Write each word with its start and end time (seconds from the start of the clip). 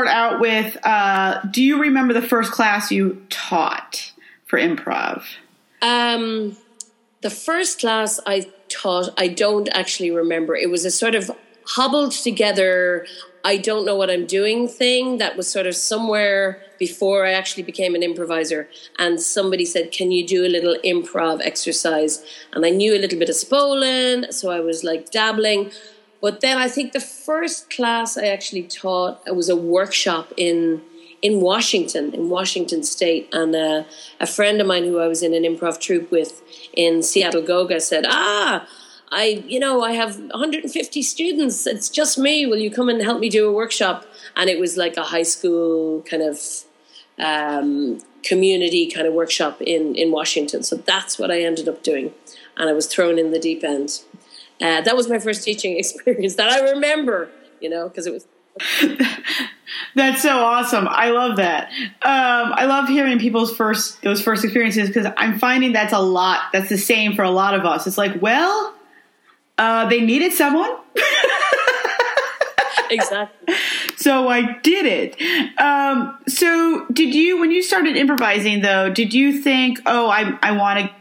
start 0.00 0.16
out 0.16 0.40
with 0.40 0.78
uh, 0.82 1.42
do 1.50 1.62
you 1.62 1.78
remember 1.78 2.14
the 2.14 2.22
first 2.22 2.52
class 2.52 2.90
you 2.90 3.22
taught 3.28 4.12
for 4.46 4.58
improv? 4.58 5.24
Um, 5.82 6.56
the 7.20 7.28
first 7.28 7.80
class 7.80 8.18
I 8.26 8.50
taught, 8.70 9.10
I 9.18 9.28
don't 9.28 9.68
actually 9.72 10.10
remember. 10.10 10.56
It 10.56 10.70
was 10.70 10.86
a 10.86 10.90
sort 10.90 11.14
of 11.14 11.30
hobbled 11.66 12.12
together, 12.12 13.06
I 13.44 13.58
don't 13.58 13.84
know 13.84 13.94
what 13.94 14.10
I'm 14.10 14.26
doing 14.26 14.68
thing 14.68 15.18
that 15.18 15.36
was 15.36 15.48
sort 15.48 15.66
of 15.66 15.74
somewhere 15.74 16.62
before 16.78 17.26
I 17.26 17.32
actually 17.32 17.62
became 17.62 17.94
an 17.94 18.02
improviser. 18.02 18.68
And 18.98 19.20
somebody 19.20 19.66
said, 19.66 19.92
Can 19.92 20.10
you 20.12 20.26
do 20.26 20.46
a 20.46 20.48
little 20.48 20.76
improv 20.82 21.40
exercise? 21.42 22.24
And 22.52 22.64
I 22.64 22.70
knew 22.70 22.94
a 22.94 22.98
little 22.98 23.18
bit 23.18 23.28
of 23.28 23.34
Spolin, 23.34 24.32
so 24.32 24.50
I 24.50 24.60
was 24.60 24.82
like 24.82 25.10
dabbling. 25.10 25.72
But 26.20 26.40
then 26.40 26.58
I 26.58 26.68
think 26.68 26.92
the 26.92 27.00
first 27.00 27.70
class 27.70 28.18
I 28.18 28.26
actually 28.26 28.64
taught 28.64 29.22
was 29.34 29.48
a 29.48 29.56
workshop 29.56 30.32
in 30.36 30.82
in 31.22 31.40
Washington, 31.40 32.14
in 32.14 32.30
Washington 32.30 32.82
State, 32.82 33.28
and 33.32 33.54
uh, 33.54 33.84
a 34.20 34.26
friend 34.26 34.58
of 34.60 34.66
mine 34.66 34.84
who 34.84 34.98
I 34.98 35.06
was 35.06 35.22
in 35.22 35.34
an 35.34 35.42
improv 35.42 35.78
troupe 35.78 36.10
with 36.10 36.42
in 36.72 37.02
Seattle 37.02 37.42
Goga 37.42 37.80
said, 37.80 38.06
"Ah, 38.08 38.66
I, 39.12 39.44
you 39.46 39.58
know, 39.58 39.82
I 39.82 39.92
have 39.92 40.18
150 40.18 41.02
students. 41.02 41.66
It's 41.66 41.88
just 41.88 42.16
me. 42.18 42.46
Will 42.46 42.58
you 42.58 42.70
come 42.70 42.88
and 42.88 43.02
help 43.02 43.20
me 43.20 43.28
do 43.28 43.48
a 43.48 43.52
workshop?" 43.52 44.06
And 44.36 44.48
it 44.48 44.58
was 44.58 44.76
like 44.76 44.96
a 44.96 45.04
high 45.04 45.24
school 45.24 46.02
kind 46.02 46.22
of 46.22 46.38
um, 47.18 47.98
community 48.22 48.90
kind 48.90 49.06
of 49.06 49.12
workshop 49.12 49.60
in 49.60 49.94
in 49.94 50.10
Washington. 50.10 50.62
So 50.62 50.76
that's 50.76 51.18
what 51.18 51.30
I 51.30 51.42
ended 51.42 51.68
up 51.68 51.82
doing, 51.82 52.14
and 52.56 52.68
I 52.70 52.72
was 52.72 52.86
thrown 52.86 53.18
in 53.18 53.30
the 53.30 53.38
deep 53.38 53.62
end. 53.62 54.00
Uh, 54.60 54.80
that 54.82 54.94
was 54.94 55.08
my 55.08 55.18
first 55.18 55.42
teaching 55.42 55.78
experience 55.82 56.36
that 56.36 56.50
I 56.50 56.72
remember, 56.72 57.30
you 57.60 57.68
know, 57.68 57.88
because 57.88 58.06
it 58.06 58.12
was. 58.12 58.26
That's 59.94 60.22
so 60.22 60.38
awesome. 60.38 60.86
I 60.88 61.10
love 61.10 61.36
that. 61.36 61.70
Um, 62.02 62.52
I 62.52 62.66
love 62.66 62.88
hearing 62.88 63.18
people's 63.18 63.56
first 63.56 64.02
those 64.02 64.20
first 64.20 64.44
experiences 64.44 64.88
because 64.88 65.10
I'm 65.16 65.38
finding 65.38 65.72
that's 65.72 65.92
a 65.92 66.00
lot. 66.00 66.52
That's 66.52 66.68
the 66.68 66.76
same 66.76 67.14
for 67.14 67.22
a 67.22 67.30
lot 67.30 67.54
of 67.54 67.64
us. 67.64 67.86
It's 67.86 67.96
like, 67.96 68.20
well, 68.20 68.74
uh, 69.56 69.88
they 69.88 70.00
needed 70.00 70.32
someone. 70.32 70.76
exactly. 72.90 73.54
So 73.96 74.28
I 74.28 74.58
did 74.58 74.86
it. 74.86 75.60
Um, 75.60 76.18
so 76.28 76.86
did 76.92 77.14
you 77.14 77.38
when 77.38 77.50
you 77.50 77.62
started 77.62 77.96
improvising 77.96 78.62
though? 78.62 78.90
Did 78.90 79.14
you 79.14 79.40
think, 79.40 79.80
oh, 79.86 80.08
I 80.08 80.38
I 80.42 80.56
want 80.56 80.80
to 80.80 80.99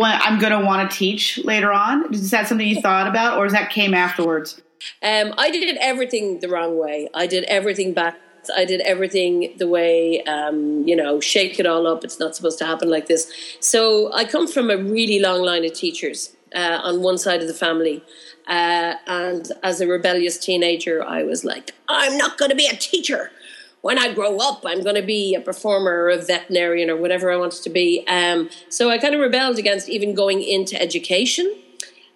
I'm 0.00 0.38
going 0.38 0.52
to 0.52 0.64
want 0.64 0.90
to 0.90 0.96
teach 0.96 1.38
later 1.44 1.72
on? 1.72 2.12
Is 2.12 2.30
that 2.30 2.48
something 2.48 2.66
you 2.66 2.80
thought 2.80 3.06
about, 3.06 3.38
or 3.38 3.46
is 3.46 3.52
that 3.52 3.70
came 3.70 3.94
afterwards? 3.94 4.60
Um, 5.02 5.34
I 5.38 5.50
did 5.50 5.76
everything 5.80 6.40
the 6.40 6.48
wrong 6.48 6.78
way. 6.78 7.08
I 7.14 7.26
did 7.26 7.44
everything 7.44 7.92
back. 7.92 8.16
I 8.56 8.64
did 8.64 8.80
everything 8.80 9.54
the 9.58 9.68
way, 9.68 10.22
um, 10.24 10.86
you 10.86 10.96
know, 10.96 11.20
shake 11.20 11.60
it 11.60 11.66
all 11.66 11.86
up. 11.86 12.02
It's 12.02 12.18
not 12.18 12.34
supposed 12.34 12.58
to 12.58 12.66
happen 12.66 12.90
like 12.90 13.06
this. 13.06 13.32
So 13.60 14.12
I 14.12 14.24
come 14.24 14.48
from 14.48 14.70
a 14.70 14.76
really 14.76 15.20
long 15.20 15.42
line 15.42 15.64
of 15.64 15.74
teachers 15.74 16.34
uh, 16.54 16.80
on 16.82 17.02
one 17.02 17.18
side 17.18 17.40
of 17.40 17.46
the 17.46 17.54
family. 17.54 18.02
Uh, 18.48 18.94
and 19.06 19.52
as 19.62 19.80
a 19.80 19.86
rebellious 19.86 20.38
teenager, 20.38 21.04
I 21.04 21.22
was 21.22 21.44
like, 21.44 21.70
I'm 21.88 22.16
not 22.16 22.36
going 22.36 22.50
to 22.50 22.56
be 22.56 22.66
a 22.66 22.74
teacher. 22.74 23.30
When 23.82 23.98
I 23.98 24.14
grow 24.14 24.38
up, 24.38 24.62
I'm 24.64 24.82
going 24.82 24.94
to 24.94 25.02
be 25.02 25.34
a 25.34 25.40
performer 25.40 26.04
or 26.04 26.10
a 26.10 26.18
veterinarian 26.18 26.88
or 26.88 26.96
whatever 26.96 27.32
I 27.32 27.36
wanted 27.36 27.62
to 27.64 27.70
be. 27.70 28.04
Um, 28.06 28.48
so 28.68 28.90
I 28.90 28.98
kind 28.98 29.14
of 29.14 29.20
rebelled 29.20 29.58
against 29.58 29.88
even 29.88 30.14
going 30.14 30.40
into 30.40 30.80
education 30.80 31.52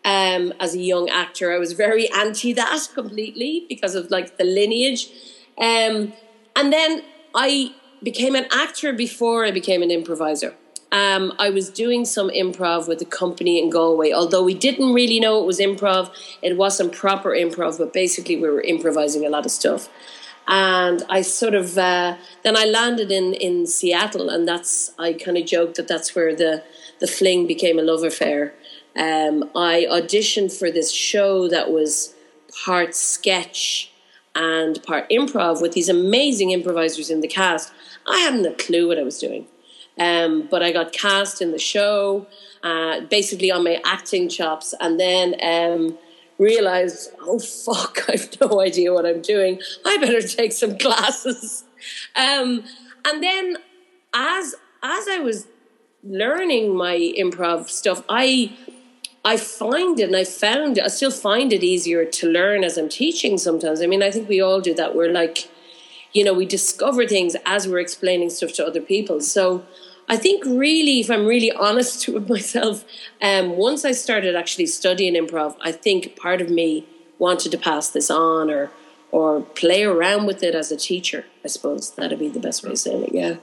um, 0.05 0.55
as 0.61 0.77
a 0.77 0.79
young 0.79 1.11
actor. 1.11 1.53
I 1.53 1.59
was 1.59 1.73
very 1.73 2.09
anti 2.13 2.53
that 2.53 2.89
completely 2.95 3.67
because 3.69 3.97
of 3.97 4.13
like 4.13 4.39
the 4.39 4.45
lineage. 4.45 5.09
Um, 5.59 6.13
and 6.55 6.73
then 6.73 7.03
I 7.35 7.75
became 8.01 8.37
an 8.37 8.47
actor 8.53 8.93
before 8.93 9.45
I 9.45 9.51
became 9.51 9.83
an 9.83 9.91
improviser. 9.91 10.55
Um, 10.93 11.33
I 11.41 11.51
was 11.51 11.69
doing 11.69 12.05
some 12.05 12.31
improv 12.31 12.87
with 12.87 13.03
a 13.03 13.05
company 13.05 13.61
in 13.61 13.71
Galway, 13.71 14.13
although 14.13 14.45
we 14.45 14.55
didn't 14.55 14.95
really 14.95 15.19
know 15.19 15.41
it 15.41 15.47
was 15.47 15.59
improv. 15.59 16.15
It 16.43 16.57
wasn't 16.57 16.93
proper 16.93 17.31
improv, 17.31 17.79
but 17.79 17.93
basically 17.93 18.37
we 18.37 18.49
were 18.49 18.61
improvising 18.61 19.27
a 19.27 19.29
lot 19.29 19.45
of 19.45 19.51
stuff. 19.51 19.89
And 20.49 21.03
I 21.09 21.23
sort 21.23 21.55
of 21.55 21.77
uh, 21.77 22.17
then 22.45 22.57
I 22.57 22.65
landed 22.65 23.11
in 23.11 23.35
in 23.35 23.67
Seattle, 23.67 24.29
and 24.29 24.47
that's 24.47 24.93
I 24.99 25.13
kind 25.13 25.37
of 25.37 25.45
joked 25.47 25.77
that 25.77 25.89
that's 25.89 26.15
where 26.15 26.35
the 26.35 26.63
the 27.01 27.07
fling 27.07 27.47
became 27.47 27.79
a 27.79 27.83
love 27.83 28.05
affair. 28.05 28.55
Um, 28.97 29.51
I 29.55 29.87
auditioned 29.91 30.57
for 30.57 30.71
this 30.71 30.91
show 30.91 31.49
that 31.49 31.71
was 31.71 32.15
part 32.65 32.95
sketch 32.95 33.93
and 34.35 34.83
part 34.83 35.09
improv 35.11 35.61
with 35.61 35.73
these 35.73 35.89
amazing 35.89 36.51
improvisers 36.51 37.11
in 37.11 37.21
the 37.21 37.29
cast. 37.29 37.73
I 38.07 38.19
hadn't 38.19 38.47
a 38.47 38.55
clue 38.55 38.89
what 38.89 38.99
I 38.99 39.03
was 39.03 39.19
doing. 39.19 39.47
Um, 39.99 40.47
but 40.51 40.63
I 40.63 40.73
got 40.73 40.93
cast 40.93 41.41
in 41.41 41.53
the 41.53 41.59
show, 41.59 42.27
uh, 42.63 43.01
basically 43.01 43.51
on 43.51 43.65
my 43.65 43.81
acting 43.85 44.29
chops, 44.29 44.75
and 44.79 45.01
then 45.01 45.35
um, 45.43 45.99
realized, 46.39 47.11
oh 47.21 47.39
fuck, 47.39 48.05
I've 48.09 48.41
no 48.41 48.61
idea 48.61 48.93
what 48.93 49.07
I'm 49.07 49.23
doing. 49.23 49.61
I 49.85 49.99
better 49.99 50.21
take 50.21 50.53
some 50.53 50.79
classes. 50.87 51.65
Um, 52.15 52.65
and 53.05 53.23
then, 53.23 53.57
as 54.15 54.55
as 54.83 55.09
I 55.09 55.19
was 55.19 55.47
learning 56.03 56.77
my 56.77 56.97
improv 56.97 57.69
stuff, 57.69 58.03
I 58.09 58.57
I 59.25 59.37
find 59.37 59.99
it 59.99 60.05
and 60.05 60.17
I 60.17 60.23
found 60.25 60.79
it, 60.79 60.85
I 60.85 60.89
still 60.89 61.11
find 61.11 61.53
it 61.53 61.65
easier 61.65 62.05
to 62.05 62.29
learn 62.29 62.63
as 62.63 62.79
I'm 62.79 62.89
teaching 62.89 63.39
sometimes. 63.39 63.83
I 63.83 63.87
mean, 63.87 64.03
I 64.03 64.13
think 64.13 64.29
we 64.29 64.41
all 64.41 64.61
do 64.61 64.73
that. 64.75 64.95
We're 64.95 65.11
like, 65.11 65.49
you 66.13 66.23
know, 66.23 66.33
we 66.33 66.47
discover 66.47 67.07
things 67.09 67.35
as 67.45 67.67
we're 67.67 67.81
explaining 67.81 68.31
stuff 68.31 68.53
to 68.55 68.67
other 68.67 68.81
people. 68.81 69.21
So 69.21 69.65
I 70.09 70.17
think 70.17 70.45
really, 70.45 71.01
if 71.01 71.11
I'm 71.11 71.27
really 71.27 71.53
honest 71.53 72.09
with 72.15 72.29
myself, 72.29 72.85
um, 73.21 73.57
once 73.57 73.85
I 73.85 73.93
started 73.93 74.37
actually 74.37 74.67
studying 74.67 75.15
improv, 75.15 75.57
I 75.61 75.73
think 75.73 76.17
part 76.17 76.41
of 76.41 76.51
me 76.51 76.87
wanted 77.19 77.51
to 77.53 77.59
pass 77.59 77.91
this 77.91 78.11
on 78.11 78.51
or 78.51 78.71
or 79.13 79.41
play 79.41 79.85
around 79.85 80.27
with 80.27 80.43
it 80.43 80.55
as 80.55 80.71
a 80.73 80.77
teacher. 80.77 81.25
I 81.45 81.49
suppose 81.49 81.93
that'd 81.93 82.19
be 82.19 82.29
the 82.29 82.41
best 82.41 82.65
way 82.65 82.73
of 82.73 82.79
saying 82.79 83.05
it. 83.05 83.15
Yeah. 83.15 83.37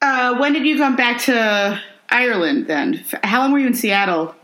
Uh, 0.00 0.38
when 0.38 0.52
did 0.52 0.64
you 0.64 0.78
come 0.78 0.96
back 0.96 1.20
to 1.22 1.80
Ireland 2.08 2.68
then? 2.68 3.04
How 3.24 3.40
long 3.40 3.52
were 3.52 3.58
you 3.58 3.66
in 3.66 3.74
Seattle? 3.74 4.34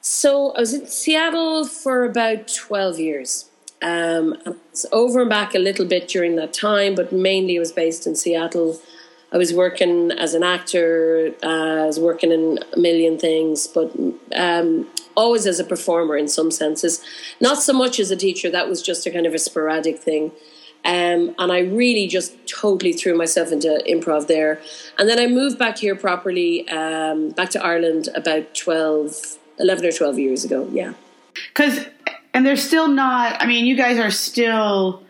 So 0.00 0.52
I 0.52 0.60
was 0.60 0.74
in 0.74 0.86
Seattle 0.86 1.66
for 1.66 2.04
about 2.04 2.48
12 2.48 2.98
years. 2.98 3.50
Um, 3.80 4.36
I 4.44 4.54
was 4.70 4.86
over 4.90 5.20
and 5.20 5.30
back 5.30 5.54
a 5.54 5.58
little 5.58 5.86
bit 5.86 6.08
during 6.08 6.36
that 6.36 6.52
time, 6.52 6.94
but 6.94 7.12
mainly 7.12 7.56
I 7.56 7.60
was 7.60 7.72
based 7.72 8.06
in 8.06 8.16
Seattle. 8.16 8.80
I 9.30 9.36
was 9.36 9.52
working 9.52 10.10
as 10.10 10.34
an 10.34 10.42
actor, 10.42 11.34
uh, 11.42 11.82
I 11.82 11.86
was 11.86 12.00
working 12.00 12.32
in 12.32 12.58
a 12.72 12.78
million 12.78 13.18
things, 13.18 13.66
but 13.66 13.94
um, 14.34 14.86
always 15.14 15.46
as 15.46 15.60
a 15.60 15.64
performer 15.64 16.16
in 16.16 16.28
some 16.28 16.50
senses. 16.50 17.04
Not 17.40 17.58
so 17.58 17.72
much 17.72 18.00
as 18.00 18.10
a 18.10 18.16
teacher, 18.16 18.50
that 18.50 18.68
was 18.68 18.80
just 18.80 19.06
a 19.06 19.10
kind 19.10 19.26
of 19.26 19.34
a 19.34 19.38
sporadic 19.38 19.98
thing. 19.98 20.32
Um, 20.84 21.34
and 21.38 21.52
I 21.52 21.60
really 21.60 22.06
just 22.06 22.34
totally 22.46 22.92
threw 22.92 23.16
myself 23.16 23.52
into 23.52 23.82
improv 23.86 24.28
there. 24.28 24.60
And 24.96 25.08
then 25.08 25.18
I 25.18 25.26
moved 25.26 25.58
back 25.58 25.76
here 25.78 25.96
properly, 25.96 26.66
um, 26.68 27.30
back 27.30 27.50
to 27.50 27.62
Ireland 27.62 28.08
about 28.14 28.54
12, 28.54 29.38
11 29.58 29.84
or 29.84 29.92
12 29.92 30.18
years 30.18 30.44
ago. 30.44 30.68
Yeah. 30.72 30.94
Because, 31.48 31.84
and 32.32 32.46
they're 32.46 32.56
still 32.56 32.88
not, 32.88 33.42
I 33.42 33.46
mean, 33.46 33.66
you 33.66 33.76
guys 33.76 33.98
are 33.98 34.10
still, 34.10 35.02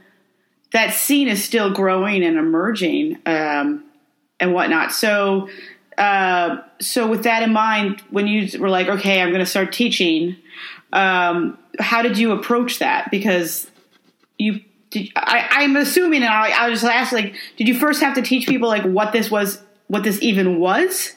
that 0.73 0.95
scene 0.95 1.29
is 1.29 1.45
still 1.45 1.71
growing 1.71 2.25
and 2.25 2.39
emerging 2.39 3.19
um, 3.27 3.85
and 4.41 4.55
whatnot. 4.55 4.93
So, 4.93 5.49
uh, 5.97 6.59
so 6.81 7.09
with 7.09 7.25
that 7.25 7.43
in 7.43 7.53
mind, 7.53 8.01
when 8.11 8.27
you 8.27 8.59
were 8.59 8.71
like, 8.71 8.89
okay, 8.89 9.21
I'm 9.21 9.29
going 9.29 9.41
to 9.41 9.47
start 9.47 9.73
teaching, 9.73 10.37
um, 10.93 11.59
how 11.79 12.03
did 12.03 12.19
you 12.19 12.33
approach 12.33 12.79
that? 12.79 13.11
Because 13.11 13.71
you, 14.39 14.61
did, 14.91 15.11
I, 15.17 15.65
am 15.65 15.77
assuming, 15.77 16.23
and 16.23 16.33
I, 16.33 16.51
I 16.51 16.69
was 16.69 16.81
just 16.81 16.93
ask, 16.93 17.13
like, 17.13 17.35
did 17.57 17.69
you 17.69 17.79
first 17.79 18.01
have 18.01 18.15
to 18.15 18.23
teach 18.23 18.49
people 18.49 18.69
like 18.69 18.85
what 18.85 19.13
this 19.13 19.31
was, 19.31 19.63
what 19.89 20.03
this 20.05 20.23
even 20.23 20.59
was? 20.61 21.15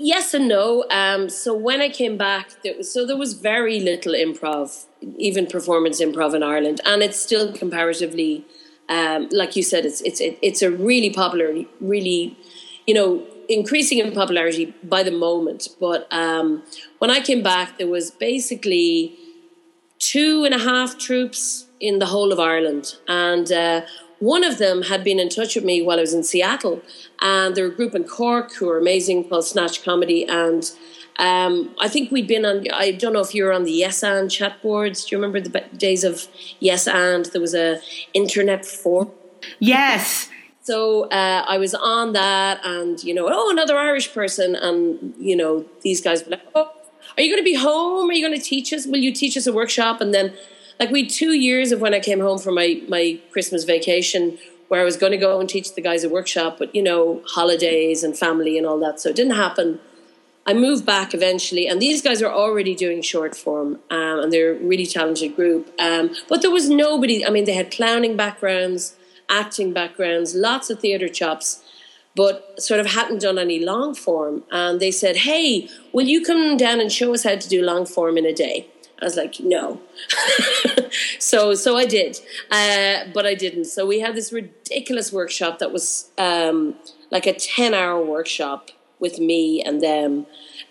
Yes 0.00 0.32
and 0.32 0.46
no. 0.46 0.84
Um, 0.90 1.28
so 1.28 1.52
when 1.52 1.80
I 1.80 1.88
came 1.88 2.16
back, 2.16 2.50
there 2.62 2.84
so 2.84 3.04
there 3.04 3.16
was 3.16 3.32
very 3.32 3.80
little 3.80 4.12
improv, 4.12 4.86
even 5.16 5.46
performance 5.46 6.00
improv 6.00 6.34
in 6.34 6.44
Ireland, 6.44 6.80
and 6.84 7.02
it's 7.02 7.18
still 7.18 7.52
comparatively, 7.52 8.46
um, 8.88 9.28
like 9.32 9.56
you 9.56 9.64
said, 9.64 9.84
it's 9.84 10.00
it's 10.02 10.20
it, 10.20 10.38
it's 10.40 10.62
a 10.62 10.70
really 10.70 11.10
popular, 11.10 11.52
really, 11.80 12.36
you 12.88 12.94
know, 12.94 13.22
increasing 13.50 13.98
in 13.98 14.12
popularity 14.12 14.74
by 14.82 15.02
the 15.02 15.10
moment. 15.10 15.68
But 15.78 16.00
um, 16.10 16.62
when 17.00 17.10
I 17.10 17.20
came 17.20 17.42
back, 17.42 17.76
there 17.76 17.86
was 17.86 18.10
basically 18.10 19.14
two 19.98 20.44
and 20.46 20.54
a 20.54 20.58
half 20.58 20.96
troupes 20.96 21.66
in 21.80 21.98
the 21.98 22.06
whole 22.06 22.32
of 22.32 22.40
Ireland, 22.40 22.96
and 23.06 23.52
uh, 23.52 23.82
one 24.20 24.42
of 24.42 24.56
them 24.58 24.82
had 24.82 25.04
been 25.04 25.20
in 25.20 25.28
touch 25.28 25.54
with 25.54 25.64
me 25.64 25.82
while 25.82 25.98
I 25.98 26.00
was 26.00 26.14
in 26.14 26.24
Seattle, 26.24 26.80
and 27.20 27.54
they're 27.54 27.66
a 27.66 27.76
group 27.80 27.94
in 27.94 28.04
Cork 28.04 28.54
who 28.54 28.68
are 28.70 28.78
amazing 28.78 29.28
called 29.28 29.44
Snatch 29.44 29.84
Comedy. 29.84 30.26
And 30.26 30.64
um, 31.18 31.74
I 31.78 31.88
think 31.88 32.10
we'd 32.10 32.26
been 32.26 32.44
on, 32.44 32.64
I 32.72 32.92
don't 32.92 33.12
know 33.12 33.20
if 33.20 33.34
you 33.34 33.44
were 33.44 33.52
on 33.52 33.64
the 33.64 33.70
Yes 33.70 34.02
and 34.02 34.30
chat 34.30 34.60
boards. 34.62 35.04
Do 35.04 35.14
you 35.14 35.22
remember 35.22 35.40
the 35.40 35.60
days 35.76 36.04
of 36.04 36.26
Yes 36.58 36.88
and? 36.88 37.26
There 37.26 37.40
was 37.40 37.54
a 37.54 37.80
internet 38.12 38.64
forum. 38.64 39.10
Yes. 39.60 40.30
So 40.68 41.04
uh, 41.04 41.46
I 41.48 41.56
was 41.56 41.72
on 41.72 42.12
that, 42.12 42.60
and 42.62 43.02
you 43.02 43.14
know, 43.14 43.26
oh, 43.32 43.50
another 43.50 43.78
Irish 43.78 44.12
person, 44.12 44.54
and 44.54 45.14
you 45.18 45.34
know, 45.34 45.64
these 45.80 46.02
guys 46.02 46.22
were 46.22 46.32
like, 46.32 46.42
oh, 46.54 46.70
are 47.16 47.22
you 47.22 47.30
going 47.32 47.42
to 47.42 47.50
be 47.52 47.54
home? 47.54 48.10
Are 48.10 48.12
you 48.12 48.22
going 48.26 48.38
to 48.38 48.44
teach 48.54 48.70
us? 48.74 48.86
Will 48.86 48.98
you 48.98 49.10
teach 49.10 49.34
us 49.38 49.46
a 49.46 49.52
workshop? 49.60 50.02
And 50.02 50.12
then, 50.12 50.34
like, 50.78 50.90
we 50.90 51.06
two 51.06 51.32
years 51.32 51.72
of 51.72 51.80
when 51.80 51.94
I 51.94 52.00
came 52.00 52.20
home 52.20 52.38
for 52.38 52.52
my 52.52 52.82
my 52.86 53.18
Christmas 53.30 53.64
vacation, 53.64 54.36
where 54.68 54.82
I 54.82 54.84
was 54.84 54.98
going 54.98 55.12
to 55.12 55.16
go 55.16 55.40
and 55.40 55.48
teach 55.48 55.74
the 55.74 55.80
guys 55.80 56.04
a 56.04 56.10
workshop, 56.10 56.58
but 56.58 56.74
you 56.74 56.82
know, 56.82 57.22
holidays 57.24 58.04
and 58.04 58.14
family 58.14 58.58
and 58.58 58.66
all 58.66 58.78
that, 58.80 59.00
so 59.00 59.08
it 59.08 59.16
didn't 59.16 59.36
happen. 59.36 59.80
I 60.46 60.52
moved 60.52 60.84
back 60.84 61.14
eventually, 61.14 61.66
and 61.66 61.80
these 61.80 62.02
guys 62.02 62.20
are 62.20 62.34
already 62.42 62.74
doing 62.74 63.00
short 63.00 63.34
form, 63.34 63.78
um, 63.88 64.16
and 64.20 64.30
they're 64.30 64.52
a 64.52 64.58
really 64.72 64.84
talented 64.84 65.34
group. 65.34 65.72
Um, 65.78 66.14
but 66.28 66.42
there 66.42 66.50
was 66.50 66.68
nobody. 66.68 67.24
I 67.24 67.30
mean, 67.30 67.46
they 67.46 67.54
had 67.54 67.70
clowning 67.70 68.18
backgrounds, 68.18 68.97
acting 69.28 69.72
backgrounds, 69.72 70.34
lots 70.34 70.70
of 70.70 70.80
theatre 70.80 71.08
chops, 71.08 71.62
but 72.14 72.60
sort 72.60 72.80
of 72.80 72.86
hadn't 72.86 73.20
done 73.20 73.38
any 73.38 73.64
long 73.64 73.94
form. 73.94 74.44
And 74.50 74.80
they 74.80 74.90
said, 74.90 75.16
"Hey, 75.18 75.68
will 75.92 76.06
you 76.06 76.24
come 76.24 76.56
down 76.56 76.80
and 76.80 76.90
show 76.90 77.14
us 77.14 77.24
how 77.24 77.36
to 77.36 77.48
do 77.48 77.62
long 77.62 77.86
form 77.86 78.18
in 78.18 78.26
a 78.26 78.32
day?" 78.32 78.66
I 79.00 79.04
was 79.04 79.16
like, 79.16 79.38
"No." 79.40 79.80
so, 81.18 81.54
so 81.54 81.76
I 81.76 81.86
did, 81.86 82.18
uh, 82.50 83.04
but 83.14 83.26
I 83.26 83.34
didn't. 83.34 83.66
So 83.66 83.86
we 83.86 84.00
had 84.00 84.14
this 84.14 84.32
ridiculous 84.32 85.12
workshop 85.12 85.58
that 85.60 85.72
was 85.72 86.10
um, 86.18 86.74
like 87.10 87.26
a 87.26 87.32
ten-hour 87.32 88.04
workshop 88.04 88.70
with 89.00 89.18
me 89.18 89.62
and 89.62 89.80
them 89.80 90.26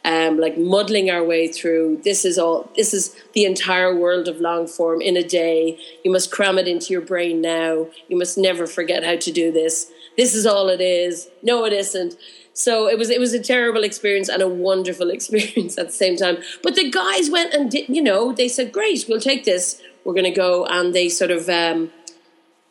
um, 0.08 0.40
like 0.40 0.58
muddling 0.58 1.12
our 1.12 1.22
way 1.22 1.50
through 1.50 2.00
this 2.06 2.24
is 2.24 2.38
all 2.38 2.72
this 2.78 2.94
is 2.94 3.14
the 3.34 3.44
entire 3.44 3.94
world 3.94 4.30
of 4.30 4.40
long 4.40 4.66
form 4.66 5.02
in 5.02 5.18
a 5.18 5.22
day. 5.22 5.78
You 6.06 6.12
must 6.12 6.32
cram 6.32 6.58
it 6.58 6.66
into 6.66 6.94
your 6.94 7.02
brain 7.02 7.42
now. 7.42 7.88
You 8.08 8.18
must 8.18 8.38
never 8.38 8.68
forget 8.68 9.04
how 9.04 9.18
to 9.18 9.32
do 9.34 9.52
this. 9.52 9.92
This 10.16 10.34
is 10.34 10.46
all 10.46 10.70
it 10.70 10.80
is. 10.80 11.28
No 11.44 11.66
it 11.66 11.74
isn't. 11.74 12.16
So 12.54 12.88
it 12.88 12.98
was 12.98 13.10
it 13.10 13.20
was 13.20 13.34
a 13.34 13.44
terrible 13.44 13.84
experience 13.84 14.30
and 14.30 14.42
a 14.42 14.48
wonderful 14.48 15.10
experience 15.18 15.78
at 15.78 15.88
the 15.88 15.94
same 15.94 16.16
time. 16.16 16.38
But 16.64 16.76
the 16.76 16.90
guys 16.90 17.30
went 17.30 17.54
and 17.54 17.70
did 17.70 17.90
you 17.90 18.02
know 18.02 18.32
they 18.32 18.48
said 18.48 18.72
great 18.72 19.06
we'll 19.10 19.20
take 19.20 19.44
this. 19.44 19.82
We're 20.06 20.14
going 20.14 20.24
to 20.24 20.32
go 20.32 20.66
and 20.66 20.96
they 20.96 21.10
sort 21.10 21.32
of 21.32 21.50
um, 21.50 21.92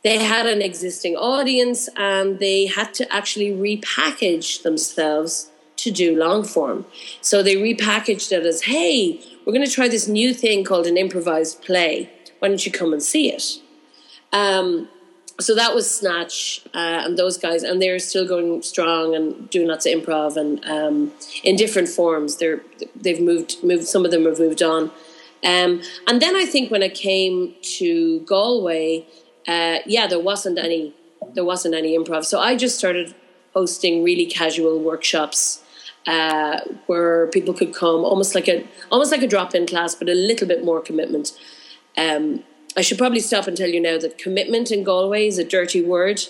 they 0.03 0.25
had 0.25 0.47
an 0.47 0.63
existing 0.63 1.17
audience 1.17 1.91
and 1.97 2.39
they 2.39 2.65
had 2.65 2.95
to 2.95 3.13
actually 3.13 3.51
repackage 3.51 4.63
themselves 4.63 5.51
to 5.87 5.93
do 6.05 6.17
long 6.27 6.45
form. 6.45 6.85
So 7.21 7.43
they 7.43 7.57
repackaged 7.57 8.31
it 8.33 8.45
as, 8.45 8.63
hey, 8.63 9.21
we're 9.43 9.53
going 9.53 9.67
to 9.67 9.77
try 9.79 9.89
this 9.89 10.09
new 10.09 10.35
thing 10.35 10.65
called 10.65 10.87
an 10.87 10.97
improvised 10.97 11.63
play. 11.63 12.11
Why 12.39 12.49
don't 12.49 12.65
you 12.67 12.73
come 12.73 12.93
and 12.93 13.03
see 13.03 13.31
it? 13.31 13.61
Um, 14.33 14.89
so 15.39 15.55
that 15.55 15.75
was 15.75 15.91
Snatch 15.91 16.63
uh, 16.75 17.05
and 17.05 17.19
those 17.19 17.37
guys, 17.37 17.63
and 17.63 17.81
they're 17.81 17.99
still 17.99 18.27
going 18.27 18.63
strong 18.63 19.15
and 19.15 19.49
doing 19.51 19.69
lots 19.69 19.87
of 19.87 19.93
improv 19.93 20.37
and 20.37 20.65
um, 20.65 21.13
in 21.45 21.57
different 21.57 21.89
forms. 21.89 22.37
They're 22.37 22.63
they've 22.95 23.21
moved 23.21 23.63
moved. 23.63 23.85
Some 23.87 24.05
of 24.05 24.11
them 24.11 24.25
have 24.25 24.39
moved 24.39 24.63
on, 24.63 24.91
um, 25.45 25.83
and 26.09 26.23
then 26.23 26.35
I 26.37 26.47
think 26.47 26.71
when 26.71 26.83
I 26.83 26.89
came 26.89 27.55
to 27.79 28.21
Galway, 28.21 29.07
uh, 29.47 29.79
yeah, 29.85 30.07
there 30.07 30.25
wasn't 30.31 30.59
any 30.59 30.95
there 31.35 31.45
wasn't 31.45 31.75
any 31.75 31.97
improv. 31.99 32.25
So 32.25 32.41
I 32.41 32.57
just 32.57 32.79
started 32.79 33.15
hosting 33.53 34.03
really 34.03 34.27
casual 34.27 34.79
workshops 34.81 35.63
uh, 36.07 36.61
where 36.87 37.27
people 37.29 37.53
could 37.53 37.75
come, 37.75 38.05
almost 38.05 38.35
like 38.35 38.49
a 38.49 38.67
almost 38.91 39.11
like 39.13 39.23
a 39.23 39.27
drop 39.27 39.55
in 39.55 39.67
class, 39.67 39.95
but 39.95 40.09
a 40.09 40.15
little 40.15 40.47
bit 40.47 40.65
more 40.65 40.81
commitment. 40.81 41.33
Um, 41.97 42.45
I 42.77 42.83
should 42.83 42.99
probably 42.99 43.21
stop 43.21 43.47
and 43.47 43.57
tell 43.57 43.69
you 43.69 43.81
now 43.81 43.99
that 43.99 44.19
commitment 44.19 44.71
in 44.71 44.85
Galway 44.85 45.27
is 45.27 45.39
a 45.39 45.45
dirty 45.45 45.83
word. 45.83 46.23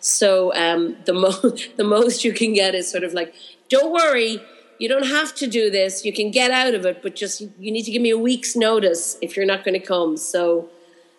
So 0.00 0.52
um, 0.54 0.96
the 1.04 1.12
mo- 1.12 1.56
the 1.76 1.84
most 1.84 2.24
you 2.24 2.32
can 2.32 2.52
get 2.52 2.74
is 2.74 2.90
sort 2.90 3.04
of 3.04 3.14
like, 3.14 3.34
don't 3.68 3.92
worry, 3.92 4.40
you 4.78 4.88
don't 4.88 5.06
have 5.06 5.34
to 5.36 5.46
do 5.46 5.70
this. 5.70 6.04
You 6.04 6.12
can 6.12 6.32
get 6.32 6.50
out 6.50 6.74
of 6.74 6.84
it, 6.84 7.02
but 7.02 7.14
just 7.14 7.40
you 7.40 7.70
need 7.70 7.84
to 7.84 7.92
give 7.92 8.02
me 8.02 8.10
a 8.10 8.18
week's 8.18 8.56
notice 8.56 9.16
if 9.22 9.36
you're 9.36 9.46
not 9.46 9.64
going 9.64 9.80
to 9.80 9.86
come. 9.86 10.16
So 10.16 10.68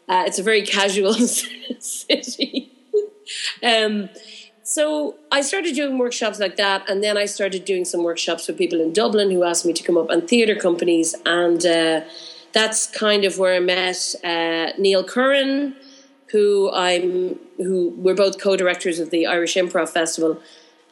uh, 0.10 0.24
it's 0.28 0.38
a 0.38 0.44
very 0.44 0.62
casual 0.78 1.14
city. 1.80 2.72
um, 3.64 4.10
so 4.64 5.16
I 5.32 5.42
started 5.42 5.76
doing 5.76 5.98
workshops 5.98 6.40
like 6.40 6.56
that, 6.58 6.90
and 6.90 7.04
then 7.04 7.18
I 7.18 7.26
started 7.26 7.66
doing 7.66 7.86
some 7.86 8.04
workshops 8.04 8.48
with 8.48 8.58
people 8.58 8.80
in 8.82 8.94
Dublin 8.94 9.30
who 9.32 9.44
asked 9.44 9.66
me 9.66 9.74
to 9.74 9.84
come 9.84 9.98
up, 9.98 10.10
and 10.10 10.28
theatre 10.28 10.56
companies, 10.56 11.16
and 11.26 11.66
uh, 11.66 12.02
that's 12.54 12.88
kind 12.88 13.26
of 13.26 13.38
where 13.38 13.56
I 13.56 13.60
met 13.60 14.16
uh, 14.24 14.72
Neil 14.78 15.04
Curran, 15.04 15.76
who 16.32 16.72
I'm, 16.72 17.40
who 17.58 17.94
we're 17.98 18.16
both 18.16 18.42
co-directors 18.42 19.00
of 19.00 19.10
the 19.10 19.28
Irish 19.28 19.56
Improv 19.56 19.90
Festival, 19.90 20.40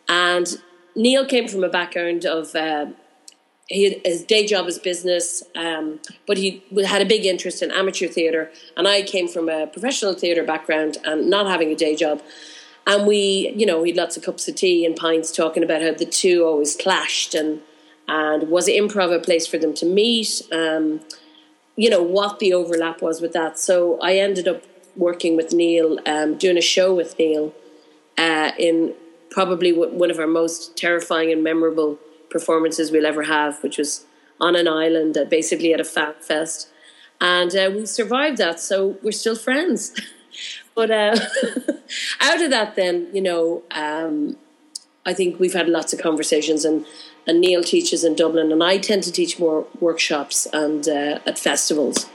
and 0.07 0.47
Neil 0.95 1.25
came 1.25 1.47
from 1.47 1.63
a 1.63 1.69
background 1.69 2.25
of 2.25 2.53
uh, 2.56 2.88
he 3.71 4.01
his 4.03 4.24
day 4.24 4.45
job 4.45 4.67
is 4.67 4.77
business, 4.77 5.44
um, 5.56 6.00
but 6.27 6.38
he 6.38 6.63
had 6.85 7.01
a 7.01 7.06
big 7.06 7.25
interest 7.25 7.62
in 7.62 7.71
amateur 7.71 8.07
theatre. 8.07 8.51
And 8.75 8.88
I 8.88 9.01
came 9.01 9.27
from 9.27 9.50
a 9.50 9.67
professional 9.67 10.13
theatre 10.13 10.44
background 10.44 10.97
and 11.06 11.29
not 11.29 11.47
having 11.47 11.71
a 11.71 11.75
day 11.75 11.95
job. 11.95 12.21
And 12.88 13.06
we, 13.06 13.54
you 13.56 13.66
know, 13.66 13.81
we 13.81 13.89
had 13.89 13.98
lots 13.98 14.18
of 14.18 14.24
cups 14.24 14.48
of 14.48 14.56
tea 14.56 14.86
and 14.86 14.95
pints 14.95 15.31
talking 15.31 15.63
about 15.63 15.81
how 15.81 15.94
the 15.94 16.06
two 16.06 16.45
always 16.45 16.75
clashed 16.75 17.33
and 17.33 17.62
and 18.07 18.50
was 18.50 18.68
improv 18.68 19.16
a 19.16 19.19
place 19.19 19.48
for 19.48 19.57
them 19.57 19.74
to 19.75 19.86
meet? 19.86 20.42
Um, 20.51 21.00
you 21.75 21.89
know 21.89 22.04
what 22.04 22.39
the 22.39 22.54
overlap 22.54 23.01
was 23.01 23.22
with 23.22 23.33
that. 23.33 23.57
So 23.57 24.00
I 24.01 24.16
ended 24.18 24.48
up 24.48 24.63
working 24.95 25.38
with 25.38 25.54
Neil, 25.54 25.98
um, 26.06 26.38
doing 26.38 26.57
a 26.57 26.62
show 26.62 26.94
with 26.94 27.18
Neil 27.18 27.54
uh, 28.18 28.51
in 28.60 28.94
probably 29.30 29.72
one 29.72 30.12
of 30.12 30.19
our 30.19 30.27
most 30.27 30.75
terrifying 30.75 31.31
and 31.31 31.42
memorable 31.42 31.98
performances 32.30 32.92
we'll 32.92 33.06
ever 33.06 33.24
have, 33.24 33.63
which 33.63 33.77
was 33.77 34.06
on 34.39 34.56
an 34.56 34.68
island, 34.68 35.18
uh, 35.18 35.24
basically 35.24 35.74
at 35.74 35.80
a 35.80 35.86
fat 35.86 36.24
fest. 36.24 36.68
And 37.22 37.56
uh, 37.56 37.72
we 37.74 37.86
survived 37.86 38.38
that, 38.39 38.60
so 38.60 38.98
we're 39.01 39.12
still 39.12 39.36
friends. 39.36 39.94
but 40.75 40.91
uh, 40.91 41.15
out 42.21 42.41
of 42.41 42.50
that, 42.51 42.75
then, 42.75 43.07
you 43.13 43.21
know, 43.21 43.63
um, 43.71 44.38
I 45.06 45.13
think 45.13 45.39
we've 45.39 45.53
had 45.53 45.68
lots 45.68 45.94
of 45.94 46.00
conversations, 46.00 46.65
and, 46.65 46.85
and 47.27 47.41
Neil 47.41 47.63
teaches 47.63 48.03
in 48.03 48.15
Dublin, 48.15 48.51
and 48.51 48.63
I 48.63 48.77
tend 48.77 49.03
to 49.03 49.12
teach 49.12 49.39
more 49.39 49.65
workshops 49.79 50.47
and 50.53 50.88
uh, 50.88 51.19
at 51.25 51.39
festivals. 51.39 52.07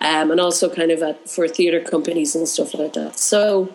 Um, 0.00 0.32
and 0.32 0.40
also 0.40 0.68
kind 0.68 0.90
of 0.90 1.00
at, 1.00 1.30
for 1.30 1.46
theatre 1.46 1.80
companies 1.80 2.34
and 2.34 2.48
stuff 2.48 2.74
like 2.74 2.94
that. 2.94 3.20
So 3.20 3.72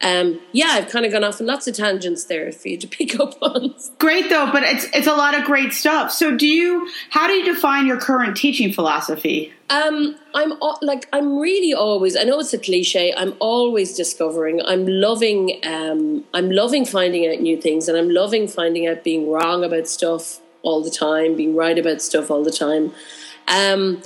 um, 0.00 0.40
yeah, 0.52 0.68
I've 0.72 0.88
kind 0.88 1.04
of 1.04 1.12
gone 1.12 1.24
off 1.24 1.40
on 1.40 1.46
lots 1.46 1.66
of 1.66 1.74
tangents 1.74 2.24
there 2.24 2.52
for 2.52 2.68
you 2.68 2.76
to 2.78 2.86
pick 2.88 3.18
up 3.18 3.40
on. 3.42 3.74
Great 3.98 4.28
though, 4.28 4.50
but 4.52 4.62
it's 4.62 4.84
it's 4.94 5.06
a 5.06 5.14
lot 5.14 5.38
of 5.38 5.44
great 5.44 5.72
stuff. 5.72 6.12
So, 6.12 6.36
do 6.36 6.46
you? 6.46 6.88
How 7.10 7.26
do 7.26 7.32
you 7.34 7.44
define 7.44 7.86
your 7.86 8.00
current 8.00 8.36
teaching 8.36 8.72
philosophy? 8.72 9.52
Um, 9.70 10.16
I'm 10.34 10.52
like 10.82 11.08
I'm 11.12 11.38
really 11.38 11.74
always. 11.74 12.16
I 12.16 12.22
know 12.22 12.38
it's 12.40 12.54
a 12.54 12.58
cliche. 12.58 13.12
I'm 13.16 13.34
always 13.40 13.96
discovering. 13.96 14.62
I'm 14.62 14.86
loving. 14.86 15.60
Um, 15.64 16.24
I'm 16.32 16.50
loving 16.50 16.84
finding 16.84 17.26
out 17.26 17.40
new 17.40 17.60
things, 17.60 17.88
and 17.88 17.98
I'm 17.98 18.10
loving 18.10 18.46
finding 18.46 18.86
out 18.86 19.04
being 19.04 19.28
wrong 19.30 19.64
about 19.64 19.88
stuff 19.88 20.40
all 20.62 20.82
the 20.82 20.90
time, 20.90 21.36
being 21.36 21.56
right 21.56 21.78
about 21.78 22.02
stuff 22.02 22.30
all 22.30 22.44
the 22.44 22.52
time. 22.52 22.92
Um, 23.48 24.02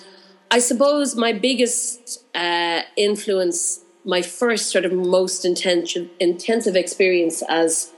I 0.50 0.58
suppose 0.58 1.16
my 1.16 1.32
biggest 1.32 2.25
uh, 2.34 2.82
influence 2.96 3.80
my 4.04 4.23
first 4.23 4.71
sort 4.71 4.85
of 4.85 4.92
most 4.92 5.44
intensive 5.44 6.09
intensive 6.18 6.76
experience 6.76 7.42
as 7.49 7.92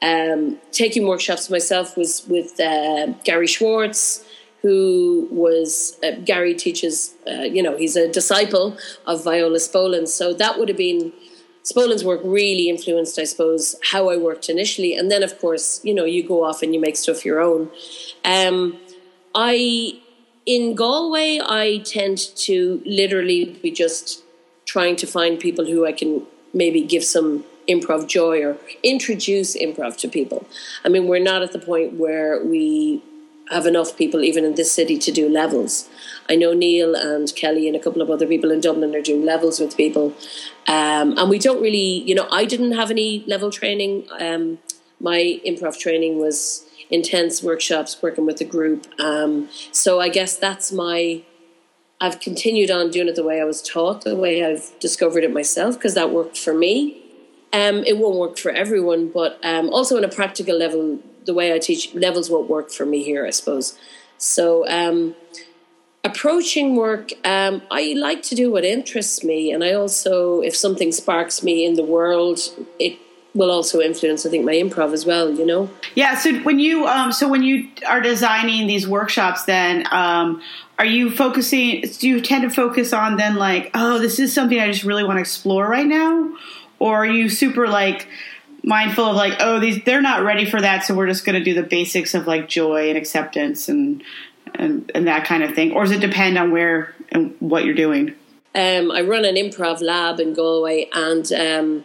um, 0.00 0.58
taking 0.72 1.06
workshops 1.06 1.48
myself 1.48 1.96
was 1.96 2.26
with 2.26 2.58
uh, 2.58 3.06
Gary 3.24 3.46
Schwartz, 3.46 4.24
who 4.62 5.28
was 5.30 5.98
uh, 6.02 6.12
Gary 6.24 6.54
teaches. 6.54 7.14
Uh, 7.26 7.42
you 7.42 7.62
know, 7.62 7.76
he's 7.76 7.96
a 7.96 8.10
disciple 8.10 8.76
of 9.06 9.22
Viola 9.24 9.58
Spolin, 9.58 10.08
so 10.08 10.32
that 10.34 10.58
would 10.58 10.68
have 10.68 10.78
been. 10.78 11.12
Spolin's 11.64 12.04
work 12.04 12.20
really 12.24 12.68
influenced, 12.68 13.20
I 13.20 13.22
suppose, 13.24 13.76
how 13.92 14.10
I 14.10 14.16
worked 14.16 14.48
initially, 14.48 14.96
and 14.96 15.12
then, 15.12 15.22
of 15.22 15.38
course, 15.38 15.80
you 15.84 15.94
know, 15.94 16.04
you 16.04 16.26
go 16.26 16.42
off 16.42 16.60
and 16.60 16.74
you 16.74 16.80
make 16.80 16.96
stuff 16.96 17.24
your 17.24 17.38
own. 17.40 17.70
Um, 18.24 18.80
I 19.32 20.00
in 20.44 20.74
Galway, 20.74 21.40
I 21.40 21.82
tend 21.84 22.18
to 22.36 22.82
literally 22.84 23.44
be 23.62 23.70
just 23.70 24.22
trying 24.72 24.96
to 24.96 25.06
find 25.06 25.38
people 25.38 25.66
who 25.66 25.84
I 25.84 25.92
can 25.92 26.22
maybe 26.54 26.80
give 26.80 27.04
some 27.04 27.44
improv 27.68 28.06
joy 28.06 28.42
or 28.42 28.56
introduce 28.82 29.54
improv 29.54 29.98
to 29.98 30.08
people. 30.08 30.46
I 30.82 30.88
mean, 30.88 31.06
we're 31.08 31.26
not 31.32 31.42
at 31.42 31.52
the 31.52 31.58
point 31.58 31.94
where 32.02 32.42
we 32.42 33.02
have 33.50 33.66
enough 33.66 33.98
people, 33.98 34.24
even 34.24 34.44
in 34.44 34.54
this 34.54 34.72
city, 34.72 34.96
to 35.06 35.12
do 35.12 35.28
levels. 35.28 35.90
I 36.26 36.36
know 36.36 36.54
Neil 36.54 36.94
and 36.94 37.34
Kelly 37.36 37.66
and 37.68 37.76
a 37.76 37.78
couple 37.80 38.00
of 38.00 38.08
other 38.08 38.26
people 38.26 38.50
in 38.50 38.60
Dublin 38.62 38.94
are 38.94 39.02
doing 39.02 39.26
levels 39.26 39.60
with 39.60 39.76
people. 39.76 40.14
Um, 40.66 41.18
and 41.18 41.28
we 41.28 41.38
don't 41.38 41.60
really, 41.60 41.90
you 42.08 42.14
know, 42.14 42.26
I 42.32 42.46
didn't 42.46 42.72
have 42.72 42.90
any 42.90 43.24
level 43.26 43.50
training. 43.50 44.08
Um, 44.18 44.58
my 45.00 45.38
improv 45.46 45.78
training 45.78 46.18
was 46.18 46.66
intense 46.88 47.42
workshops 47.42 48.00
working 48.00 48.24
with 48.24 48.40
a 48.40 48.48
group. 48.56 48.86
Um, 48.98 49.50
so 49.70 50.00
I 50.00 50.08
guess 50.08 50.36
that's 50.36 50.72
my 50.72 51.24
I've 52.02 52.18
continued 52.18 52.68
on 52.68 52.90
doing 52.90 53.06
it 53.06 53.14
the 53.14 53.22
way 53.22 53.40
I 53.40 53.44
was 53.44 53.62
taught, 53.62 54.02
the 54.02 54.16
way 54.16 54.44
I've 54.44 54.72
discovered 54.80 55.22
it 55.22 55.32
myself, 55.32 55.76
because 55.76 55.94
that 55.94 56.10
worked 56.10 56.36
for 56.36 56.52
me. 56.52 57.00
Um, 57.52 57.84
it 57.84 57.96
won't 57.96 58.16
work 58.16 58.38
for 58.38 58.50
everyone, 58.50 59.08
but 59.08 59.38
um, 59.44 59.70
also 59.70 59.96
on 59.96 60.02
a 60.02 60.08
practical 60.08 60.58
level, 60.58 60.98
the 61.26 61.32
way 61.32 61.54
I 61.54 61.60
teach 61.60 61.94
levels 61.94 62.28
won't 62.28 62.50
work 62.50 62.72
for 62.72 62.84
me 62.84 63.04
here, 63.04 63.24
I 63.24 63.30
suppose. 63.30 63.78
So, 64.18 64.68
um, 64.68 65.14
approaching 66.02 66.74
work, 66.74 67.12
um, 67.24 67.62
I 67.70 67.94
like 67.96 68.22
to 68.24 68.34
do 68.34 68.50
what 68.50 68.64
interests 68.64 69.22
me, 69.22 69.52
and 69.52 69.62
I 69.62 69.72
also, 69.72 70.40
if 70.40 70.56
something 70.56 70.90
sparks 70.90 71.44
me 71.44 71.64
in 71.64 71.74
the 71.74 71.84
world, 71.84 72.40
it 72.80 72.98
will 73.34 73.50
also 73.50 73.80
influence, 73.80 74.26
I 74.26 74.30
think, 74.30 74.44
my 74.44 74.52
improv 74.52 74.92
as 74.92 75.06
well. 75.06 75.30
You 75.32 75.46
know. 75.46 75.70
Yeah. 75.94 76.18
So 76.18 76.38
when 76.40 76.58
you, 76.58 76.86
um, 76.86 77.12
so 77.12 77.28
when 77.28 77.42
you 77.42 77.68
are 77.86 78.00
designing 78.00 78.66
these 78.66 78.86
workshops, 78.86 79.44
then 79.44 79.86
um, 79.90 80.42
are 80.78 80.86
you 80.86 81.10
focusing? 81.10 81.82
Do 81.82 82.08
you 82.08 82.20
tend 82.20 82.42
to 82.42 82.50
focus 82.50 82.92
on 82.92 83.16
then 83.16 83.36
like, 83.36 83.70
oh, 83.74 83.98
this 83.98 84.18
is 84.18 84.32
something 84.32 84.58
I 84.58 84.70
just 84.70 84.84
really 84.84 85.04
want 85.04 85.16
to 85.16 85.20
explore 85.20 85.68
right 85.68 85.86
now, 85.86 86.32
or 86.78 86.96
are 86.96 87.06
you 87.06 87.28
super 87.28 87.68
like? 87.68 88.08
mindful 88.64 89.04
of 89.04 89.16
like 89.16 89.34
oh 89.40 89.58
these 89.58 89.82
they're 89.84 90.00
not 90.00 90.22
ready 90.22 90.44
for 90.48 90.60
that 90.60 90.84
so 90.84 90.94
we're 90.94 91.06
just 91.06 91.24
going 91.24 91.36
to 91.36 91.44
do 91.44 91.54
the 91.54 91.62
basics 91.62 92.14
of 92.14 92.26
like 92.26 92.48
joy 92.48 92.88
and 92.88 92.96
acceptance 92.96 93.68
and 93.68 94.02
and, 94.54 94.90
and 94.94 95.06
that 95.08 95.24
kind 95.24 95.42
of 95.42 95.54
thing 95.54 95.72
or 95.72 95.82
does 95.82 95.92
it 95.92 96.00
depend 96.00 96.38
on 96.38 96.52
where 96.52 96.94
and 97.10 97.34
what 97.40 97.64
you're 97.64 97.74
doing 97.74 98.10
um, 98.54 98.92
i 98.92 99.00
run 99.00 99.24
an 99.24 99.34
improv 99.34 99.80
lab 99.80 100.20
in 100.20 100.32
galway 100.32 100.88
and 100.92 101.32
um, 101.32 101.84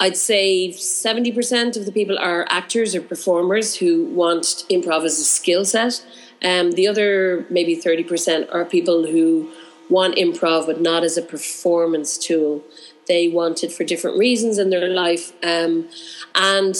i'd 0.00 0.16
say 0.16 0.70
70% 0.70 1.76
of 1.76 1.84
the 1.84 1.92
people 1.92 2.18
are 2.18 2.46
actors 2.48 2.94
or 2.94 3.00
performers 3.00 3.76
who 3.76 4.04
want 4.06 4.64
improv 4.70 5.04
as 5.04 5.18
a 5.18 5.24
skill 5.24 5.64
set 5.64 6.04
um, 6.42 6.72
the 6.72 6.88
other 6.88 7.46
maybe 7.50 7.76
30% 7.76 8.52
are 8.54 8.64
people 8.64 9.06
who 9.06 9.50
want 9.88 10.16
improv 10.16 10.66
but 10.66 10.80
not 10.80 11.04
as 11.04 11.16
a 11.16 11.22
performance 11.22 12.16
tool 12.16 12.64
they 13.10 13.26
want 13.26 13.64
it 13.64 13.72
for 13.72 13.82
different 13.82 14.16
reasons 14.16 14.56
in 14.56 14.70
their 14.70 14.86
life. 14.86 15.32
Um, 15.42 15.88
and 16.36 16.76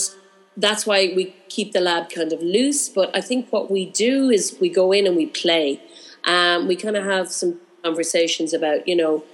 that's 0.56 0.86
why 0.86 1.12
we 1.16 1.34
keep 1.48 1.72
the 1.72 1.80
lab 1.80 2.08
kind 2.08 2.32
of 2.32 2.40
loose. 2.40 2.88
But 2.88 3.10
I 3.16 3.20
think 3.20 3.50
what 3.50 3.68
we 3.68 3.86
do 3.86 4.30
is 4.30 4.56
we 4.60 4.68
go 4.68 4.92
in 4.92 5.08
and 5.08 5.16
we 5.16 5.26
play. 5.26 5.82
Um, 6.24 6.68
we 6.68 6.76
kind 6.76 6.96
of 6.96 7.04
have 7.04 7.32
some 7.32 7.60
conversations 7.82 8.52
about, 8.52 8.86
you 8.86 8.94
know, 8.94 9.24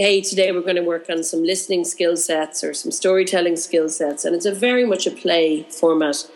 hey, 0.00 0.22
today 0.22 0.50
we're 0.50 0.62
going 0.62 0.76
to 0.76 0.82
work 0.82 1.10
on 1.10 1.22
some 1.22 1.42
listening 1.42 1.84
skill 1.84 2.16
sets 2.16 2.64
or 2.64 2.72
some 2.72 2.90
storytelling 2.90 3.54
skill 3.54 3.86
sets. 3.86 4.24
And 4.24 4.34
it's 4.34 4.46
a 4.46 4.54
very 4.54 4.86
much 4.86 5.06
a 5.06 5.10
play 5.10 5.64
format. 5.64 6.26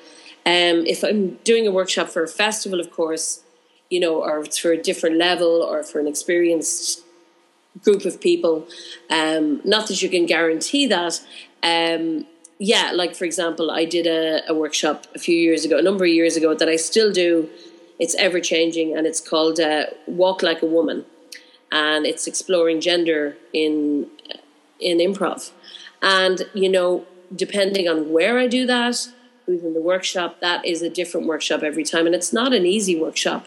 Um, 0.45 0.85
if 0.85 1.03
I'm 1.03 1.37
doing 1.45 1.67
a 1.67 1.71
workshop 1.71 2.11
for 2.11 2.23
a 2.23 2.29
festival, 2.29 2.79
of 2.79 2.91
course, 2.91 3.43
you 3.89 4.01
know, 4.01 4.23
or 4.23 4.41
it's 4.41 4.59
for 4.59 4.71
a 4.73 4.77
different 4.77 5.17
level 5.17 5.63
or 5.63 5.83
for 5.83 5.99
an 5.99 6.07
experienced 6.07 7.01
group 7.83 8.05
of 8.05 8.21
people. 8.21 8.69
Um, 9.09 9.63
not 9.65 9.89
that 9.89 10.03
you 10.03 10.11
can 10.11 10.27
guarantee 10.27 10.87
that. 10.89 11.23
Um, 11.63 12.27
yeah, 12.59 12.91
like 12.93 13.15
for 13.15 13.25
example, 13.25 13.71
I 13.71 13.87
did 13.87 14.07
a, 14.07 14.43
a, 14.47 14.53
workshop 14.53 15.07
a 15.15 15.19
few 15.19 15.39
years 15.39 15.65
ago, 15.65 15.79
a 15.79 15.83
number 15.83 16.05
of 16.05 16.11
years 16.11 16.37
ago, 16.37 16.55
that 16.55 16.69
I 16.69 16.77
still 16.77 17.11
do. 17.11 17.49
It's 17.99 18.15
ever 18.17 18.41
changing, 18.41 18.95
and 18.95 19.07
it's 19.07 19.27
called 19.27 19.59
uh, 19.59 19.87
"Walk 20.07 20.43
Like 20.43 20.61
a 20.63 20.67
Woman," 20.67 21.07
and 21.75 22.07
it's 22.07 22.27
exploring 22.27 22.81
gender 22.81 23.37
in 23.53 24.09
in 24.81 24.99
improv. 24.99 25.51
And 26.01 26.49
you 26.55 26.69
know, 26.71 27.05
depending 27.35 27.89
on 27.89 28.11
where 28.11 28.39
I 28.39 28.47
do 28.47 28.65
that, 28.67 29.09
who's 29.45 29.63
in 29.63 29.75
the 29.75 29.83
workshop, 29.83 30.41
that 30.41 30.65
is 30.65 30.81
a 30.81 30.89
different 30.89 31.27
workshop 31.27 31.63
every 31.63 31.85
time, 31.85 32.07
and 32.07 32.15
it's 32.15 32.33
not 32.33 32.55
an 32.55 32.65
easy 32.65 32.99
workshop. 32.99 33.47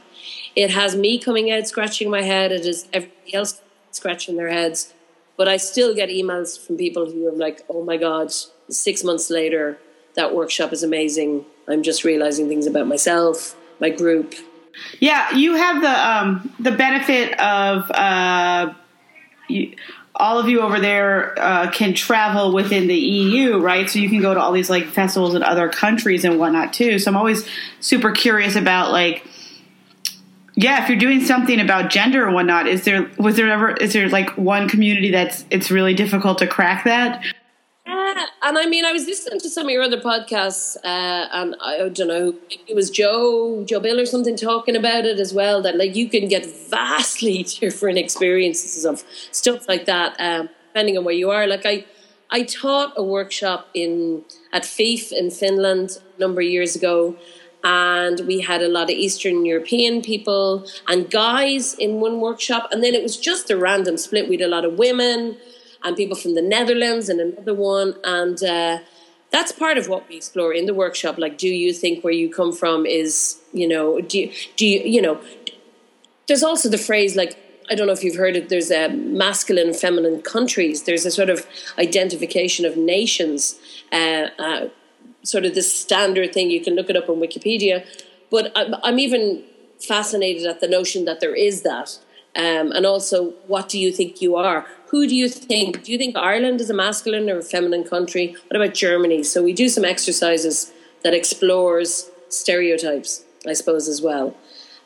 It 0.55 0.71
has 0.71 0.95
me 0.95 1.17
coming 1.17 1.49
out 1.51 1.67
scratching 1.67 2.09
my 2.11 2.21
head. 2.21 2.51
It 2.51 2.65
is 2.65 2.87
everybody 2.91 3.33
else 3.33 3.61
scratching 3.91 4.35
their 4.35 4.49
heads. 4.49 4.93
But 5.37 5.47
I 5.47 5.57
still 5.57 5.93
get 5.95 6.09
emails 6.09 6.59
from 6.59 6.77
people 6.77 7.11
who 7.11 7.27
are 7.27 7.31
like, 7.31 7.61
oh 7.69 7.83
my 7.83 7.95
God, 7.95 8.33
six 8.69 9.03
months 9.03 9.29
later, 9.29 9.77
that 10.15 10.33
workshop 10.33 10.73
is 10.73 10.81
amazing. 10.81 11.45
I'm 11.67 11.83
just 11.83 12.03
realizing 12.03 12.49
things 12.49 12.65
about 12.65 12.87
myself, 12.87 13.55
my 13.79 13.91
group. 13.91 14.33
Yeah, 14.99 15.35
you 15.35 15.55
have 15.55 15.81
the 15.81 16.09
um, 16.09 16.53
the 16.59 16.71
benefit 16.71 17.39
of 17.39 17.89
uh, 17.91 18.73
you, 19.47 19.75
all 20.15 20.39
of 20.39 20.49
you 20.49 20.61
over 20.61 20.79
there 20.79 21.39
uh, 21.39 21.69
can 21.71 21.93
travel 21.93 22.53
within 22.53 22.87
the 22.87 22.95
EU, 22.97 23.59
right? 23.59 23.89
So 23.89 23.99
you 23.99 24.09
can 24.09 24.21
go 24.21 24.33
to 24.33 24.39
all 24.39 24.51
these 24.51 24.69
like 24.69 24.87
festivals 24.87 25.35
in 25.35 25.43
other 25.43 25.69
countries 25.69 26.25
and 26.25 26.39
whatnot 26.39 26.73
too. 26.73 26.99
So 26.99 27.11
I'm 27.11 27.17
always 27.17 27.47
super 27.79 28.11
curious 28.11 28.55
about 28.55 28.91
like 28.91 29.25
yeah, 30.59 30.81
if 30.81 30.89
you're 30.89 30.97
doing 30.97 31.23
something 31.23 31.59
about 31.59 31.91
gender 31.91 32.27
or 32.27 32.31
whatnot, 32.31 32.65
is 32.67 32.83
there 32.83 33.11
was 33.19 33.35
there 33.35 33.47
ever 33.47 33.73
is 33.75 33.93
there 33.93 34.09
like 34.09 34.35
one 34.37 34.67
community 34.67 35.11
that's 35.11 35.45
it's 35.51 35.69
really 35.69 35.93
difficult 35.93 36.39
to 36.39 36.47
crack 36.47 36.83
that? 36.85 37.23
Yeah, 38.07 38.25
and 38.41 38.57
I 38.57 38.65
mean, 38.67 38.85
I 38.85 38.93
was 38.93 39.05
listening 39.05 39.39
to 39.41 39.49
some 39.49 39.65
of 39.65 39.71
your 39.71 39.83
other 39.83 39.99
podcasts, 39.99 40.77
uh, 40.77 41.27
and 41.31 41.55
I 41.61 41.89
don't 41.89 42.07
know, 42.07 42.35
it 42.67 42.73
was 42.73 42.89
Joe 42.89 43.65
Joe 43.65 43.81
Bill 43.81 43.99
or 43.99 44.05
something 44.05 44.37
talking 44.37 44.77
about 44.77 45.05
it 45.05 45.19
as 45.19 45.33
well. 45.33 45.61
That 45.61 45.75
like 45.75 45.93
you 45.95 46.07
can 46.07 46.29
get 46.29 46.45
vastly 46.45 47.43
different 47.59 47.97
experiences 47.97 48.85
of 48.85 49.03
stuff 49.31 49.67
like 49.67 49.85
that, 49.85 50.15
um, 50.19 50.49
depending 50.69 50.97
on 50.97 51.03
where 51.03 51.15
you 51.15 51.31
are. 51.31 51.47
Like 51.47 51.65
I, 51.65 51.85
I 52.29 52.43
taught 52.43 52.93
a 52.95 53.03
workshop 53.03 53.67
in 53.73 54.23
at 54.53 54.65
FIF 54.65 55.11
in 55.11 55.29
Finland 55.29 55.97
a 56.15 56.19
number 56.19 56.39
of 56.39 56.47
years 56.47 56.75
ago 56.77 57.17
and 57.63 58.21
we 58.21 58.39
had 58.39 58.61
a 58.61 58.69
lot 58.69 58.83
of 58.83 58.91
Eastern 58.91 59.45
European 59.45 60.01
people 60.01 60.65
and 60.87 61.09
guys 61.09 61.73
in 61.73 61.99
one 61.99 62.21
workshop, 62.21 62.69
and 62.71 62.81
then 62.81 62.93
it 62.93 63.03
was 63.03 63.17
just 63.17 63.49
a 63.49 63.57
random 63.57 63.97
split. 63.97 64.29
We 64.29 64.37
had 64.37 64.45
a 64.45 64.47
lot 64.47 64.63
of 64.63 64.77
women 64.77 65.37
and 65.83 65.95
people 65.95 66.15
from 66.15 66.35
the 66.35 66.41
Netherlands 66.41 67.09
and 67.09 67.19
another 67.19 67.53
one, 67.53 67.95
and 68.03 68.41
uh, 68.43 68.79
that's 69.31 69.51
part 69.51 69.77
of 69.77 69.87
what 69.87 70.07
we 70.09 70.17
explore 70.17 70.53
in 70.53 70.65
the 70.65 70.73
workshop. 70.73 71.17
Like, 71.17 71.37
do 71.37 71.47
you 71.47 71.73
think 71.73 72.03
where 72.03 72.13
you 72.13 72.31
come 72.31 72.51
from 72.51 72.85
is, 72.85 73.39
you 73.53 73.67
know, 73.67 74.01
do 74.01 74.19
you, 74.19 74.31
do 74.55 74.65
you, 74.65 74.79
you 74.81 75.01
know? 75.01 75.19
There's 76.27 76.43
also 76.43 76.69
the 76.69 76.77
phrase 76.77 77.15
like 77.15 77.37
I 77.69 77.75
don't 77.75 77.87
know 77.87 77.93
if 77.93 78.03
you've 78.03 78.15
heard 78.15 78.35
it. 78.35 78.49
There's 78.49 78.71
a 78.71 78.89
masculine, 78.89 79.73
feminine 79.73 80.21
countries. 80.21 80.83
There's 80.83 81.05
a 81.05 81.11
sort 81.11 81.29
of 81.29 81.45
identification 81.77 82.65
of 82.65 82.77
nations. 82.77 83.59
Uh, 83.91 84.27
uh, 84.39 84.69
sort 85.23 85.45
of 85.45 85.55
this 85.55 85.71
standard 85.71 86.33
thing. 86.33 86.49
You 86.49 86.63
can 86.63 86.75
look 86.75 86.89
it 86.89 86.95
up 86.95 87.09
on 87.09 87.17
Wikipedia. 87.17 87.85
But 88.31 88.51
I'm, 88.55 88.75
I'm 88.83 88.99
even 88.99 89.43
fascinated 89.79 90.45
at 90.45 90.61
the 90.61 90.67
notion 90.67 91.05
that 91.05 91.19
there 91.19 91.35
is 91.35 91.63
that. 91.63 91.99
Um, 92.37 92.71
and 92.71 92.85
also, 92.85 93.31
what 93.47 93.67
do 93.67 93.79
you 93.79 93.91
think 93.91 94.21
you 94.21 94.35
are? 94.35 94.65
Who 94.87 95.07
do 95.07 95.15
you 95.15 95.27
think? 95.27 95.83
Do 95.83 95.91
you 95.91 95.97
think 95.97 96.15
Ireland 96.15 96.61
is 96.61 96.69
a 96.69 96.73
masculine 96.73 97.29
or 97.29 97.39
a 97.39 97.43
feminine 97.43 97.83
country? 97.83 98.35
What 98.47 98.61
about 98.61 98.75
Germany? 98.75 99.23
So 99.23 99.43
we 99.43 99.53
do 99.53 99.67
some 99.67 99.83
exercises 99.83 100.71
that 101.03 101.13
explores 101.13 102.09
stereotypes, 102.29 103.23
I 103.45 103.53
suppose, 103.53 103.87
as 103.87 104.01
well. 104.01 104.35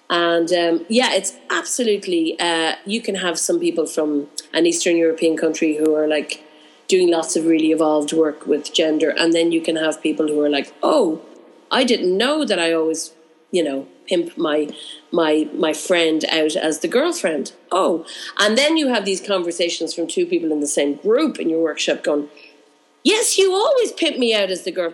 And 0.09 0.51
um, 0.53 0.85
yeah, 0.89 1.13
it's 1.13 1.33
absolutely. 1.49 2.39
Uh, 2.39 2.75
you 2.85 3.01
can 3.01 3.15
have 3.15 3.37
some 3.37 3.59
people 3.59 3.85
from 3.85 4.27
an 4.53 4.65
Eastern 4.65 4.97
European 4.97 5.37
country 5.37 5.75
who 5.75 5.93
are 5.93 6.07
like 6.07 6.43
doing 6.87 7.09
lots 7.09 7.35
of 7.35 7.45
really 7.45 7.71
evolved 7.71 8.11
work 8.11 8.45
with 8.45 8.73
gender. 8.73 9.09
And 9.17 9.33
then 9.33 9.51
you 9.51 9.61
can 9.61 9.77
have 9.77 10.01
people 10.01 10.27
who 10.27 10.41
are 10.41 10.49
like, 10.49 10.73
oh, 10.83 11.21
I 11.71 11.85
didn't 11.85 12.17
know 12.17 12.43
that 12.43 12.59
I 12.59 12.73
always, 12.73 13.13
you 13.49 13.63
know, 13.63 13.87
pimp 14.11 14.37
my 14.37 14.67
my 15.11 15.47
my 15.53 15.73
friend 15.73 16.25
out 16.25 16.55
as 16.55 16.79
the 16.79 16.87
girlfriend. 16.87 17.53
Oh, 17.71 18.05
and 18.37 18.57
then 18.57 18.75
you 18.75 18.89
have 18.89 19.05
these 19.05 19.21
conversations 19.21 19.93
from 19.93 20.07
two 20.07 20.25
people 20.25 20.51
in 20.51 20.59
the 20.59 20.67
same 20.67 20.95
group 20.95 21.39
in 21.39 21.49
your 21.49 21.63
workshop 21.63 22.03
going, 22.03 22.29
yes, 23.03 23.37
you 23.37 23.53
always 23.53 23.91
pimp 23.93 24.17
me 24.17 24.35
out 24.35 24.51
as 24.51 24.63
the 24.63 24.71
girl. 24.71 24.93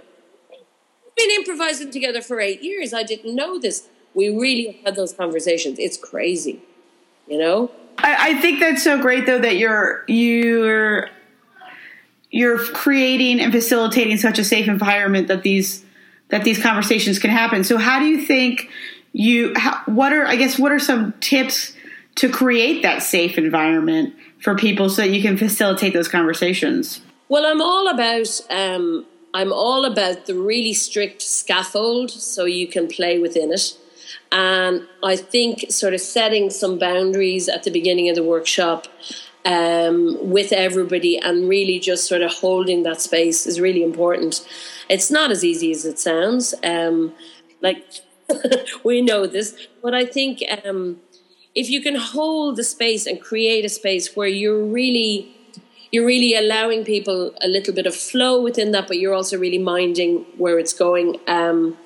We've 0.49 1.15
been 1.15 1.31
improvising 1.31 1.89
together 1.89 2.21
for 2.21 2.39
eight 2.39 2.61
years. 2.61 2.93
I 2.93 3.03
didn't 3.03 3.35
know 3.35 3.59
this. 3.59 3.87
We 4.13 4.29
really 4.29 4.81
had 4.85 4.95
those 4.95 5.13
conversations. 5.13 5.79
It's 5.79 5.97
crazy, 5.97 6.61
you 7.27 7.39
know. 7.39 7.71
I, 7.97 8.29
I 8.29 8.41
think 8.41 8.59
that's 8.59 8.83
so 8.83 9.01
great 9.01 9.25
though 9.25 9.39
that 9.39 9.57
you're 9.57 10.03
you're 10.07 11.09
you're 12.29 12.59
creating 12.59 13.39
and 13.39 13.51
facilitating 13.51 14.17
such 14.17 14.37
a 14.37 14.43
safe 14.43 14.67
environment 14.67 15.27
that 15.27 15.41
these 15.41 15.83
that 16.29 16.43
these 16.43 16.61
conversations 16.61 17.19
can 17.19 17.31
happen. 17.31 17.63
So 17.63 17.77
how 17.77 17.99
do 17.99 18.05
you 18.05 18.25
think 18.25 18.69
you 19.17 19.51
how, 19.55 19.81
what 19.87 20.13
are 20.13 20.27
I 20.27 20.35
guess 20.35 20.59
what 20.59 20.71
are 20.71 20.79
some 20.79 21.13
tips 21.19 21.73
to 22.15 22.29
create 22.29 22.83
that 22.83 23.01
safe 23.01 23.37
environment 23.37 24.13
for 24.39 24.55
people 24.55 24.89
so 24.89 25.01
that 25.01 25.09
you 25.09 25.21
can 25.21 25.37
facilitate 25.37 25.93
those 25.93 26.07
conversations? 26.07 27.01
Well, 27.27 27.45
I'm 27.45 27.61
all 27.61 27.87
about 27.87 28.39
um, 28.51 29.07
I'm 29.33 29.51
all 29.51 29.85
about 29.85 30.27
the 30.27 30.35
really 30.35 30.73
strict 30.73 31.23
scaffold 31.23 32.11
so 32.11 32.45
you 32.45 32.67
can 32.67 32.87
play 32.87 33.17
within 33.17 33.51
it. 33.51 33.75
And 34.31 34.87
I 35.03 35.15
think 35.15 35.71
sort 35.71 35.95
of 35.95 36.01
setting 36.01 36.51
some 36.51 36.77
boundaries 36.77 37.49
at 37.49 37.63
the 37.63 37.71
beginning 37.71 38.09
of 38.09 38.15
the 38.15 38.23
workshop 38.23 38.87
um, 39.45 40.17
with 40.29 40.53
everybody 40.53 41.17
and 41.17 41.49
really 41.49 41.79
just 41.79 42.07
sort 42.07 42.21
of 42.21 42.31
holding 42.31 42.83
that 42.83 43.01
space 43.01 43.47
is 43.47 43.59
really 43.59 43.83
important. 43.83 44.47
It's 44.89 45.09
not 45.09 45.31
as 45.31 45.43
easy 45.43 45.71
as 45.71 45.85
it 45.85 45.97
sounds. 45.97 46.53
Um, 46.63 47.13
like 47.61 47.83
we 48.83 49.01
know 49.01 49.25
this, 49.27 49.55
but 49.81 49.93
I 49.93 50.05
think 50.05 50.43
um, 50.65 50.99
if 51.55 51.69
you 51.69 51.81
can 51.81 51.95
hold 51.95 52.55
the 52.55 52.63
space 52.63 53.05
and 53.05 53.21
create 53.21 53.65
a 53.65 53.69
space 53.69 54.15
where 54.15 54.27
you're 54.27 54.63
really 54.63 55.33
you're 55.91 56.05
really 56.05 56.35
allowing 56.35 56.83
people 56.83 57.33
a 57.41 57.47
little 57.47 57.73
bit 57.73 57.87
of 57.87 57.95
flow 57.95 58.41
within 58.41 58.71
that, 58.71 58.87
but 58.87 58.99
you're 58.99 59.13
also 59.13 59.37
really 59.37 59.57
minding 59.57 60.25
where 60.37 60.59
it's 60.59 60.73
going. 60.73 61.17
Um, 61.27 61.77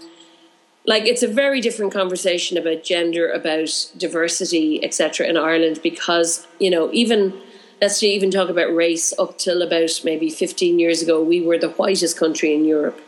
like 0.85 1.05
it's 1.05 1.21
a 1.21 1.27
very 1.27 1.61
different 1.61 1.93
conversation 1.93 2.57
about 2.57 2.83
gender, 2.83 3.29
about 3.29 3.91
diversity, 3.97 4.83
etc. 4.83 5.27
in 5.27 5.37
Ireland 5.37 5.79
because 5.83 6.47
you 6.59 6.71
know 6.71 6.89
even 6.91 7.39
let's 7.81 8.01
even 8.03 8.31
talk 8.31 8.49
about 8.49 8.73
race 8.73 9.13
up 9.17 9.37
till 9.37 9.61
about 9.61 10.01
maybe 10.03 10.29
15 10.29 10.79
years 10.79 11.01
ago, 11.01 11.21
we 11.21 11.41
were 11.41 11.57
the 11.57 11.69
whitest 11.69 12.17
country 12.17 12.53
in 12.53 12.63
Europe. 12.63 13.01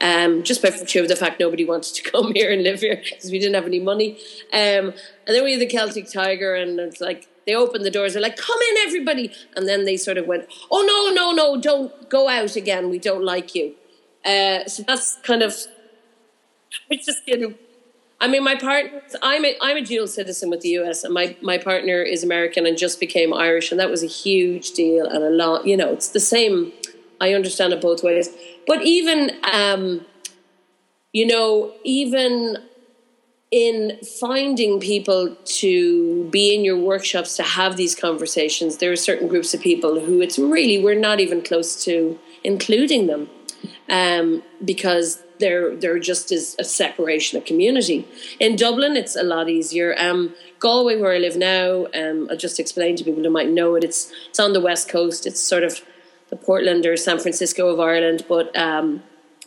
Um, 0.00 0.42
just 0.42 0.62
by 0.62 0.70
virtue 0.70 1.00
of 1.00 1.08
the 1.08 1.16
fact 1.16 1.40
nobody 1.40 1.64
wanted 1.64 1.94
to 1.94 2.02
come 2.10 2.34
here 2.34 2.50
and 2.52 2.62
live 2.62 2.80
here 2.80 2.96
because 2.96 3.30
we 3.30 3.38
didn't 3.38 3.54
have 3.54 3.66
any 3.66 3.80
money. 3.80 4.18
Um, 4.52 4.94
and 5.26 5.36
then 5.36 5.44
we 5.44 5.52
had 5.52 5.60
the 5.60 5.66
Celtic 5.66 6.10
Tiger, 6.12 6.54
and 6.54 6.78
it's 6.80 7.00
like 7.00 7.28
they 7.46 7.54
opened 7.54 7.84
the 7.84 7.90
doors. 7.90 8.12
They're 8.12 8.22
like, 8.22 8.36
"Come 8.36 8.58
in, 8.70 8.76
everybody!" 8.86 9.32
And 9.56 9.68
then 9.68 9.84
they 9.84 9.96
sort 9.96 10.18
of 10.18 10.26
went, 10.26 10.46
"Oh 10.70 10.82
no, 10.82 11.14
no, 11.14 11.32
no! 11.32 11.60
Don't 11.60 12.08
go 12.08 12.28
out 12.28 12.56
again. 12.56 12.90
We 12.90 12.98
don't 12.98 13.24
like 13.24 13.54
you." 13.54 13.74
Uh, 14.24 14.66
so 14.66 14.82
that's 14.82 15.16
kind 15.22 15.42
of. 15.42 15.56
Just 16.90 17.22
you. 17.26 17.56
I 18.22 18.28
mean, 18.28 18.44
my 18.44 18.54
partner. 18.54 19.02
I'm 19.20 19.44
a 19.44 19.56
I'm 19.60 19.76
a 19.76 19.82
dual 19.82 20.06
citizen 20.06 20.48
with 20.48 20.60
the 20.60 20.70
US, 20.80 21.02
and 21.02 21.12
my 21.12 21.36
my 21.42 21.58
partner 21.58 22.02
is 22.02 22.22
American 22.22 22.66
and 22.66 22.78
just 22.78 23.00
became 23.00 23.34
Irish, 23.34 23.72
and 23.72 23.80
that 23.80 23.90
was 23.90 24.04
a 24.04 24.06
huge 24.06 24.70
deal 24.70 25.06
and 25.06 25.24
a 25.24 25.30
lot. 25.30 25.66
You 25.66 25.76
know, 25.76 25.92
it's 25.92 26.08
the 26.08 26.20
same. 26.20 26.72
I 27.22 27.32
understand 27.32 27.72
it 27.72 27.80
both 27.80 28.02
ways, 28.02 28.28
but 28.66 28.82
even 28.82 29.30
um, 29.52 30.04
you 31.12 31.26
know, 31.26 31.72
even 31.84 32.58
in 33.50 33.98
finding 34.18 34.80
people 34.80 35.36
to 35.44 36.24
be 36.30 36.54
in 36.54 36.64
your 36.64 36.78
workshops 36.78 37.36
to 37.36 37.42
have 37.42 37.76
these 37.76 37.94
conversations, 37.94 38.78
there 38.78 38.90
are 38.90 38.96
certain 38.96 39.28
groups 39.28 39.52
of 39.54 39.60
people 39.60 40.00
who 40.00 40.20
it's 40.22 40.38
really 40.38 40.82
we're 40.82 40.98
not 40.98 41.20
even 41.20 41.42
close 41.42 41.84
to 41.84 42.18
including 42.42 43.06
them 43.06 43.28
um, 43.90 44.42
because 44.64 45.22
there 45.42 45.98
just 45.98 46.32
is 46.32 46.56
a 46.58 46.64
separation 46.64 47.36
of 47.36 47.44
community. 47.44 48.06
In 48.38 48.56
Dublin, 48.56 48.96
it's 48.96 49.16
a 49.16 49.24
lot 49.24 49.50
easier. 49.50 49.94
Um, 49.98 50.34
Galway, 50.60 50.96
where 51.00 51.12
I 51.12 51.18
live 51.18 51.36
now, 51.36 51.86
um, 51.94 52.28
I'll 52.30 52.36
just 52.36 52.60
explain 52.60 52.96
to 52.96 53.04
people 53.04 53.22
who 53.22 53.30
might 53.30 53.50
know 53.50 53.74
it. 53.74 53.84
It's 53.84 54.12
it's 54.28 54.40
on 54.40 54.52
the 54.52 54.60
west 54.60 54.88
coast. 54.88 55.26
It's 55.26 55.40
sort 55.40 55.64
of 55.64 55.82
the 56.32 56.36
Portland 56.36 56.82
or 56.86 56.96
San 56.96 57.18
Francisco 57.18 57.62
of 57.68 57.78
Ireland, 57.78 58.20
but 58.28 58.46
um, 58.66 59.02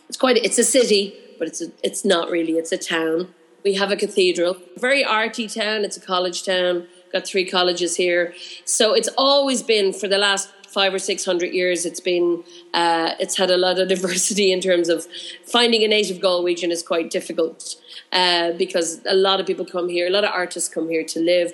it's 0.08 0.20
quite 0.24 0.36
it's 0.38 0.58
a 0.66 0.68
city, 0.76 1.02
but 1.38 1.48
it's 1.48 1.60
a, 1.60 1.66
it's 1.82 2.02
not 2.04 2.30
really. 2.30 2.54
It's 2.62 2.72
a 2.72 2.78
town 2.96 3.34
we 3.66 3.74
have 3.74 3.90
a 3.90 3.96
cathedral, 3.96 4.56
very 4.76 5.04
arty 5.04 5.48
town. 5.48 5.84
It's 5.84 5.96
a 5.96 6.00
college 6.00 6.44
town. 6.44 6.86
Got 7.12 7.26
three 7.26 7.44
colleges 7.44 7.96
here, 7.96 8.32
so 8.64 8.94
it's 8.94 9.08
always 9.18 9.60
been 9.62 9.92
for 9.92 10.06
the 10.06 10.18
last 10.18 10.48
five 10.68 10.94
or 10.94 11.00
six 11.00 11.24
hundred 11.24 11.52
years. 11.52 11.84
It's 11.84 11.98
been 11.98 12.44
uh, 12.74 13.14
it's 13.18 13.36
had 13.36 13.50
a 13.50 13.56
lot 13.56 13.80
of 13.80 13.88
diversity 13.94 14.52
in 14.52 14.60
terms 14.60 14.88
of 14.88 15.06
finding 15.44 15.82
a 15.82 15.88
native 15.88 16.18
Galwegian 16.18 16.70
is 16.70 16.82
quite 16.82 17.10
difficult 17.10 17.74
uh, 18.12 18.52
because 18.52 19.00
a 19.04 19.14
lot 19.14 19.40
of 19.40 19.46
people 19.46 19.64
come 19.64 19.88
here. 19.88 20.06
A 20.06 20.10
lot 20.10 20.24
of 20.24 20.30
artists 20.30 20.68
come 20.68 20.88
here 20.88 21.04
to 21.04 21.18
live. 21.18 21.52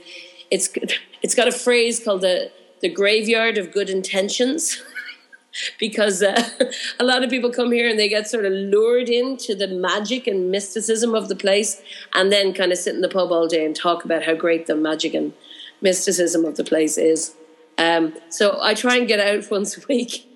It's 0.50 0.68
it's 1.22 1.34
got 1.34 1.48
a 1.48 1.56
phrase 1.66 1.98
called 2.04 2.20
the 2.20 2.50
the 2.80 2.90
graveyard 2.90 3.56
of 3.56 3.72
good 3.72 3.88
intentions. 3.88 4.82
because 5.78 6.22
uh, 6.22 6.48
a 7.00 7.04
lot 7.04 7.22
of 7.22 7.30
people 7.30 7.50
come 7.50 7.72
here 7.72 7.88
and 7.88 7.98
they 7.98 8.08
get 8.08 8.28
sort 8.28 8.44
of 8.44 8.52
lured 8.52 9.08
into 9.08 9.54
the 9.54 9.68
magic 9.68 10.26
and 10.26 10.50
mysticism 10.50 11.14
of 11.14 11.28
the 11.28 11.36
place 11.36 11.82
and 12.14 12.32
then 12.32 12.52
kind 12.52 12.72
of 12.72 12.78
sit 12.78 12.94
in 12.94 13.00
the 13.00 13.08
pub 13.08 13.30
all 13.30 13.46
day 13.46 13.64
and 13.64 13.76
talk 13.76 14.04
about 14.04 14.24
how 14.24 14.34
great 14.34 14.66
the 14.66 14.76
magic 14.76 15.14
and 15.14 15.32
mysticism 15.80 16.44
of 16.44 16.56
the 16.56 16.64
place 16.64 16.96
is. 16.96 17.34
Um, 17.78 18.14
so 18.28 18.58
I 18.60 18.74
try 18.74 18.96
and 18.96 19.08
get 19.08 19.20
out 19.20 19.50
once 19.50 19.76
a 19.76 19.80
week 19.88 20.28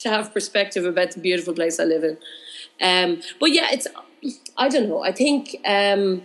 to 0.00 0.08
have 0.08 0.32
perspective 0.32 0.84
about 0.84 1.12
the 1.12 1.20
beautiful 1.20 1.54
place 1.54 1.78
I 1.78 1.84
live 1.84 2.04
in. 2.04 2.18
Um, 2.80 3.22
but 3.38 3.52
yeah, 3.52 3.68
it's 3.70 3.86
I 4.56 4.68
don't 4.68 4.88
know. 4.88 5.02
I 5.02 5.12
think 5.12 5.56
um, 5.64 6.22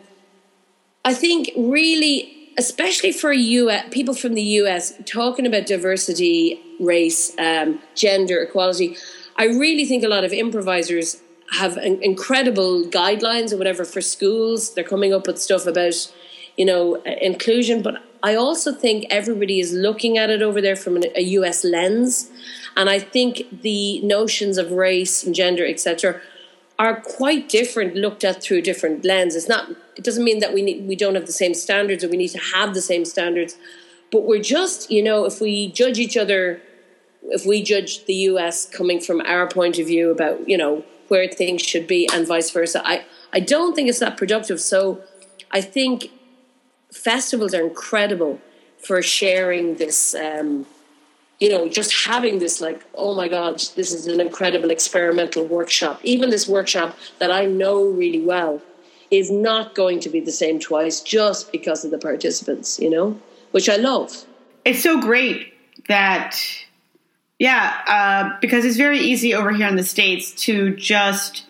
I 1.04 1.14
think 1.14 1.50
really 1.56 2.35
especially 2.58 3.12
for 3.12 3.32
US, 3.34 3.86
people 3.92 4.14
from 4.14 4.34
the 4.34 4.44
US 4.60 4.94
talking 5.06 5.46
about 5.46 5.66
diversity, 5.66 6.62
race, 6.80 7.36
um, 7.38 7.82
gender 7.96 8.42
equality. 8.42 8.96
I 9.38 9.46
really 9.46 9.86
think 9.86 10.04
a 10.04 10.08
lot 10.08 10.24
of 10.24 10.32
improvisers 10.32 11.22
have 11.52 11.78
incredible 11.78 12.86
guidelines 12.86 13.54
or 13.54 13.58
whatever 13.58 13.86
for 13.86 14.02
schools. 14.02 14.74
They're 14.74 14.84
coming 14.84 15.14
up 15.14 15.28
with 15.28 15.40
stuff 15.40 15.68
about, 15.68 16.12
you 16.58 16.66
know, 16.66 16.96
inclusion. 17.04 17.82
But 17.82 18.02
I 18.24 18.36
also 18.36 18.74
think 18.74 19.06
everybody 19.10 19.60
is 19.60 19.74
looking 19.74 20.18
at 20.18 20.30
it 20.30 20.42
over 20.42 20.62
there 20.62 20.76
from 20.76 21.04
a 21.16 21.22
US 21.22 21.64
lens. 21.64 22.32
And 22.76 22.90
I 22.90 23.00
think 23.00 23.62
the 23.62 24.02
notions 24.02 24.58
of 24.58 24.72
race 24.72 25.24
and 25.24 25.36
gender, 25.36 25.66
etc., 25.66 26.22
are 26.78 27.02
quite 27.02 27.48
different 27.48 27.96
looked 27.96 28.24
at 28.24 28.42
through 28.42 28.62
different 28.62 29.06
lenses. 29.06 29.44
It's 29.44 29.50
not. 29.50 29.70
It 29.96 30.04
doesn't 30.04 30.24
mean 30.24 30.40
that 30.40 30.54
we 30.54 30.62
need, 30.62 30.88
we 30.88 30.96
don't 30.96 31.16
have 31.16 31.26
the 31.26 31.32
same 31.32 31.54
standards 31.54 32.04
or 32.04 32.10
we 32.10 32.18
need 32.18 32.30
to 32.30 32.40
have 32.54 32.74
the 32.74 32.82
same 32.82 33.06
standards, 33.06 33.58
but 34.12 34.24
we're 34.24 34.42
just 34.42 34.92
you 34.92 35.02
know 35.02 35.26
if 35.26 35.40
we 35.40 35.72
judge 35.72 36.00
each 36.00 36.18
other, 36.18 36.62
if 37.24 37.46
we 37.46 37.64
judge 37.64 38.06
the 38.06 38.14
U.S. 38.30 38.66
coming 38.66 39.00
from 39.00 39.22
our 39.22 39.48
point 39.48 39.80
of 39.80 39.88
view 39.88 40.12
about 40.12 40.48
you 40.50 40.58
know 40.58 40.84
where 41.08 41.28
things 41.28 41.62
should 41.62 41.88
be 41.88 42.10
and 42.12 42.28
vice 42.28 42.52
versa, 42.52 42.82
I 42.86 43.06
I 43.32 43.40
don't 43.40 43.74
think 43.76 43.90
it's 43.90 44.00
that 44.00 44.18
productive. 44.18 44.60
So 44.60 45.02
I 45.52 45.62
think 45.62 46.12
festivals 46.92 47.54
are 47.54 47.64
incredible 47.64 48.42
for 48.78 49.02
sharing 49.02 49.76
this. 49.76 50.14
Um, 50.14 50.66
you 51.40 51.50
know, 51.50 51.68
just 51.68 52.06
having 52.06 52.40
this 52.40 52.62
like, 52.62 52.84
oh 52.96 53.14
my 53.16 53.28
God, 53.28 53.56
this 53.76 53.94
is 53.94 54.08
an 54.08 54.22
incredible 54.22 54.72
experimental 54.72 55.46
workshop. 55.46 56.00
Even 56.04 56.30
this 56.30 56.48
workshop 56.48 56.98
that 57.20 57.32
I 57.32 57.46
know 57.46 57.84
really 57.84 58.22
well 58.22 58.62
is 59.12 59.30
not 59.30 59.76
going 59.76 60.00
to 60.02 60.10
be 60.10 60.20
the 60.20 60.32
same 60.32 60.60
twice 60.60 61.02
just 61.02 61.52
because 61.52 61.84
of 61.86 61.92
the 61.92 61.98
participants, 61.98 62.80
you 62.80 62.90
know, 62.90 63.20
which 63.52 63.70
I 63.70 63.76
love. 63.76 64.26
It's 64.64 64.82
so 64.82 65.00
great 65.00 65.54
that, 65.88 66.40
yeah, 67.38 67.82
uh, 67.88 68.38
because 68.40 68.66
it's 68.66 68.78
very 68.78 69.00
easy 69.00 69.34
over 69.34 69.52
here 69.52 69.68
in 69.68 69.76
the 69.76 69.84
States 69.84 70.32
to 70.46 70.76
just 70.76 71.46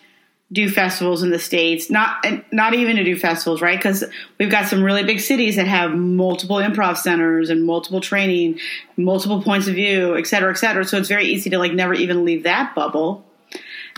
do 0.51 0.69
festivals 0.69 1.23
in 1.23 1.31
the 1.31 1.39
states. 1.39 1.89
Not 1.89 2.23
not 2.51 2.73
even 2.73 2.97
to 2.97 3.03
do 3.03 3.17
festivals 3.17 3.61
right? 3.61 3.77
Because 3.77 4.03
we've 4.39 4.51
got 4.51 4.67
some 4.67 4.83
really 4.83 5.03
big 5.03 5.19
cities 5.19 5.55
that 5.55 5.67
have 5.67 5.93
multiple 5.93 6.57
improv 6.57 6.97
centers 6.97 7.49
and 7.49 7.65
multiple 7.65 7.99
training 7.99 8.59
multiple 8.95 9.41
points 9.41 9.67
of 9.67 9.73
view 9.73 10.15
et 10.15 10.27
cetera 10.27 10.51
et 10.51 10.57
cetera. 10.57 10.85
So 10.85 10.97
it's 10.97 11.09
very 11.09 11.25
easy 11.25 11.49
to 11.49 11.57
like 11.57 11.73
never 11.73 11.93
even 11.93 12.25
leave 12.25 12.43
that 12.43 12.75
bubble. 12.75 13.25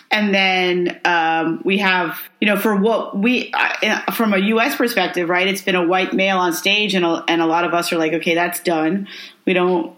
And 0.10 0.34
then 0.34 1.02
um, 1.04 1.62
we 1.66 1.80
have 1.80 2.18
you 2.40 2.48
know 2.48 2.56
for 2.58 2.78
what 2.78 3.18
we 3.18 3.52
uh, 3.54 4.12
from 4.12 4.34
a 4.34 4.38
us 4.38 4.76
perspective 4.76 5.28
right 5.28 5.48
it's 5.48 5.62
been 5.62 5.76
a 5.76 5.86
white 5.86 6.14
male 6.14 6.38
on 6.38 6.54
stage 6.54 6.96
and 6.96 7.04
a, 7.04 7.26
and 7.28 7.42
a 7.42 7.46
lot 7.46 7.66
of 7.66 7.74
us 7.74 7.92
are 7.92 7.98
like 7.98 8.14
okay 8.14 8.36
that's 8.36 8.62
done. 8.62 9.10
We 9.46 9.52
don't 9.52 9.94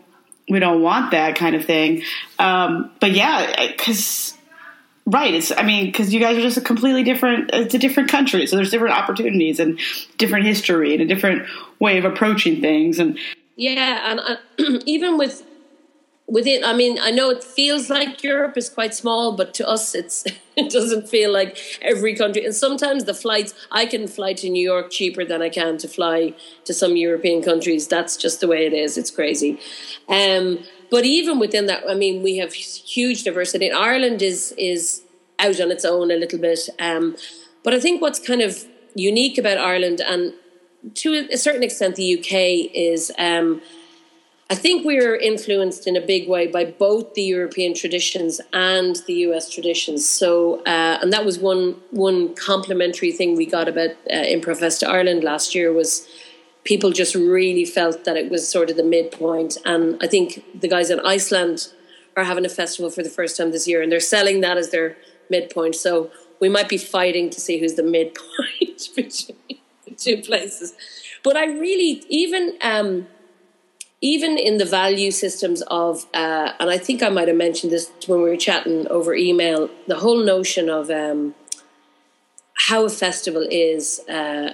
we 0.50 0.58
don't 0.58 0.82
want 0.82 1.12
that 1.12 1.36
kind 1.36 1.56
of 1.56 1.64
thing. 1.64 2.02
Um, 2.40 2.90
but 3.00 3.12
yeah 3.12 3.68
because 3.68 4.34
Right. 5.12 5.34
It's, 5.34 5.52
I 5.52 5.64
mean, 5.64 5.88
because 5.88 6.14
you 6.14 6.20
guys 6.20 6.38
are 6.38 6.42
just 6.42 6.58
a 6.58 6.62
completely 6.62 7.04
different, 7.04 7.50
it's 7.52 7.74
a 7.74 7.80
different 7.80 8.12
country. 8.12 8.46
So 8.46 8.56
there's 8.56 8.70
different 8.70 8.96
opportunities 8.96 9.60
and 9.60 9.80
different 10.20 10.46
history 10.46 10.94
and 10.94 11.02
a 11.02 11.06
different 11.06 11.48
way 11.80 11.98
of 11.98 12.06
approaching 12.06 12.62
things. 12.62 13.00
And 13.00 13.18
yeah, 13.56 14.12
and 14.12 14.20
uh, 14.20 14.80
even 14.86 15.18
with, 15.18 15.44
within, 16.28 16.64
I 16.64 16.74
mean, 16.74 17.00
I 17.02 17.10
know 17.10 17.32
it 17.32 17.44
feels 17.44 17.90
like 17.90 18.22
Europe 18.22 18.56
is 18.56 18.70
quite 18.70 18.94
small, 18.94 19.36
but 19.36 19.56
to 19.56 19.68
us, 19.68 19.96
it's, 19.96 20.26
it 20.56 20.72
doesn't 20.72 21.10
feel 21.10 21.34
like 21.34 21.58
every 21.82 22.14
country. 22.16 22.46
And 22.46 22.54
sometimes 22.54 23.06
the 23.06 23.16
flights, 23.16 23.56
I 23.72 23.88
can 23.88 24.08
fly 24.08 24.34
to 24.34 24.48
New 24.48 24.64
York 24.64 24.92
cheaper 24.92 25.26
than 25.26 25.42
I 25.42 25.50
can 25.50 25.80
to 25.80 25.88
fly 25.88 26.36
to 26.66 26.74
some 26.74 26.96
European 26.96 27.42
countries. 27.42 27.88
That's 27.88 28.16
just 28.16 28.42
the 28.42 28.48
way 28.48 28.68
it 28.68 28.74
is. 28.74 28.96
It's 28.96 29.10
crazy. 29.10 29.60
Um, 30.08 30.60
but 30.92 31.06
even 31.06 31.40
within 31.40 31.68
that, 31.68 31.84
I 31.88 31.94
mean, 31.94 32.24
we 32.24 32.38
have 32.38 32.54
huge 32.54 33.24
diversity. 33.24 33.72
Ireland 33.72 34.22
is 34.22 34.54
is 34.58 35.04
out 35.38 35.60
on 35.62 35.72
its 35.72 35.86
own 35.86 36.12
a 36.12 36.16
little 36.16 36.40
bit, 36.40 36.70
um, 36.80 37.16
but 37.64 37.74
I 37.74 37.80
think 37.80 38.02
what's 38.02 38.20
kind 38.20 38.42
of 38.42 38.66
unique 38.96 39.38
about 39.38 39.58
Ireland 39.58 40.02
and 40.02 40.34
to 40.96 41.28
a 41.32 41.38
certain 41.38 41.64
extent 41.64 41.96
the 41.96 42.20
UK 42.20 42.72
is. 42.74 43.12
Um, 43.18 43.62
I 44.52 44.56
think 44.56 44.84
we're 44.84 45.16
influenced 45.16 45.86
in 45.86 45.96
a 45.96 46.02
big 46.02 46.28
way 46.28 46.48
by 46.48 46.66
both 46.66 47.14
the 47.14 47.22
European 47.22 47.76
traditions 47.76 48.42
and 48.52 48.96
the 49.06 49.14
US 49.28 49.48
traditions. 49.48 50.10
So, 50.10 50.62
uh, 50.62 50.98
and 51.02 51.14
that 51.14 51.24
was 51.24 51.38
one 51.38 51.76
one 51.92 52.34
complementary 52.34 53.12
thing 53.12 53.36
we 53.36 53.46
got 53.46 53.68
about 53.68 53.92
uh, 54.10 54.26
Improvfest 54.36 54.88
Ireland 54.88 55.24
last 55.24 55.54
year 55.54 55.72
was 55.72 56.08
people 56.64 56.92
just 56.92 57.16
really 57.16 57.66
felt 57.66 58.06
that 58.06 58.18
it 58.18 58.30
was 58.30 58.48
sort 58.48 58.70
of 58.70 58.78
the 58.78 58.84
midpoint. 58.84 59.58
And 59.66 59.98
I 60.02 60.08
think 60.08 60.44
the 60.60 60.68
guys 60.68 60.90
in 60.90 61.00
Iceland 61.02 61.70
are 62.18 62.24
having 62.24 62.46
a 62.46 62.50
festival 62.50 62.90
for 62.90 63.04
the 63.04 63.10
first 63.10 63.38
time 63.38 63.52
this 63.52 63.68
year, 63.68 63.82
and 63.82 63.92
they're 63.92 64.00
selling 64.00 64.42
that 64.42 64.58
as 64.58 64.72
their 64.72 64.98
midpoint. 65.30 65.76
So 65.76 66.12
we 66.40 66.50
might 66.50 66.70
be 66.70 66.78
fighting 66.78 67.30
to 67.30 67.40
see 67.40 67.60
who's 67.60 67.76
the 67.76 67.84
midpoint 67.84 68.90
between 68.96 69.60
the 69.86 69.92
two 69.96 70.18
places. 70.22 70.74
But 71.24 71.38
I 71.38 71.46
really, 71.46 72.04
even 72.10 72.58
um, 72.62 73.08
even 74.02 74.38
in 74.38 74.58
the 74.58 74.66
value 74.66 75.12
systems 75.12 75.62
of, 75.64 76.06
uh, 76.14 76.54
and 76.60 76.70
I 76.70 76.78
think 76.78 77.04
I 77.04 77.10
might 77.10 77.28
have 77.28 77.36
mentioned 77.36 77.74
this 77.74 77.92
when 78.08 78.22
we 78.22 78.30
were 78.30 78.38
chatting 78.38 78.88
over 78.88 79.14
email, 79.14 79.70
the 79.88 79.98
whole 79.98 80.24
notion 80.24 80.70
of 80.70 80.90
um, 80.90 81.36
how 82.54 82.86
a 82.86 82.90
festival 82.90 83.46
is. 83.50 84.00
Uh, 84.08 84.54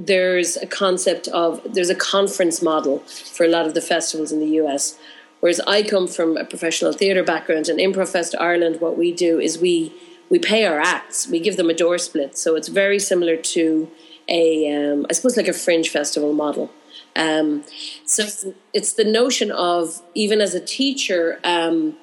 there's 0.00 0.56
a 0.56 0.66
concept 0.66 1.28
of 1.28 1.60
there's 1.74 1.90
a 1.90 1.94
conference 1.94 2.62
model 2.62 3.00
for 3.00 3.44
a 3.44 3.48
lot 3.48 3.66
of 3.66 3.74
the 3.74 3.82
festivals 3.82 4.32
in 4.32 4.40
the 4.40 4.52
US. 4.62 4.98
Whereas 5.40 5.60
I 5.60 5.82
come 5.82 6.06
from 6.06 6.36
a 6.36 6.44
professional 6.44 6.92
theatre 6.92 7.22
background 7.22 7.68
and 7.68 7.78
Improvfest 7.78 8.34
Ireland, 8.38 8.80
what 8.80 8.96
we 8.96 9.12
do 9.12 9.38
is 9.38 9.58
we 9.58 9.92
we 10.30 10.38
pay 10.38 10.64
our 10.64 10.80
acts, 10.80 11.28
we 11.28 11.38
give 11.38 11.56
them 11.56 11.68
a 11.68 11.74
door 11.74 11.98
split. 11.98 12.38
So 12.38 12.54
it's 12.54 12.68
very 12.68 12.98
similar 12.98 13.36
to 13.36 13.90
a, 14.28 14.72
um, 14.72 15.06
I 15.10 15.12
suppose, 15.12 15.36
like 15.36 15.48
a 15.48 15.52
fringe 15.52 15.90
festival 15.90 16.32
model. 16.32 16.70
Um, 17.16 17.64
so 18.06 18.24
it's 18.72 18.92
the 18.92 19.04
notion 19.04 19.50
of 19.50 20.00
even 20.14 20.40
as 20.40 20.54
a 20.54 20.60
teacher, 20.60 21.40
um, 21.42 21.96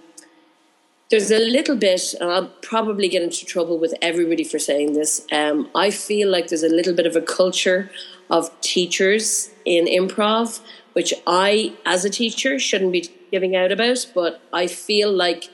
there's 1.10 1.32
a 1.32 1.39
little 1.39 1.76
bit, 1.76 2.13
and 2.20 2.30
I'll 2.30 2.52
probably 2.62 3.08
get 3.08 3.24
into 3.24 3.46
trouble 3.46 3.80
with 3.80 3.93
everybody 4.02 4.43
for 4.43 4.60
saying 4.60 4.93
this. 4.93 5.26
Um, 5.32 5.70
I 5.74 5.89
feel 5.89 6.30
like 6.30 6.48
there's 6.48 6.63
a 6.63 6.70
little 6.70 6.93
bit 6.93 7.06
of 7.06 7.15
a 7.15 7.22
culture 7.22 7.89
of 8.30 8.50
teachers 8.60 9.50
in 9.63 9.86
improv, 9.86 10.60
which 10.93 11.13
I, 11.26 11.74
as 11.86 12.04
a 12.04 12.10
teacher, 12.10 12.60
shouldn't 12.60 12.91
be 12.91 13.10
giving 13.32 13.56
out 13.56 13.72
about. 13.72 14.06
But 14.13 14.41
I 14.52 14.67
feel 14.67 15.12
like, 15.12 15.50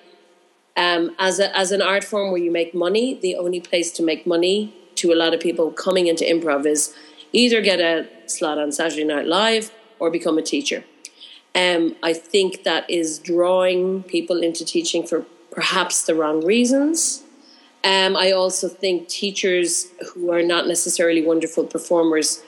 um, 0.76 1.16
as 1.20 1.40
a, 1.40 1.56
as 1.56 1.72
an 1.72 1.84
art 1.84 2.04
form 2.04 2.32
where 2.32 2.42
you 2.42 2.52
make 2.52 2.74
money, 2.74 3.14
the 3.14 3.36
only 3.36 3.60
place 3.60 3.92
to 3.92 4.04
make 4.04 4.26
money 4.26 4.74
to 4.96 5.14
a 5.14 5.16
lot 5.16 5.36
of 5.36 5.40
people 5.40 5.72
coming 5.72 6.08
into 6.08 6.24
improv 6.24 6.66
is 6.66 6.96
either 7.32 7.62
get 7.62 7.80
a 7.80 8.08
slot 8.28 8.58
on 8.58 8.72
Saturday 8.72 9.04
Night 9.04 9.28
Live 9.28 9.72
or 10.00 10.10
become 10.10 10.40
a 10.40 10.42
teacher. 10.42 10.84
Um, 11.56 11.96
I 12.02 12.14
think 12.14 12.64
that 12.64 12.90
is 12.90 13.20
drawing 13.20 14.02
people 14.04 14.42
into 14.42 14.66
teaching 14.66 15.06
for 15.06 15.26
perhaps 15.54 16.04
the 16.04 16.16
wrong 16.16 16.44
reasons. 16.46 17.24
Um, 17.84 18.16
I 18.16 18.32
also 18.32 18.68
think 18.68 19.08
teachers 19.08 19.92
who 20.14 20.32
are 20.32 20.42
not 20.42 20.68
necessarily 20.68 21.26
wonderful 21.26 21.66
performers 21.66 22.42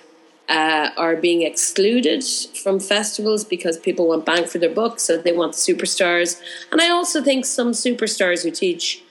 uh, 0.48 0.90
are 0.98 1.16
being 1.16 1.42
excluded 1.42 2.24
from 2.24 2.80
festivals 2.80 3.44
because 3.44 3.78
people 3.78 4.08
want 4.08 4.26
bang 4.26 4.46
for 4.46 4.60
their 4.60 4.70
buck, 4.70 5.00
so 5.00 5.18
they 5.18 5.34
want 5.34 5.54
superstars. 5.54 6.40
And 6.72 6.82
I 6.82 6.90
also 6.90 7.22
think 7.22 7.46
some 7.46 7.72
superstars 7.72 8.44
who 8.44 8.52
teach 8.52 9.04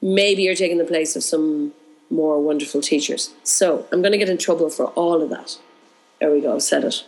maybe 0.00 0.48
are 0.48 0.54
taking 0.54 0.78
the 0.78 0.84
place 0.84 1.16
of 1.16 1.22
some 1.24 1.72
more 2.10 2.40
wonderful 2.40 2.80
teachers. 2.80 3.34
So 3.42 3.86
I'm 3.92 4.00
going 4.00 4.12
to 4.12 4.18
get 4.18 4.28
in 4.28 4.38
trouble 4.38 4.70
for 4.70 4.86
all 4.88 5.22
of 5.22 5.30
that. 5.30 5.58
There 6.20 6.30
we 6.30 6.40
go, 6.40 6.58
said 6.58 6.84
it. 6.84 7.04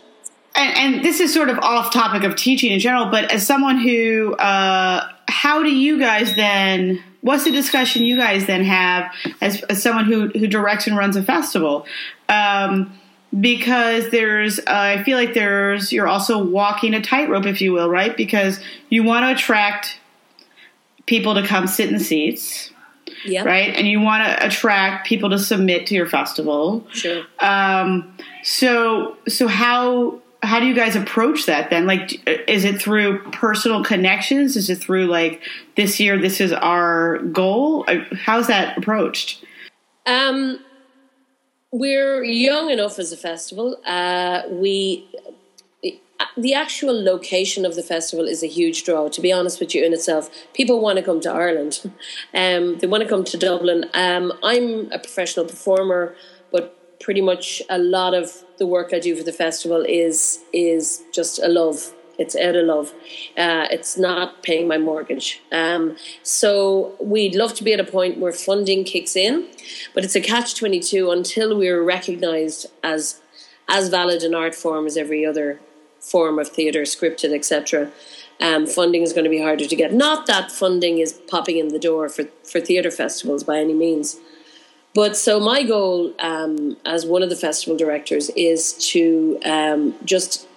And, 0.55 0.95
and, 0.95 1.05
this 1.05 1.21
is 1.21 1.33
sort 1.33 1.49
of 1.49 1.57
off 1.59 1.93
topic 1.93 2.23
of 2.23 2.35
teaching 2.35 2.73
in 2.73 2.79
general, 2.79 3.05
but 3.05 3.31
as 3.31 3.47
someone 3.47 3.77
who, 3.77 4.35
uh, 4.35 5.09
how 5.31 5.63
do 5.63 5.73
you 5.73 5.99
guys 5.99 6.35
then? 6.35 7.03
What's 7.21 7.43
the 7.43 7.51
discussion 7.51 8.03
you 8.03 8.17
guys 8.17 8.47
then 8.47 8.63
have 8.63 9.11
as, 9.41 9.61
as 9.63 9.81
someone 9.81 10.05
who 10.05 10.27
who 10.29 10.47
directs 10.47 10.87
and 10.87 10.97
runs 10.97 11.15
a 11.15 11.23
festival? 11.23 11.85
Um, 12.29 12.97
because 13.39 14.09
there's, 14.09 14.59
uh, 14.59 14.63
I 14.67 15.03
feel 15.03 15.17
like 15.17 15.33
there's, 15.33 15.93
you're 15.93 16.07
also 16.07 16.43
walking 16.43 16.93
a 16.93 17.01
tightrope, 17.01 17.45
if 17.45 17.61
you 17.61 17.71
will, 17.71 17.89
right? 17.89 18.15
Because 18.17 18.59
you 18.89 19.03
want 19.03 19.23
to 19.23 19.31
attract 19.31 19.97
people 21.05 21.35
to 21.35 21.47
come 21.47 21.65
sit 21.65 21.87
in 21.87 21.93
the 21.93 22.03
seats 22.03 22.71
yeah. 23.25 23.43
right? 23.43 23.75
And 23.75 23.87
you 23.87 23.99
want 23.99 24.25
to 24.25 24.45
attract 24.45 25.07
people 25.07 25.29
to 25.29 25.39
submit 25.39 25.87
to 25.87 25.95
your 25.95 26.07
festival. 26.07 26.85
Sure. 26.91 27.23
Um, 27.39 28.17
so, 28.43 29.17
so 29.27 29.47
how 29.47 30.20
how 30.43 30.59
do 30.59 30.65
you 30.65 30.73
guys 30.73 30.95
approach 30.95 31.45
that 31.45 31.69
then? 31.69 31.85
Like, 31.85 32.27
is 32.49 32.65
it 32.65 32.81
through 32.81 33.19
personal 33.31 33.83
connections? 33.83 34.55
Is 34.55 34.69
it 34.69 34.79
through 34.79 35.05
like 35.05 35.41
this 35.75 35.99
year? 35.99 36.19
This 36.19 36.41
is 36.41 36.51
our 36.51 37.19
goal. 37.19 37.85
Uh, 37.87 37.99
how's 38.13 38.47
that 38.47 38.77
approached? 38.77 39.45
Um, 40.05 40.59
we're 41.71 42.23
young 42.23 42.71
enough 42.71 42.97
as 42.97 43.11
a 43.11 43.17
festival. 43.17 43.77
Uh, 43.85 44.43
we 44.49 45.07
the 46.37 46.53
actual 46.53 47.03
location 47.03 47.65
of 47.65 47.75
the 47.75 47.83
festival 47.83 48.25
is 48.25 48.43
a 48.43 48.47
huge 48.47 48.83
draw, 48.83 49.09
to 49.09 49.21
be 49.21 49.31
honest 49.31 49.59
with 49.59 49.73
you, 49.75 49.83
in 49.83 49.93
itself. 49.93 50.29
People 50.53 50.79
want 50.79 50.97
to 50.97 51.03
come 51.03 51.19
to 51.21 51.31
Ireland, 51.31 51.81
um, 52.33 52.77
they 52.77 52.87
want 52.87 53.03
to 53.03 53.09
come 53.09 53.23
to 53.25 53.37
Dublin. 53.37 53.85
Um, 53.93 54.33
I'm 54.43 54.91
a 54.91 54.99
professional 54.99 55.45
performer, 55.45 56.15
but 56.51 56.77
pretty 57.01 57.21
much 57.21 57.61
a 57.69 57.77
lot 57.77 58.13
of 58.13 58.43
the 58.57 58.67
work 58.67 58.93
I 58.93 58.99
do 58.99 59.15
for 59.15 59.23
the 59.23 59.33
festival 59.33 59.83
is 59.87 60.39
is 60.53 61.03
just 61.11 61.39
a 61.39 61.47
love. 61.47 61.93
It's 62.17 62.35
out 62.35 62.55
of 62.55 62.65
love. 62.65 62.93
Uh, 63.35 63.65
it's 63.71 63.97
not 63.97 64.43
paying 64.43 64.67
my 64.67 64.77
mortgage. 64.77 65.41
Um, 65.51 65.97
so 66.21 66.95
we'd 66.99 67.35
love 67.35 67.55
to 67.55 67.63
be 67.63 67.73
at 67.73 67.79
a 67.79 67.83
point 67.83 68.19
where 68.19 68.31
funding 68.31 68.83
kicks 68.83 69.15
in, 69.15 69.47
but 69.93 70.03
it's 70.03 70.15
a 70.15 70.21
catch 70.21 70.55
twenty 70.55 70.79
two 70.79 71.11
until 71.11 71.57
we're 71.57 71.83
recognised 71.83 72.67
as 72.83 73.21
as 73.67 73.89
valid 73.89 74.21
an 74.23 74.35
art 74.35 74.53
form 74.53 74.85
as 74.85 74.97
every 74.97 75.25
other 75.25 75.59
form 75.99 76.39
of 76.39 76.49
theatre, 76.49 76.81
scripted, 76.81 77.33
etc. 77.33 77.91
Um, 78.39 78.65
funding 78.65 79.03
is 79.03 79.13
going 79.13 79.23
to 79.23 79.29
be 79.29 79.41
harder 79.41 79.67
to 79.67 79.75
get. 79.75 79.93
Not 79.93 80.25
that 80.25 80.51
funding 80.51 80.97
is 80.97 81.13
popping 81.13 81.57
in 81.57 81.69
the 81.69 81.79
door 81.79 82.09
for, 82.09 82.25
for 82.43 82.59
theatre 82.59 82.89
festivals 82.89 83.43
by 83.43 83.59
any 83.59 83.73
means. 83.73 84.17
But 84.93 85.15
so 85.15 85.39
my 85.39 85.63
goal 85.63 86.13
um, 86.19 86.77
as 86.85 87.05
one 87.05 87.23
of 87.23 87.29
the 87.29 87.35
festival 87.35 87.77
directors 87.77 88.29
is 88.31 88.73
to 88.91 89.39
um, 89.45 89.95
just 90.03 90.47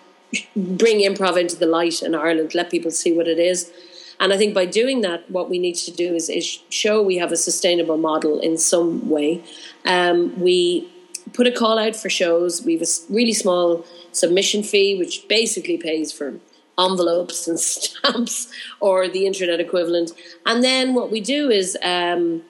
bring 0.57 0.99
improv 0.99 1.39
into 1.41 1.57
the 1.57 1.67
light 1.67 2.03
in 2.03 2.15
Ireland, 2.15 2.55
let 2.55 2.71
people 2.71 2.91
see 2.91 3.13
what 3.17 3.29
it 3.29 3.39
is. 3.39 3.73
And 4.21 4.33
I 4.33 4.37
think 4.37 4.55
by 4.55 4.67
doing 4.67 5.01
that, 5.03 5.29
what 5.31 5.51
we 5.51 5.59
need 5.59 5.75
to 5.75 5.91
do 5.91 6.15
is, 6.15 6.29
is 6.29 6.61
show 6.69 7.03
we 7.03 7.17
have 7.19 7.33
a 7.33 7.37
sustainable 7.37 7.97
model 7.97 8.41
in 8.41 8.59
some 8.59 9.09
way. 9.09 9.43
Um, 9.85 10.39
we 10.41 10.89
put 11.33 11.47
a 11.47 11.53
call 11.53 11.79
out 11.79 11.97
for 11.97 12.09
shows. 12.11 12.63
We 12.63 12.75
have 12.75 12.83
a 12.83 13.13
really 13.13 13.33
small 13.33 13.85
submission 14.13 14.63
fee, 14.63 14.99
which 14.99 15.27
basically 15.29 15.79
pays 15.79 16.13
for 16.13 16.35
envelopes 16.79 17.47
and 17.49 17.59
stamps 17.61 18.53
or 18.81 19.09
the 19.09 19.27
internet 19.27 19.61
equivalent. 19.61 20.13
And 20.47 20.63
then 20.63 20.95
what 20.95 21.11
we 21.11 21.21
do 21.21 21.51
is 21.51 21.77
um, 21.83 22.43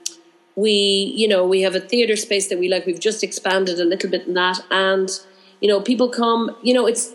we, 0.57 1.13
you 1.17 1.27
know, 1.27 1.47
we 1.47 1.63
have 1.63 1.75
a 1.75 1.81
theatre 1.81 2.17
space 2.17 2.49
that 2.49 2.59
we 2.59 2.69
like. 2.69 2.87
We've 2.87 3.01
just 3.01 3.23
expanded 3.25 3.81
a 3.81 3.85
little 3.85 4.11
bit 4.11 4.27
in 4.27 4.35
that, 4.35 4.61
and 4.71 5.11
you 5.61 5.69
know, 5.69 5.81
people 5.81 6.09
come. 6.09 6.57
You 6.63 6.75
know, 6.75 6.87
it's 6.87 7.13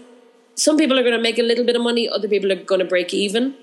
some 0.55 0.77
people 0.77 0.99
are 0.99 1.03
going 1.03 1.15
to 1.15 1.21
make 1.21 1.39
a 1.39 1.43
little 1.43 1.65
bit 1.65 1.75
of 1.75 1.81
money, 1.81 2.09
other 2.09 2.27
people 2.27 2.51
are 2.51 2.63
going 2.63 2.79
to 2.79 2.85
break 2.85 3.13
even. 3.13 3.55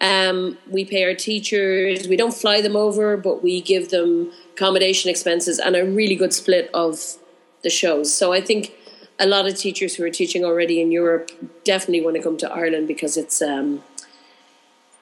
Um, 0.00 0.58
we 0.70 0.84
pay 0.84 1.04
our 1.04 1.14
teachers. 1.14 2.06
We 2.06 2.16
don't 2.16 2.34
fly 2.34 2.60
them 2.60 2.76
over, 2.76 3.16
but 3.16 3.42
we 3.42 3.60
give 3.60 3.90
them 3.90 4.30
accommodation 4.52 5.10
expenses 5.10 5.58
and 5.58 5.74
a 5.74 5.84
really 5.84 6.14
good 6.14 6.32
split 6.32 6.70
of 6.74 7.16
the 7.62 7.70
shows. 7.70 8.12
So 8.12 8.32
I 8.32 8.40
think 8.40 8.74
a 9.18 9.26
lot 9.26 9.46
of 9.46 9.56
teachers 9.56 9.96
who 9.96 10.04
are 10.04 10.10
teaching 10.10 10.44
already 10.44 10.80
in 10.80 10.92
Europe 10.92 11.30
definitely 11.64 12.02
want 12.02 12.16
to 12.16 12.22
come 12.22 12.36
to 12.38 12.52
Ireland 12.52 12.86
because 12.86 13.16
it's 13.16 13.40
um, 13.40 13.82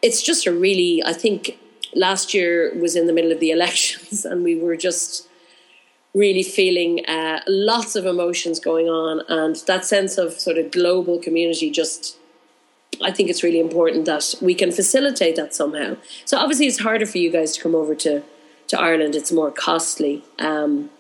it's 0.01 0.23
just 0.23 0.47
a 0.47 0.53
really 0.53 1.03
I 1.05 1.13
think 1.13 1.59
last 1.95 2.35
year 2.35 2.73
was 2.81 2.97
in 2.97 3.07
the 3.07 3.13
middle 3.13 3.33
of 3.33 3.41
the 3.41 3.51
elections 3.51 4.25
and 4.25 4.45
we 4.45 4.57
were 4.57 4.77
just 4.77 5.29
really 6.15 6.43
feeling 6.43 7.05
uh, 7.07 7.41
lots 7.49 7.97
of 7.97 8.07
emotions 8.07 8.61
going 8.61 8.89
on 8.89 9.23
and 9.29 9.57
that 9.67 9.85
sense 9.85 10.17
of 10.17 10.33
sort 10.33 10.59
of 10.59 10.71
global 10.71 11.19
community 11.19 11.71
just 11.71 12.17
I 13.03 13.11
think 13.11 13.29
it's 13.29 13.43
really 13.43 13.59
important 13.59 14.05
that 14.05 14.37
we 14.41 14.55
can 14.55 14.71
facilitate 14.71 15.35
that 15.35 15.53
somehow. 15.53 15.97
So 16.25 16.39
obviously 16.39 16.67
it's 16.67 16.79
harder 16.79 17.07
for 17.07 17.19
you 17.19 17.29
guys 17.29 17.57
to 17.57 17.61
come 17.61 17.75
over 17.75 17.95
to 17.97 18.23
to 18.69 18.81
Ireland. 18.81 19.17
It's 19.17 19.33
more 19.33 19.51
costly. 19.51 20.23
Um, 20.39 20.91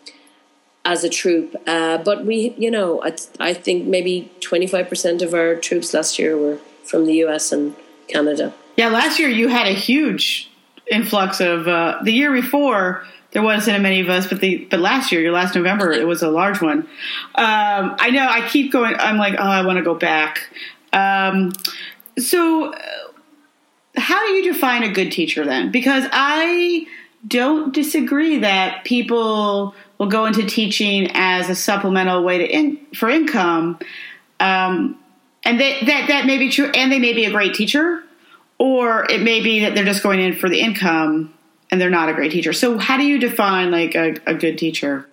as 0.84 1.02
a 1.02 1.08
troupe. 1.08 1.56
Uh, 1.66 1.98
but 1.98 2.24
we, 2.24 2.54
you 2.58 2.70
know, 2.70 3.02
I, 3.02 3.16
I 3.40 3.54
think 3.54 3.86
maybe 3.86 4.30
25% 4.40 5.22
of 5.22 5.32
our 5.32 5.54
troupes 5.56 5.94
last 5.94 6.18
year 6.18 6.36
were 6.36 6.58
from 6.84 7.06
the 7.06 7.14
US 7.24 7.52
and 7.52 7.74
Canada. 8.08 8.52
Yeah, 8.76 8.88
last 8.88 9.18
year 9.18 9.28
you 9.28 9.48
had 9.48 9.66
a 9.66 9.72
huge 9.72 10.50
influx 10.90 11.40
of, 11.40 11.68
uh, 11.68 11.98
the 12.02 12.12
year 12.12 12.32
before, 12.32 13.04
there 13.34 13.42
wasn't 13.42 13.82
many 13.82 14.00
of 14.00 14.08
us, 14.08 14.28
but 14.28 14.40
the 14.40 14.64
but 14.70 14.78
last 14.78 15.10
year, 15.10 15.20
your 15.20 15.32
last 15.32 15.56
November, 15.56 15.92
it 15.92 16.06
was 16.06 16.22
a 16.22 16.28
large 16.28 16.62
one. 16.62 16.86
Um, 17.34 17.96
I 17.98 18.10
know. 18.10 18.26
I 18.26 18.48
keep 18.48 18.70
going. 18.70 18.94
I'm 18.96 19.18
like, 19.18 19.34
oh, 19.34 19.42
I 19.42 19.66
want 19.66 19.78
to 19.78 19.82
go 19.82 19.94
back. 19.96 20.48
Um, 20.92 21.52
so, 22.16 22.72
uh, 22.72 22.78
how 23.96 24.24
do 24.24 24.32
you 24.34 24.52
define 24.52 24.84
a 24.84 24.88
good 24.88 25.10
teacher 25.10 25.44
then? 25.44 25.72
Because 25.72 26.04
I 26.12 26.86
don't 27.26 27.74
disagree 27.74 28.38
that 28.38 28.84
people 28.84 29.74
will 29.98 30.06
go 30.06 30.26
into 30.26 30.46
teaching 30.46 31.10
as 31.14 31.50
a 31.50 31.56
supplemental 31.56 32.22
way 32.22 32.38
to 32.38 32.44
in, 32.46 32.86
for 32.94 33.10
income. 33.10 33.80
Um, 34.38 34.96
and 35.44 35.58
they, 35.58 35.80
that 35.86 36.06
that 36.06 36.24
may 36.24 36.38
be 36.38 36.50
true, 36.50 36.70
and 36.72 36.92
they 36.92 37.00
may 37.00 37.14
be 37.14 37.24
a 37.24 37.32
great 37.32 37.54
teacher, 37.54 38.03
or 38.64 39.04
it 39.10 39.20
may 39.20 39.42
be 39.42 39.60
that 39.60 39.74
they're 39.74 39.84
just 39.84 40.02
going 40.02 40.20
in 40.20 40.34
for 40.34 40.48
the 40.48 40.58
income 40.58 41.34
and 41.70 41.78
they're 41.78 41.90
not 41.90 42.08
a 42.08 42.14
great 42.14 42.32
teacher. 42.32 42.54
So, 42.54 42.78
how 42.78 42.96
do 42.96 43.04
you 43.04 43.18
define 43.18 43.70
like 43.70 43.94
a, 43.94 44.14
a 44.26 44.34
good 44.34 44.56
teacher? 44.56 45.06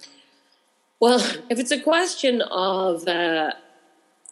Well, 1.01 1.19
if 1.49 1.59
it's 1.59 1.71
a 1.71 1.79
question 1.81 2.41
of 2.43 3.05
uh, 3.09 3.51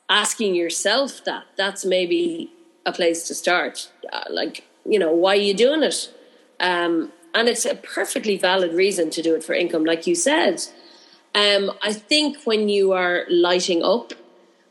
asking 0.07 0.55
yourself 0.55 1.25
that 1.25 1.43
that's 1.57 1.83
maybe 1.83 2.49
a 2.85 2.93
place 2.93 3.27
to 3.27 3.35
start. 3.35 3.91
Uh, 4.09 4.23
like, 4.29 4.63
you 4.85 4.97
know, 4.97 5.11
why 5.11 5.33
are 5.33 5.41
you 5.49 5.53
doing 5.53 5.83
it? 5.83 6.09
Um, 6.61 7.11
and 7.35 7.49
it's 7.49 7.65
a 7.65 7.75
perfectly 7.75 8.37
valid 8.37 8.73
reason 8.73 9.09
to 9.11 9.21
do 9.21 9.35
it 9.35 9.43
for 9.43 9.53
income, 9.53 9.83
like 9.83 10.07
you 10.07 10.15
said. 10.15 10.63
Um, 11.35 11.71
I 11.83 11.91
think 11.91 12.43
when 12.45 12.69
you 12.69 12.93
are 12.93 13.25
lighting 13.29 13.83
up, 13.83 14.13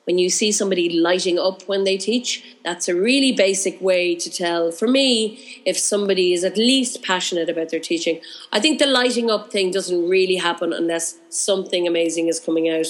when 0.09 0.17
you 0.17 0.31
see 0.31 0.51
somebody 0.51 0.89
lighting 0.89 1.39
up 1.39 1.65
when 1.65 1.85
they 1.85 1.99
teach, 1.99 2.43
that's 2.65 2.89
a 2.89 2.95
really 2.95 3.31
basic 3.31 3.79
way 3.79 4.15
to 4.15 4.31
tell, 4.31 4.73
for 4.73 4.89
me, 4.89 5.61
if 5.67 5.79
somebody 5.79 6.33
is 6.33 6.45
at 6.45 6.57
least 6.57 7.03
passionate 7.03 7.51
about 7.51 7.69
their 7.69 7.79
teaching. 7.79 8.19
I 8.51 8.59
think 8.59 8.79
the 8.79 8.87
lighting 8.87 9.31
up 9.31 9.53
thing 9.53 9.71
doesn't 9.71 10.09
really 10.09 10.37
happen 10.37 10.73
unless 10.73 11.19
something 11.29 11.87
amazing 11.87 12.29
is 12.29 12.41
coming 12.41 12.71
out. 12.71 12.87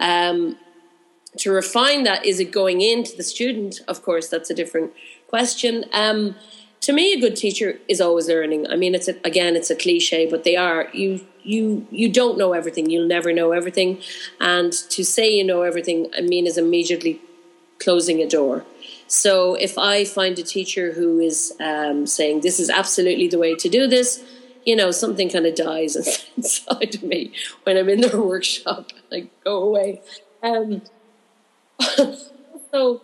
Um, 0.00 0.56
to 1.38 1.52
refine 1.52 2.02
that, 2.02 2.26
is 2.26 2.40
it 2.40 2.50
going 2.50 2.80
into 2.80 3.16
the 3.16 3.22
student? 3.22 3.80
Of 3.86 4.02
course, 4.02 4.26
that's 4.26 4.50
a 4.50 4.54
different 4.54 4.92
question. 5.28 5.84
Um, 5.92 6.34
to 6.80 6.92
me, 6.92 7.12
a 7.12 7.20
good 7.20 7.36
teacher 7.36 7.78
is 7.86 8.00
always 8.00 8.26
learning. 8.26 8.66
I 8.66 8.74
mean, 8.74 8.96
it's 8.96 9.06
a, 9.06 9.14
again, 9.22 9.54
it's 9.54 9.70
a 9.70 9.76
cliche, 9.76 10.28
but 10.28 10.42
they 10.42 10.56
are. 10.56 10.88
You 10.92 11.24
you 11.46 11.86
you 11.90 12.12
don't 12.12 12.36
know 12.36 12.52
everything. 12.52 12.90
You'll 12.90 13.08
never 13.08 13.32
know 13.32 13.52
everything, 13.52 14.00
and 14.40 14.72
to 14.72 15.04
say 15.04 15.30
you 15.30 15.44
know 15.44 15.62
everything, 15.62 16.10
I 16.16 16.20
mean, 16.20 16.46
is 16.46 16.58
immediately 16.58 17.20
closing 17.78 18.20
a 18.20 18.28
door. 18.28 18.64
So 19.06 19.54
if 19.54 19.78
I 19.78 20.04
find 20.04 20.38
a 20.38 20.42
teacher 20.42 20.92
who 20.92 21.20
is 21.20 21.54
um, 21.60 22.06
saying 22.06 22.40
this 22.40 22.58
is 22.58 22.70
absolutely 22.70 23.28
the 23.28 23.38
way 23.38 23.54
to 23.54 23.68
do 23.68 23.86
this, 23.86 24.24
you 24.64 24.74
know, 24.74 24.90
something 24.90 25.30
kind 25.30 25.46
of 25.46 25.54
dies 25.54 25.96
inside 26.36 26.94
of 26.94 27.02
me 27.02 27.32
when 27.62 27.76
I'm 27.76 27.88
in 27.88 28.00
their 28.00 28.20
workshop. 28.32 28.90
Like, 29.10 29.30
go 29.44 29.62
away. 29.62 30.02
Um, 30.42 30.82
so, 32.72 33.02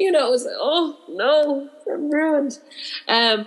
you 0.00 0.10
know, 0.10 0.28
it 0.28 0.30
was 0.30 0.44
like, 0.44 0.54
oh 0.56 0.98
no, 1.10 1.68
I'm 1.92 2.10
ruined. 2.10 2.58
Um, 3.06 3.46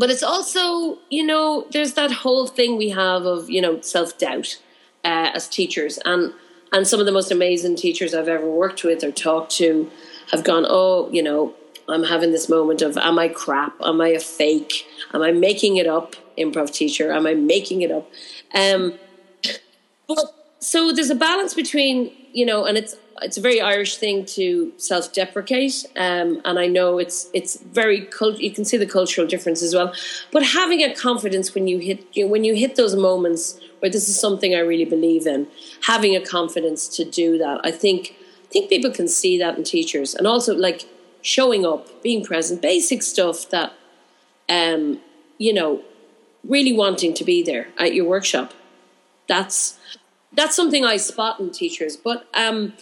but 0.00 0.08
it's 0.08 0.22
also, 0.22 0.96
you 1.10 1.22
know, 1.22 1.66
there's 1.72 1.92
that 1.92 2.10
whole 2.10 2.46
thing 2.46 2.78
we 2.78 2.88
have 2.88 3.26
of, 3.26 3.50
you 3.50 3.60
know, 3.60 3.82
self 3.82 4.16
doubt 4.16 4.58
uh, 5.04 5.30
as 5.34 5.46
teachers. 5.46 5.98
And, 6.06 6.32
and 6.72 6.86
some 6.86 7.00
of 7.00 7.06
the 7.06 7.12
most 7.12 7.30
amazing 7.30 7.76
teachers 7.76 8.14
I've 8.14 8.26
ever 8.26 8.50
worked 8.50 8.82
with 8.82 9.04
or 9.04 9.12
talked 9.12 9.52
to 9.56 9.90
have 10.30 10.42
gone, 10.42 10.64
oh, 10.66 11.10
you 11.12 11.22
know, 11.22 11.54
I'm 11.86 12.04
having 12.04 12.32
this 12.32 12.48
moment 12.48 12.80
of, 12.80 12.96
am 12.96 13.18
I 13.18 13.28
crap? 13.28 13.74
Am 13.82 14.00
I 14.00 14.08
a 14.08 14.20
fake? 14.20 14.86
Am 15.12 15.20
I 15.20 15.32
making 15.32 15.76
it 15.76 15.86
up, 15.86 16.16
improv 16.38 16.72
teacher? 16.72 17.12
Am 17.12 17.26
I 17.26 17.34
making 17.34 17.82
it 17.82 17.90
up? 17.90 18.10
Um, 18.54 18.94
but 20.08 20.54
so 20.60 20.92
there's 20.92 21.10
a 21.10 21.14
balance 21.14 21.52
between, 21.52 22.10
you 22.32 22.46
know, 22.46 22.64
and 22.64 22.78
it's 22.78 22.96
it's 23.22 23.36
a 23.36 23.40
very 23.40 23.60
Irish 23.60 23.96
thing 23.96 24.24
to 24.26 24.72
self-deprecate, 24.76 25.86
um, 25.96 26.40
and 26.44 26.58
I 26.58 26.66
know 26.66 26.98
it's 26.98 27.28
it's 27.32 27.60
very 27.60 28.02
cult- 28.06 28.40
you 28.40 28.50
can 28.50 28.64
see 28.64 28.76
the 28.76 28.86
cultural 28.86 29.26
difference 29.26 29.62
as 29.62 29.74
well. 29.74 29.92
But 30.30 30.42
having 30.42 30.82
a 30.82 30.94
confidence 30.94 31.54
when 31.54 31.66
you 31.68 31.78
hit 31.78 32.06
you 32.12 32.24
know, 32.24 32.30
when 32.30 32.44
you 32.44 32.54
hit 32.54 32.76
those 32.76 32.94
moments 32.96 33.60
where 33.80 33.90
this 33.90 34.08
is 34.08 34.18
something 34.18 34.54
I 34.54 34.60
really 34.60 34.84
believe 34.84 35.26
in, 35.26 35.48
having 35.82 36.14
a 36.16 36.20
confidence 36.20 36.88
to 36.96 37.04
do 37.04 37.38
that, 37.38 37.60
I 37.64 37.70
think 37.70 38.14
I 38.44 38.48
think 38.52 38.68
people 38.68 38.90
can 38.90 39.08
see 39.08 39.38
that 39.38 39.56
in 39.56 39.64
teachers, 39.64 40.14
and 40.14 40.26
also 40.26 40.54
like 40.54 40.86
showing 41.22 41.66
up, 41.66 42.02
being 42.02 42.24
present, 42.24 42.62
basic 42.62 43.02
stuff 43.02 43.48
that, 43.50 43.74
um, 44.48 45.00
you 45.36 45.52
know, 45.52 45.82
really 46.44 46.72
wanting 46.72 47.12
to 47.14 47.24
be 47.24 47.42
there 47.42 47.68
at 47.78 47.94
your 47.94 48.06
workshop. 48.06 48.54
That's 49.26 49.78
that's 50.32 50.54
something 50.54 50.84
I 50.84 50.96
spot 50.96 51.40
in 51.40 51.50
teachers, 51.50 51.96
but. 51.96 52.26
Um, 52.34 52.72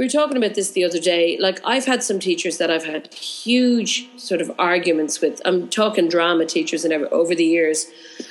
we 0.00 0.06
were 0.06 0.10
talking 0.10 0.38
about 0.38 0.54
this 0.54 0.70
the 0.70 0.82
other 0.82 0.98
day. 0.98 1.36
Like 1.38 1.60
I've 1.62 1.84
had 1.84 2.02
some 2.02 2.18
teachers 2.18 2.56
that 2.56 2.70
I've 2.70 2.86
had 2.86 3.12
huge 3.12 4.08
sort 4.18 4.40
of 4.40 4.50
arguments 4.58 5.20
with. 5.20 5.42
I'm 5.44 5.68
talking 5.68 6.08
drama 6.08 6.46
teachers 6.46 6.86
and 6.86 6.94
over 6.94 7.34
the 7.34 7.44
years, 7.44 7.84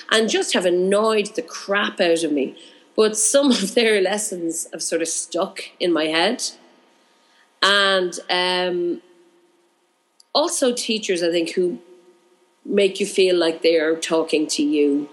and 0.10 0.28
just 0.28 0.56
have 0.56 0.66
annoyed 0.66 1.36
the 1.36 1.44
crap 1.44 2.02
out 2.02 2.24
of 2.24 2.32
me. 2.32 2.58
But 2.96 3.16
some 3.16 3.52
of 3.52 3.76
their 3.76 4.02
lessons 4.02 4.68
have 4.74 4.82
sort 4.82 5.04
of 5.04 5.10
stuck 5.10 5.62
in 5.80 5.94
my 5.94 6.06
head, 6.06 6.44
and 7.62 8.20
um, 8.32 9.04
also 10.34 10.74
teachers 10.74 11.22
I 11.22 11.30
think 11.30 11.52
who 11.52 11.78
make 12.66 13.00
you 13.00 13.06
feel 13.06 13.38
like 13.38 13.62
they 13.62 13.76
are 13.76 13.96
talking 13.96 14.48
to 14.48 14.64
you 14.64 15.08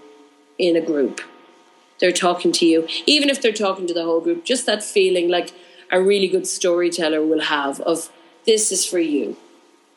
in 0.58 0.74
a 0.74 0.80
group. 0.80 1.20
They're 2.00 2.12
talking 2.12 2.50
to 2.52 2.64
you, 2.64 2.88
even 3.04 3.28
if 3.28 3.42
they're 3.42 3.52
talking 3.52 3.86
to 3.88 3.92
the 3.92 4.04
whole 4.04 4.22
group. 4.22 4.46
Just 4.46 4.64
that 4.64 4.82
feeling 4.82 5.28
like 5.28 5.52
a 5.90 6.02
really 6.02 6.28
good 6.28 6.46
storyteller 6.46 7.24
will 7.24 7.42
have 7.42 7.80
of 7.80 8.10
this 8.44 8.72
is 8.72 8.84
for 8.86 8.98
you. 8.98 9.36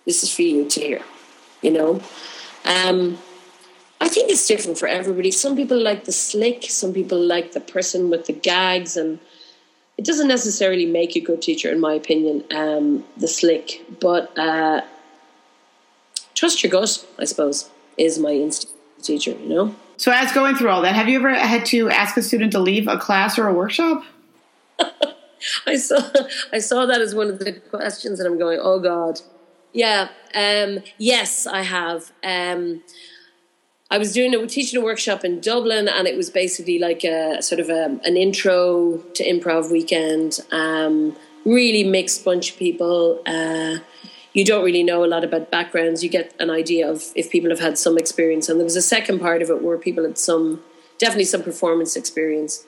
This 0.05 0.23
is 0.23 0.33
for 0.33 0.41
you 0.41 0.67
to 0.69 0.79
hear 0.79 1.01
you 1.61 1.71
know? 1.71 2.01
Um, 2.65 3.17
i 4.01 4.07
think 4.07 4.29
it's 4.29 4.47
different 4.47 4.77
for 4.77 4.87
everybody. 4.87 5.31
Some 5.31 5.55
people 5.55 5.79
like 5.81 6.05
the 6.05 6.11
slick 6.11 6.63
some 6.63 6.93
people 6.93 7.19
like 7.19 7.51
the 7.51 7.59
person 7.59 8.09
with 8.09 8.25
the 8.25 8.33
gags 8.33 8.95
and 8.97 9.19
it 9.97 10.05
doesn't 10.05 10.29
necessarily 10.29 10.85
make 10.85 11.15
a 11.15 11.19
good 11.19 11.41
teacher 11.41 11.69
in 11.69 11.79
my 11.79 11.93
opinion 11.93 12.43
um, 12.51 13.03
the 13.17 13.27
slick. 13.27 13.83
But 13.99 14.37
uh, 14.37 14.81
trust 16.35 16.63
your 16.63 16.71
gut 16.71 17.05
i 17.17 17.25
suppose 17.25 17.69
is 17.97 18.17
my 18.17 18.31
instinct 18.31 18.75
teacher 19.03 19.31
you 19.31 19.49
know? 19.49 19.75
So 19.97 20.11
as 20.11 20.31
going 20.31 20.55
through 20.55 20.69
all 20.69 20.81
that 20.83 20.95
have 20.95 21.09
you 21.09 21.19
ever 21.19 21.33
had 21.33 21.65
to 21.67 21.89
ask 21.89 22.15
a 22.17 22.21
student 22.21 22.51
to 22.53 22.59
leave 22.59 22.87
a 22.87 22.97
class 22.97 23.37
or 23.37 23.47
a 23.47 23.53
workshop 23.53 24.03
I 25.65 25.77
saw 25.77 25.97
I 26.53 26.59
saw 26.59 26.85
that 26.85 27.01
as 27.01 27.15
one 27.15 27.29
of 27.29 27.39
the 27.39 27.53
questions, 27.53 28.19
and 28.19 28.27
I'm 28.27 28.37
going, 28.37 28.59
oh 28.61 28.79
God, 28.79 29.21
yeah, 29.73 30.09
um, 30.35 30.79
yes, 30.97 31.45
I 31.47 31.61
have. 31.61 32.11
Um, 32.23 32.83
I 33.91 33.97
was 33.97 34.13
doing 34.13 34.35
a 34.35 34.45
teaching 34.45 34.79
a 34.79 34.83
workshop 34.83 35.25
in 35.25 35.39
Dublin, 35.39 35.87
and 35.87 36.07
it 36.07 36.15
was 36.15 36.29
basically 36.29 36.77
like 36.77 37.03
a 37.03 37.41
sort 37.41 37.59
of 37.59 37.69
a, 37.69 37.99
an 38.03 38.17
intro 38.17 38.97
to 39.15 39.23
improv 39.23 39.71
weekend. 39.71 40.39
Um, 40.51 41.15
really 41.45 41.83
mixed 41.83 42.23
bunch 42.23 42.51
of 42.51 42.57
people. 42.57 43.21
Uh, 43.25 43.77
you 44.33 44.45
don't 44.45 44.63
really 44.63 44.83
know 44.83 45.03
a 45.03 45.07
lot 45.07 45.23
about 45.23 45.49
backgrounds. 45.49 46.03
You 46.03 46.09
get 46.09 46.35
an 46.39 46.49
idea 46.49 46.89
of 46.89 47.03
if 47.15 47.31
people 47.31 47.49
have 47.49 47.59
had 47.59 47.77
some 47.77 47.97
experience, 47.97 48.47
and 48.47 48.59
there 48.59 48.65
was 48.65 48.75
a 48.75 48.81
second 48.81 49.19
part 49.19 49.41
of 49.41 49.49
it 49.49 49.63
where 49.63 49.77
people 49.77 50.03
had 50.03 50.17
some, 50.17 50.61
definitely 50.99 51.25
some 51.25 51.41
performance 51.41 51.95
experience. 51.95 52.65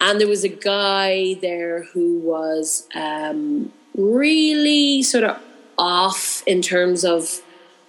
And 0.00 0.20
there 0.20 0.28
was 0.28 0.44
a 0.44 0.48
guy 0.48 1.34
there 1.40 1.84
who 1.84 2.18
was 2.18 2.88
um, 2.94 3.72
really 3.96 5.02
sort 5.02 5.24
of 5.24 5.40
off 5.76 6.42
in 6.46 6.62
terms 6.62 7.04
of 7.04 7.42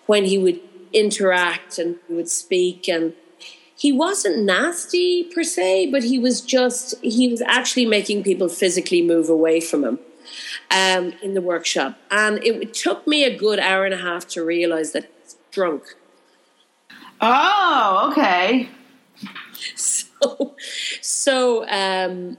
when 0.07 0.25
he 0.25 0.37
would 0.37 0.59
interact 0.91 1.77
and 1.77 1.97
he 2.07 2.13
would 2.15 2.29
speak. 2.29 2.87
And 2.87 3.13
he 3.79 3.93
wasn't 3.93 4.43
nasty 4.43 5.23
per 5.23 5.41
se 5.41 5.89
but 5.89 6.03
he 6.03 6.19
was 6.19 6.41
just 6.41 6.93
he 7.01 7.29
was 7.29 7.41
actually 7.41 7.85
making 7.85 8.23
people 8.23 8.49
physically 8.49 9.01
move 9.01 9.29
away 9.29 9.61
from 9.61 9.85
him 9.85 9.99
um, 10.69 11.13
in 11.23 11.33
the 11.33 11.41
workshop. 11.41 11.97
And 12.11 12.43
it 12.43 12.73
took 12.73 13.07
me 13.07 13.23
a 13.23 13.35
good 13.35 13.57
hour 13.59 13.85
and 13.85 13.93
a 13.93 13.97
half 13.97 14.27
to 14.29 14.43
realize 14.43 14.91
that 14.91 15.09
he's 15.23 15.37
drunk. 15.51 15.95
Oh 17.21 18.09
okay. 18.11 18.69
So, 19.75 20.08
so 21.01 21.67
um, 21.69 22.37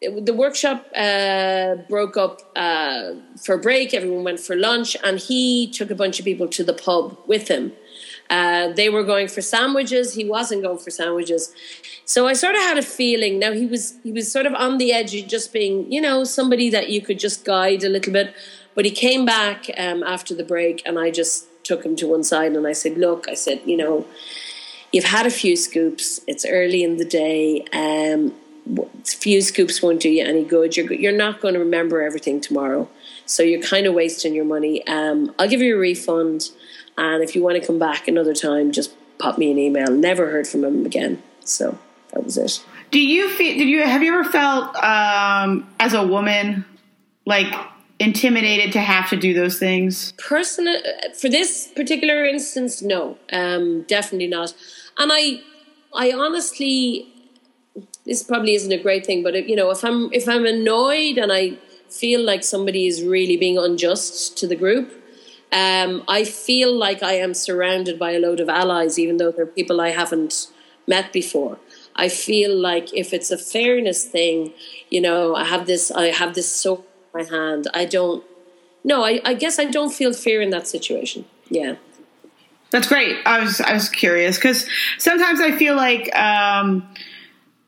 the 0.00 0.34
workshop 0.34 0.86
uh, 0.94 1.76
broke 1.88 2.16
up 2.16 2.40
uh, 2.54 3.14
for 3.42 3.58
break. 3.58 3.94
Everyone 3.94 4.24
went 4.24 4.40
for 4.40 4.54
lunch, 4.54 4.96
and 5.02 5.18
he 5.18 5.70
took 5.70 5.90
a 5.90 5.94
bunch 5.94 6.18
of 6.18 6.24
people 6.24 6.48
to 6.48 6.62
the 6.62 6.72
pub 6.72 7.18
with 7.26 7.48
him. 7.48 7.72
Uh, 8.30 8.72
they 8.72 8.88
were 8.90 9.02
going 9.02 9.26
for 9.26 9.40
sandwiches. 9.40 10.14
He 10.14 10.24
wasn't 10.24 10.62
going 10.62 10.78
for 10.78 10.90
sandwiches. 10.90 11.52
So 12.04 12.26
I 12.26 12.34
sort 12.34 12.54
of 12.54 12.60
had 12.60 12.78
a 12.78 12.82
feeling. 12.82 13.38
Now 13.38 13.52
he 13.52 13.66
was 13.66 13.94
he 14.02 14.12
was 14.12 14.30
sort 14.30 14.46
of 14.46 14.54
on 14.54 14.78
the 14.78 14.92
edge 14.92 15.14
of 15.14 15.26
just 15.26 15.52
being, 15.52 15.90
you 15.90 16.00
know, 16.00 16.24
somebody 16.24 16.70
that 16.70 16.90
you 16.90 17.00
could 17.00 17.18
just 17.18 17.44
guide 17.44 17.82
a 17.82 17.88
little 17.88 18.12
bit. 18.12 18.34
But 18.74 18.84
he 18.84 18.90
came 18.92 19.24
back 19.24 19.68
um, 19.76 20.02
after 20.02 20.34
the 20.34 20.44
break, 20.44 20.82
and 20.86 20.98
I 20.98 21.10
just 21.10 21.46
took 21.64 21.84
him 21.84 21.96
to 21.96 22.06
one 22.06 22.22
side 22.22 22.52
and 22.52 22.66
I 22.66 22.72
said, 22.72 22.96
"Look," 22.98 23.28
I 23.28 23.34
said, 23.34 23.62
"you 23.64 23.76
know." 23.76 24.06
You've 24.92 25.04
had 25.04 25.26
a 25.26 25.30
few 25.30 25.56
scoops. 25.56 26.20
It's 26.26 26.44
early 26.46 26.82
in 26.82 26.96
the 26.96 27.04
day. 27.04 27.64
Um, 27.72 28.34
few 29.04 29.40
scoops 29.40 29.82
won't 29.82 30.00
do 30.00 30.08
you 30.08 30.24
any 30.24 30.44
good. 30.44 30.76
You're 30.76 30.92
you're 30.92 31.12
not 31.16 31.40
going 31.40 31.54
to 31.54 31.60
remember 31.60 32.02
everything 32.02 32.40
tomorrow, 32.40 32.88
so 33.26 33.42
you're 33.42 33.62
kind 33.62 33.86
of 33.86 33.94
wasting 33.94 34.34
your 34.34 34.44
money. 34.44 34.86
Um, 34.86 35.34
I'll 35.38 35.48
give 35.48 35.60
you 35.60 35.76
a 35.76 35.78
refund, 35.78 36.50
and 36.96 37.22
if 37.22 37.34
you 37.34 37.42
want 37.42 37.60
to 37.60 37.66
come 37.66 37.78
back 37.78 38.08
another 38.08 38.34
time, 38.34 38.72
just 38.72 38.92
pop 39.18 39.38
me 39.38 39.50
an 39.50 39.58
email. 39.58 39.90
Never 39.90 40.30
heard 40.30 40.46
from 40.46 40.64
him 40.64 40.84
again. 40.84 41.22
So 41.40 41.78
that 42.12 42.24
was 42.24 42.36
it. 42.36 42.62
Do 42.90 43.00
you 43.00 43.28
feel? 43.30 43.56
Did 43.56 43.68
you 43.68 43.82
have 43.82 44.02
you 44.02 44.18
ever 44.18 44.30
felt 44.30 44.76
um, 44.76 45.68
as 45.80 45.94
a 45.94 46.06
woman 46.06 46.64
like 47.26 47.52
intimidated 47.98 48.72
to 48.72 48.80
have 48.80 49.10
to 49.10 49.16
do 49.16 49.34
those 49.34 49.58
things? 49.58 50.12
Personal, 50.18 50.80
for 51.18 51.28
this 51.28 51.68
particular 51.74 52.24
instance, 52.24 52.82
no, 52.82 53.18
um, 53.32 53.82
definitely 53.82 54.28
not. 54.28 54.54
And 54.98 55.10
I, 55.12 55.40
I 55.94 56.12
honestly, 56.12 57.12
this 58.04 58.22
probably 58.22 58.54
isn't 58.54 58.72
a 58.72 58.82
great 58.82 59.04
thing, 59.04 59.22
but 59.22 59.34
if, 59.34 59.48
you 59.48 59.56
know, 59.56 59.70
if 59.70 59.84
I'm 59.84 60.12
if 60.12 60.28
I'm 60.28 60.46
annoyed 60.46 61.18
and 61.18 61.32
I 61.32 61.58
feel 61.88 62.22
like 62.22 62.44
somebody 62.44 62.86
is 62.86 63.02
really 63.02 63.36
being 63.36 63.58
unjust 63.58 64.36
to 64.38 64.46
the 64.46 64.56
group. 64.56 64.92
Um, 65.50 66.04
I 66.06 66.24
feel 66.24 66.74
like 66.74 67.02
I 67.02 67.14
am 67.14 67.32
surrounded 67.32 67.98
by 67.98 68.12
a 68.12 68.18
load 68.18 68.40
of 68.40 68.48
allies, 68.48 68.98
even 68.98 69.16
though 69.16 69.30
they're 69.30 69.46
people 69.46 69.80
I 69.80 69.90
haven't 69.90 70.48
met 70.86 71.12
before. 71.12 71.58
I 71.96 72.08
feel 72.08 72.54
like 72.54 72.92
if 72.94 73.12
it's 73.12 73.30
a 73.30 73.38
fairness 73.38 74.04
thing, 74.04 74.52
you 74.90 75.00
know, 75.00 75.34
I 75.34 75.44
have 75.44 75.66
this, 75.66 75.90
I 75.90 76.06
have 76.06 76.34
this 76.34 76.64
in 76.64 76.84
my 77.14 77.24
hand. 77.24 77.68
I 77.74 77.84
don't. 77.84 78.24
No, 78.84 79.04
I, 79.04 79.20
I 79.24 79.34
guess 79.34 79.58
I 79.58 79.64
don't 79.64 79.92
feel 79.92 80.12
fear 80.12 80.40
in 80.40 80.50
that 80.50 80.66
situation. 80.66 81.24
Yeah. 81.48 81.76
That's 82.70 82.86
great. 82.86 83.16
I 83.24 83.40
was 83.40 83.60
I 83.60 83.72
was 83.72 83.88
curious 83.88 84.36
because 84.36 84.66
sometimes 84.98 85.40
I 85.40 85.52
feel 85.52 85.74
like 85.74 86.14
um, 86.14 86.86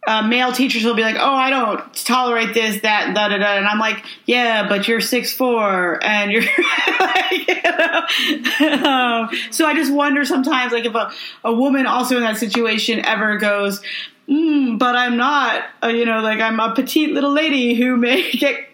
uh, 0.06 0.22
male 0.26 0.52
teachers 0.52 0.84
will 0.84 0.94
be 0.94 1.02
like, 1.02 1.16
"Oh, 1.18 1.34
I 1.34 1.48
don't 1.50 1.94
tolerate 1.94 2.52
this, 2.52 2.82
that, 2.82 3.14
da 3.14 3.28
da 3.28 3.38
da," 3.38 3.56
and 3.56 3.66
I'm 3.66 3.78
like, 3.78 4.04
"Yeah, 4.26 4.68
but 4.68 4.88
you're 4.88 5.00
six 5.00 5.32
four, 5.32 6.02
and 6.04 6.30
you're." 6.30 6.42
like, 7.00 7.48
you 7.48 8.66
know? 8.68 8.86
um, 8.88 9.30
so 9.50 9.66
I 9.66 9.72
just 9.74 9.92
wonder 9.92 10.24
sometimes, 10.24 10.72
like, 10.72 10.84
if 10.84 10.94
a, 10.94 11.10
a 11.44 11.52
woman 11.52 11.86
also 11.86 12.16
in 12.16 12.22
that 12.22 12.36
situation 12.36 13.04
ever 13.04 13.38
goes, 13.38 13.80
mm, 14.28 14.78
"But 14.78 14.96
I'm 14.96 15.16
not," 15.16 15.64
uh, 15.82 15.88
you 15.88 16.04
know, 16.04 16.20
like 16.20 16.40
I'm 16.40 16.60
a 16.60 16.74
petite 16.74 17.12
little 17.12 17.32
lady 17.32 17.74
who 17.74 17.96
may 17.96 18.30
get 18.32 18.68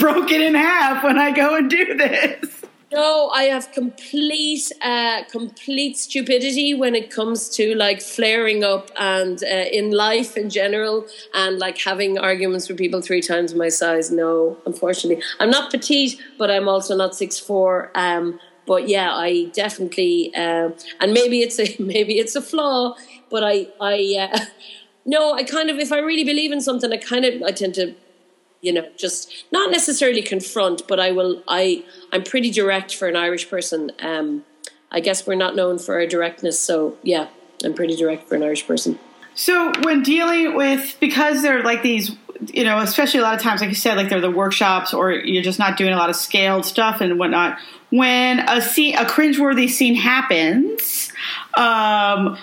broken 0.00 0.40
in 0.40 0.54
half 0.54 1.04
when 1.04 1.18
I 1.18 1.30
go 1.30 1.56
and 1.56 1.68
do 1.70 1.94
this. 1.94 2.60
No, 2.92 3.28
I 3.28 3.44
have 3.44 3.70
complete, 3.70 4.72
uh, 4.82 5.22
complete 5.30 5.96
stupidity 5.96 6.74
when 6.74 6.96
it 6.96 7.08
comes 7.08 7.48
to 7.50 7.76
like 7.76 8.00
flaring 8.02 8.64
up 8.64 8.90
and 8.98 9.40
uh, 9.44 9.46
in 9.46 9.92
life 9.92 10.36
in 10.36 10.50
general, 10.50 11.06
and 11.32 11.60
like 11.60 11.78
having 11.78 12.18
arguments 12.18 12.68
with 12.68 12.78
people 12.78 13.00
three 13.00 13.20
times 13.20 13.54
my 13.54 13.68
size. 13.68 14.10
No, 14.10 14.56
unfortunately, 14.66 15.22
I'm 15.38 15.50
not 15.50 15.70
petite, 15.70 16.20
but 16.36 16.50
I'm 16.50 16.68
also 16.68 16.96
not 16.96 17.14
six 17.14 17.38
four. 17.38 17.92
Um, 17.94 18.40
but 18.66 18.88
yeah, 18.88 19.14
I 19.14 19.50
definitely, 19.52 20.34
uh, 20.34 20.70
and 20.98 21.12
maybe 21.12 21.42
it's 21.42 21.60
a 21.60 21.76
maybe 21.82 22.18
it's 22.18 22.34
a 22.34 22.42
flaw, 22.42 22.96
but 23.30 23.44
I 23.44 23.68
I 23.80 24.28
uh, 24.32 24.38
no, 25.04 25.34
I 25.34 25.44
kind 25.44 25.70
of 25.70 25.78
if 25.78 25.92
I 25.92 25.98
really 25.98 26.24
believe 26.24 26.50
in 26.50 26.60
something, 26.60 26.92
I 26.92 26.96
kind 26.96 27.24
of 27.24 27.40
I 27.44 27.52
tend 27.52 27.74
to 27.76 27.94
you 28.60 28.72
know 28.72 28.86
just 28.96 29.44
not 29.50 29.70
necessarily 29.70 30.22
confront 30.22 30.86
but 30.86 31.00
i 31.00 31.10
will 31.10 31.42
i 31.48 31.84
i'm 32.12 32.22
pretty 32.22 32.50
direct 32.50 32.94
for 32.94 33.08
an 33.08 33.16
irish 33.16 33.48
person. 33.48 33.90
Um 34.00 34.44
i 34.90 35.00
guess 35.00 35.26
we're 35.26 35.34
not 35.34 35.56
known 35.56 35.78
for 35.78 35.94
our 35.94 36.06
directness 36.06 36.58
so 36.58 36.96
yeah 37.02 37.28
i'm 37.64 37.74
pretty 37.74 37.96
direct 37.96 38.28
for 38.28 38.34
an 38.34 38.42
irish 38.42 38.66
person. 38.66 38.98
So 39.34 39.72
when 39.82 40.02
dealing 40.02 40.56
with 40.56 40.96
because 41.00 41.40
they're 41.42 41.62
like 41.62 41.82
these 41.82 42.10
you 42.48 42.64
know 42.64 42.78
especially 42.78 43.20
a 43.20 43.22
lot 43.22 43.34
of 43.34 43.40
times 43.40 43.60
like 43.60 43.68
you 43.68 43.76
said 43.76 43.96
like 43.96 44.08
they're 44.08 44.20
the 44.20 44.30
workshops 44.30 44.94
or 44.94 45.12
you're 45.12 45.42
just 45.42 45.58
not 45.58 45.76
doing 45.76 45.92
a 45.92 45.96
lot 45.96 46.10
of 46.10 46.16
scaled 46.16 46.64
stuff 46.64 47.00
and 47.00 47.18
whatnot 47.18 47.58
when 47.90 48.40
a 48.48 48.62
scene 48.62 48.96
a 48.96 49.04
cringeworthy 49.04 49.68
scene 49.68 49.94
happens 49.94 51.12
um 51.54 52.38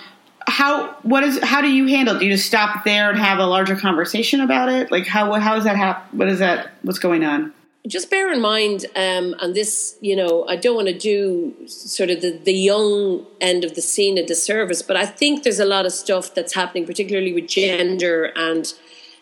how 0.48 0.94
what 1.02 1.22
is 1.22 1.38
how 1.42 1.60
do 1.60 1.70
you 1.70 1.86
handle? 1.86 2.18
Do 2.18 2.24
you 2.24 2.32
just 2.32 2.46
stop 2.46 2.84
there 2.84 3.10
and 3.10 3.18
have 3.18 3.38
a 3.38 3.46
larger 3.46 3.76
conversation 3.76 4.40
about 4.40 4.68
it? 4.68 4.90
Like 4.90 5.06
how 5.06 5.32
how 5.34 5.54
does 5.54 5.64
that 5.64 5.76
happen? 5.76 6.18
What 6.18 6.28
is 6.28 6.38
that? 6.38 6.70
What's 6.82 6.98
going 6.98 7.24
on? 7.24 7.52
Just 7.86 8.10
bear 8.10 8.30
in 8.32 8.42
mind, 8.42 8.84
um, 8.96 9.34
and 9.40 9.54
this, 9.54 9.96
you 10.02 10.14
know, 10.14 10.46
I 10.46 10.56
don't 10.56 10.74
want 10.74 10.88
to 10.88 10.98
do 10.98 11.54
sort 11.68 12.10
of 12.10 12.20
the, 12.20 12.32
the 12.32 12.52
young 12.52 13.24
end 13.40 13.64
of 13.64 13.76
the 13.76 13.80
scene 13.80 14.18
a 14.18 14.26
disservice, 14.26 14.82
but 14.82 14.96
I 14.96 15.06
think 15.06 15.42
there's 15.42 15.60
a 15.60 15.64
lot 15.64 15.86
of 15.86 15.92
stuff 15.92 16.34
that's 16.34 16.52
happening, 16.52 16.84
particularly 16.84 17.32
with 17.32 17.48
gender 17.48 18.24
and 18.36 18.70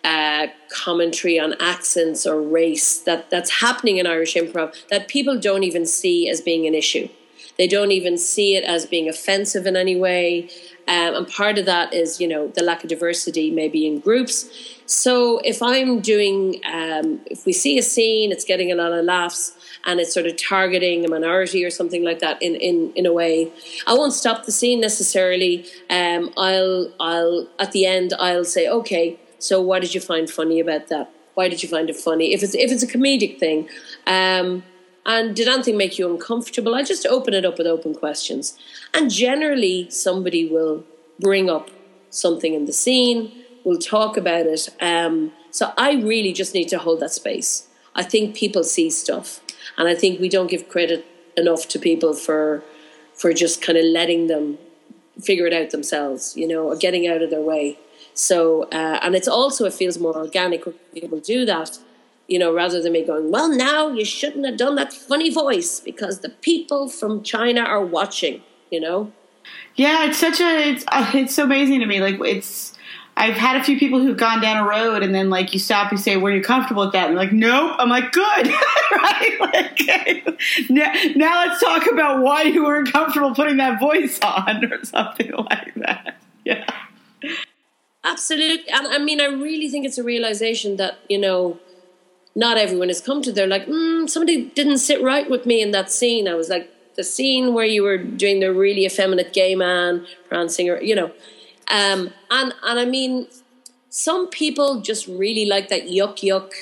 uh, 0.03 0.49
commentary 0.71 1.39
on 1.39 1.55
accents 1.61 2.27
or 2.27 2.41
race 2.41 2.99
that 3.01 3.31
that's 3.31 3.61
happening 3.61 3.99
in 3.99 4.07
Irish 4.07 4.35
improv 4.35 4.75
that 4.89 5.07
people 5.07 5.39
don't 5.39 5.63
even 5.63 5.87
see 5.87 6.29
as 6.29 6.41
being 6.41 6.67
an 6.67 6.75
issue. 6.75 7.09
They 7.59 7.67
don't 7.67 7.93
even 7.93 8.19
see 8.19 8.57
it 8.57 8.65
as 8.65 8.87
being 8.87 9.09
offensive 9.09 9.67
in 9.67 9.77
any 9.77 9.97
way. 9.97 10.49
Um, 10.89 11.15
and 11.17 11.29
part 11.29 11.59
of 11.59 11.67
that 11.67 11.93
is, 11.93 12.21
you 12.21 12.29
know, 12.29 12.49
the 12.49 12.63
lack 12.63 12.85
of 12.85 12.91
diversity 12.91 13.51
maybe 13.51 13.87
in 13.87 13.99
groups. 13.99 14.49
So 14.87 15.39
if 15.45 15.61
I'm 15.63 16.01
doing, 16.01 16.61
um, 16.65 17.21
if 17.27 17.45
we 17.45 17.53
see 17.53 17.77
a 17.79 17.83
scene, 17.83 18.31
it's 18.31 18.45
getting 18.45 18.71
a 18.71 18.77
lot 18.77 18.93
of 18.93 19.05
laughs 19.05 19.57
and 19.85 19.99
it's 20.01 20.15
sort 20.15 20.27
of 20.27 20.37
targeting 20.37 21.05
a 21.05 21.09
minority 21.09 21.65
or 21.65 21.71
something 21.71 22.05
like 22.05 22.21
that 22.21 22.41
in, 22.41 22.55
in, 22.55 22.93
in 22.95 23.07
a 23.07 23.13
way, 23.13 23.51
I 23.87 23.95
won't 23.95 24.13
stop 24.13 24.45
the 24.45 24.53
scene 24.53 24.81
necessarily. 24.81 25.67
Um, 25.91 26.33
I'll, 26.37 26.93
I'll, 27.01 27.49
at 27.59 27.73
the 27.73 27.87
end, 27.87 28.13
I'll 28.19 28.45
say, 28.45 28.69
okay, 28.69 29.19
so 29.39 29.61
what 29.61 29.83
did 29.83 29.95
you 29.95 30.01
find 30.01 30.31
funny 30.31 30.61
about 30.61 30.89
that? 30.89 31.11
Why 31.35 31.49
did 31.49 31.63
you 31.63 31.69
find 31.69 31.91
it 31.91 31.97
funny? 31.97 32.33
If 32.33 32.43
it's, 32.43 32.55
if 32.55 32.71
it's 32.71 32.83
a 32.83 32.87
comedic 32.87 33.39
thing, 33.39 33.69
um, 34.07 34.63
and 35.07 35.37
did 35.37 35.47
anything 35.47 35.77
make 35.77 35.99
you 35.99 36.11
uncomfortable? 36.11 36.75
I 36.75 36.83
just 36.83 37.07
open 37.07 37.33
it 37.33 37.45
up 37.45 37.59
with 37.59 37.67
open 37.67 37.95
questions. 37.95 38.59
And 38.93 39.11
generally, 39.11 39.89
somebody 39.89 40.49
will 40.49 40.85
bring 41.21 41.49
up 41.49 41.71
something 42.11 42.55
in 42.55 42.67
the 42.67 42.73
scene, 42.73 43.45
we'll 43.65 43.79
talk 43.79 44.17
about 44.17 44.47
it. 44.47 44.69
Um, 44.81 45.33
so 45.51 45.73
I 45.79 45.95
really 45.95 46.33
just 46.33 46.55
need 46.55 46.69
to 46.69 46.79
hold 46.79 47.01
that 47.01 47.13
space. 47.13 47.69
I 47.95 48.03
think 48.03 48.37
people 48.37 48.65
see 48.65 48.91
stuff, 48.91 49.41
and 49.79 49.89
I 49.89 49.95
think 49.95 50.21
we 50.21 50.29
don't 50.29 50.49
give 50.49 50.69
credit 50.69 51.07
enough 51.37 51.69
to 51.69 51.79
people 51.79 52.13
for 52.13 52.63
for 53.15 53.33
just 53.33 53.63
kind 53.63 53.79
of 53.79 53.85
letting 53.85 54.27
them 54.27 54.59
figure 55.23 55.47
it 55.47 55.53
out 55.55 55.71
themselves, 55.71 56.37
you 56.37 56.47
know, 56.47 56.65
or 56.69 56.77
getting 56.77 57.07
out 57.07 57.23
of 57.23 57.31
their 57.31 57.41
way. 57.41 57.79
So, 58.13 58.65
uh, 58.65 58.99
and 59.03 59.15
it's 59.15 59.29
also 59.29 59.65
it 59.65 59.73
feels 59.73 59.99
more 59.99 60.15
organic 60.17 60.67
when 60.67 60.75
people 60.93 61.21
do 61.21 61.47
that 61.47 61.79
you 62.29 62.39
know, 62.39 62.53
rather 62.53 62.83
than 62.83 62.93
me 62.93 63.05
going, 63.05 63.31
well, 63.31 63.49
now 63.49 63.89
you 63.89 64.05
shouldn't 64.05 64.47
have 64.47 64.57
done 64.57 64.75
that 64.77 64.93
funny 64.93 65.31
voice 65.31 65.81
because 65.81 66.21
the 66.21 66.29
people 66.29 66.89
from 66.89 67.23
China 67.23 67.61
are 67.61 67.85
watching, 67.85 68.43
you 68.71 68.81
know? 68.81 69.13
Yeah, 69.77 70.07
it's 70.07 70.19
such 70.19 70.41
a, 70.41 70.71
it's, 70.71 70.85
uh, 70.89 71.11
it's 71.15 71.35
so 71.35 71.45
amazing 71.45 71.81
to 71.81 71.87
me. 71.87 72.01
Like, 72.01 72.19
it's, 72.21 72.77
I've 73.19 73.35
had 73.35 73.57
a 73.57 73.65
few 73.65 73.79
people 73.79 74.01
who've 74.01 74.17
gone 74.17 74.43
down 74.43 74.63
a 74.63 74.69
road 74.69 75.03
and 75.03 75.15
then 75.15 75.31
like 75.31 75.55
you 75.55 75.59
stop, 75.59 75.91
you 75.91 75.97
say, 75.97 76.19
"Were 76.19 76.31
you 76.31 76.43
comfortable 76.43 76.85
with 76.85 76.93
that?" 76.93 77.09
And 77.09 77.17
like, 77.17 77.33
"Nope." 77.33 77.75
I'm 77.79 77.89
like, 77.89 78.13
"Good." 78.13 78.47
right? 78.93 79.37
Like, 79.41 80.41
now, 80.71 80.93
now 81.17 81.47
let's 81.47 81.59
talk 81.59 81.87
about 81.91 82.23
why 82.23 82.43
you 82.43 82.65
weren't 82.65 82.93
comfortable 82.93 83.35
putting 83.35 83.57
that 83.57 83.81
voice 83.81 84.21
on 84.21 84.71
or 84.71 84.85
something 84.85 85.33
like 85.33 85.75
that. 85.77 86.17
Yeah. 86.45 86.67
Absolutely, 88.05 88.69
and 88.71 88.87
I 88.87 88.99
mean, 88.99 89.21
I 89.21 89.27
really 89.27 89.69
think 89.69 89.87
it's 89.87 89.99
a 89.99 90.05
realization 90.05 90.77
that 90.77 90.99
you 91.09 91.19
know 91.19 91.59
not 92.37 92.59
everyone 92.59 92.89
has 92.89 93.01
come 93.01 93.23
to. 93.23 93.33
They're 93.33 93.47
like, 93.47 93.67
mm, 93.67 94.09
somebody 94.09 94.45
didn't 94.45 94.79
sit 94.79 95.03
right 95.03 95.29
with 95.29 95.47
me 95.47 95.63
in 95.63 95.71
that 95.73 95.91
scene. 95.91 96.29
I 96.29 96.35
was 96.35 96.51
like, 96.51 96.71
the 96.95 97.03
scene 97.03 97.55
where 97.55 97.65
you 97.65 97.83
were 97.83 97.99
doing 97.99 98.41
the 98.41 98.53
really 98.53 98.85
effeminate 98.85 99.33
gay 99.33 99.55
man 99.55 100.07
prancing, 100.29 100.69
or 100.71 100.81
you 100.81 100.95
know, 100.95 101.07
um, 101.69 102.13
and 102.31 102.53
and 102.63 102.79
I 102.79 102.85
mean, 102.85 103.27
some 103.89 104.29
people 104.29 104.81
just 104.81 105.07
really 105.07 105.47
like 105.47 105.69
that 105.69 105.89
yuck 105.89 106.19
yuck, 106.19 106.53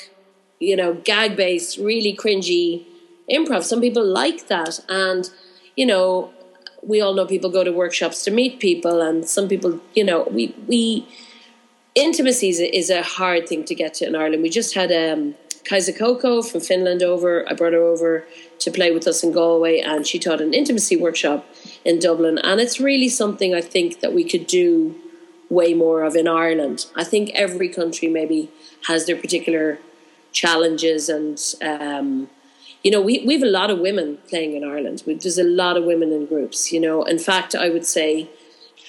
you 0.60 0.76
know, 0.76 0.94
gag 0.94 1.36
based, 1.36 1.76
really 1.78 2.16
cringy 2.16 2.84
improv. 3.30 3.64
Some 3.64 3.80
people 3.80 4.04
like 4.04 4.46
that, 4.48 4.80
and 4.88 5.28
you 5.76 5.86
know, 5.86 6.32
we 6.82 7.00
all 7.00 7.14
know 7.14 7.26
people 7.26 7.50
go 7.50 7.64
to 7.64 7.72
workshops 7.72 8.22
to 8.24 8.30
meet 8.30 8.60
people, 8.60 9.00
and 9.00 9.28
some 9.28 9.48
people, 9.48 9.80
you 9.94 10.04
know, 10.04 10.28
we 10.30 10.54
we 10.66 11.06
intimacy 11.94 12.48
is 12.48 12.90
a, 12.90 13.02
hard 13.02 13.48
thing 13.48 13.64
to 13.64 13.74
get 13.74 13.94
to 13.94 14.06
in 14.06 14.16
Ireland. 14.16 14.42
We 14.42 14.50
just 14.50 14.74
had 14.74 14.90
um, 14.90 15.36
Kaisa 15.64 15.92
Coco 15.92 16.42
from 16.42 16.60
Finland 16.60 17.02
over. 17.02 17.48
I 17.48 17.54
brought 17.54 17.72
her 17.72 17.82
over 17.82 18.24
to 18.58 18.70
play 18.70 18.90
with 18.92 19.06
us 19.06 19.22
in 19.22 19.32
Galway, 19.32 19.80
and 19.80 20.06
she 20.06 20.18
taught 20.18 20.40
an 20.40 20.54
intimacy 20.54 20.96
workshop 20.96 21.46
in 21.84 21.98
Dublin. 21.98 22.38
And 22.38 22.60
it's 22.60 22.78
really 22.78 23.08
something 23.08 23.54
I 23.54 23.60
think 23.60 24.00
that 24.00 24.12
we 24.12 24.24
could 24.24 24.46
do 24.46 24.94
way 25.48 25.74
more 25.74 26.02
of 26.02 26.16
in 26.16 26.28
Ireland. 26.28 26.86
I 26.94 27.04
think 27.04 27.30
every 27.34 27.68
country 27.68 28.08
maybe 28.08 28.50
has 28.88 29.06
their 29.06 29.16
particular 29.16 29.78
challenges, 30.32 31.08
and 31.08 31.40
um, 31.62 32.28
you 32.82 32.90
know, 32.90 33.00
we 33.00 33.24
we 33.26 33.34
have 33.34 33.42
a 33.42 33.50
lot 33.50 33.70
of 33.70 33.78
women 33.78 34.18
playing 34.28 34.54
in 34.54 34.64
Ireland. 34.64 35.02
There's 35.06 35.38
a 35.38 35.44
lot 35.44 35.76
of 35.76 35.84
women 35.84 36.12
in 36.12 36.26
groups. 36.26 36.72
You 36.72 36.80
know, 36.80 37.04
in 37.04 37.18
fact, 37.18 37.54
I 37.54 37.70
would 37.70 37.86
say. 37.86 38.28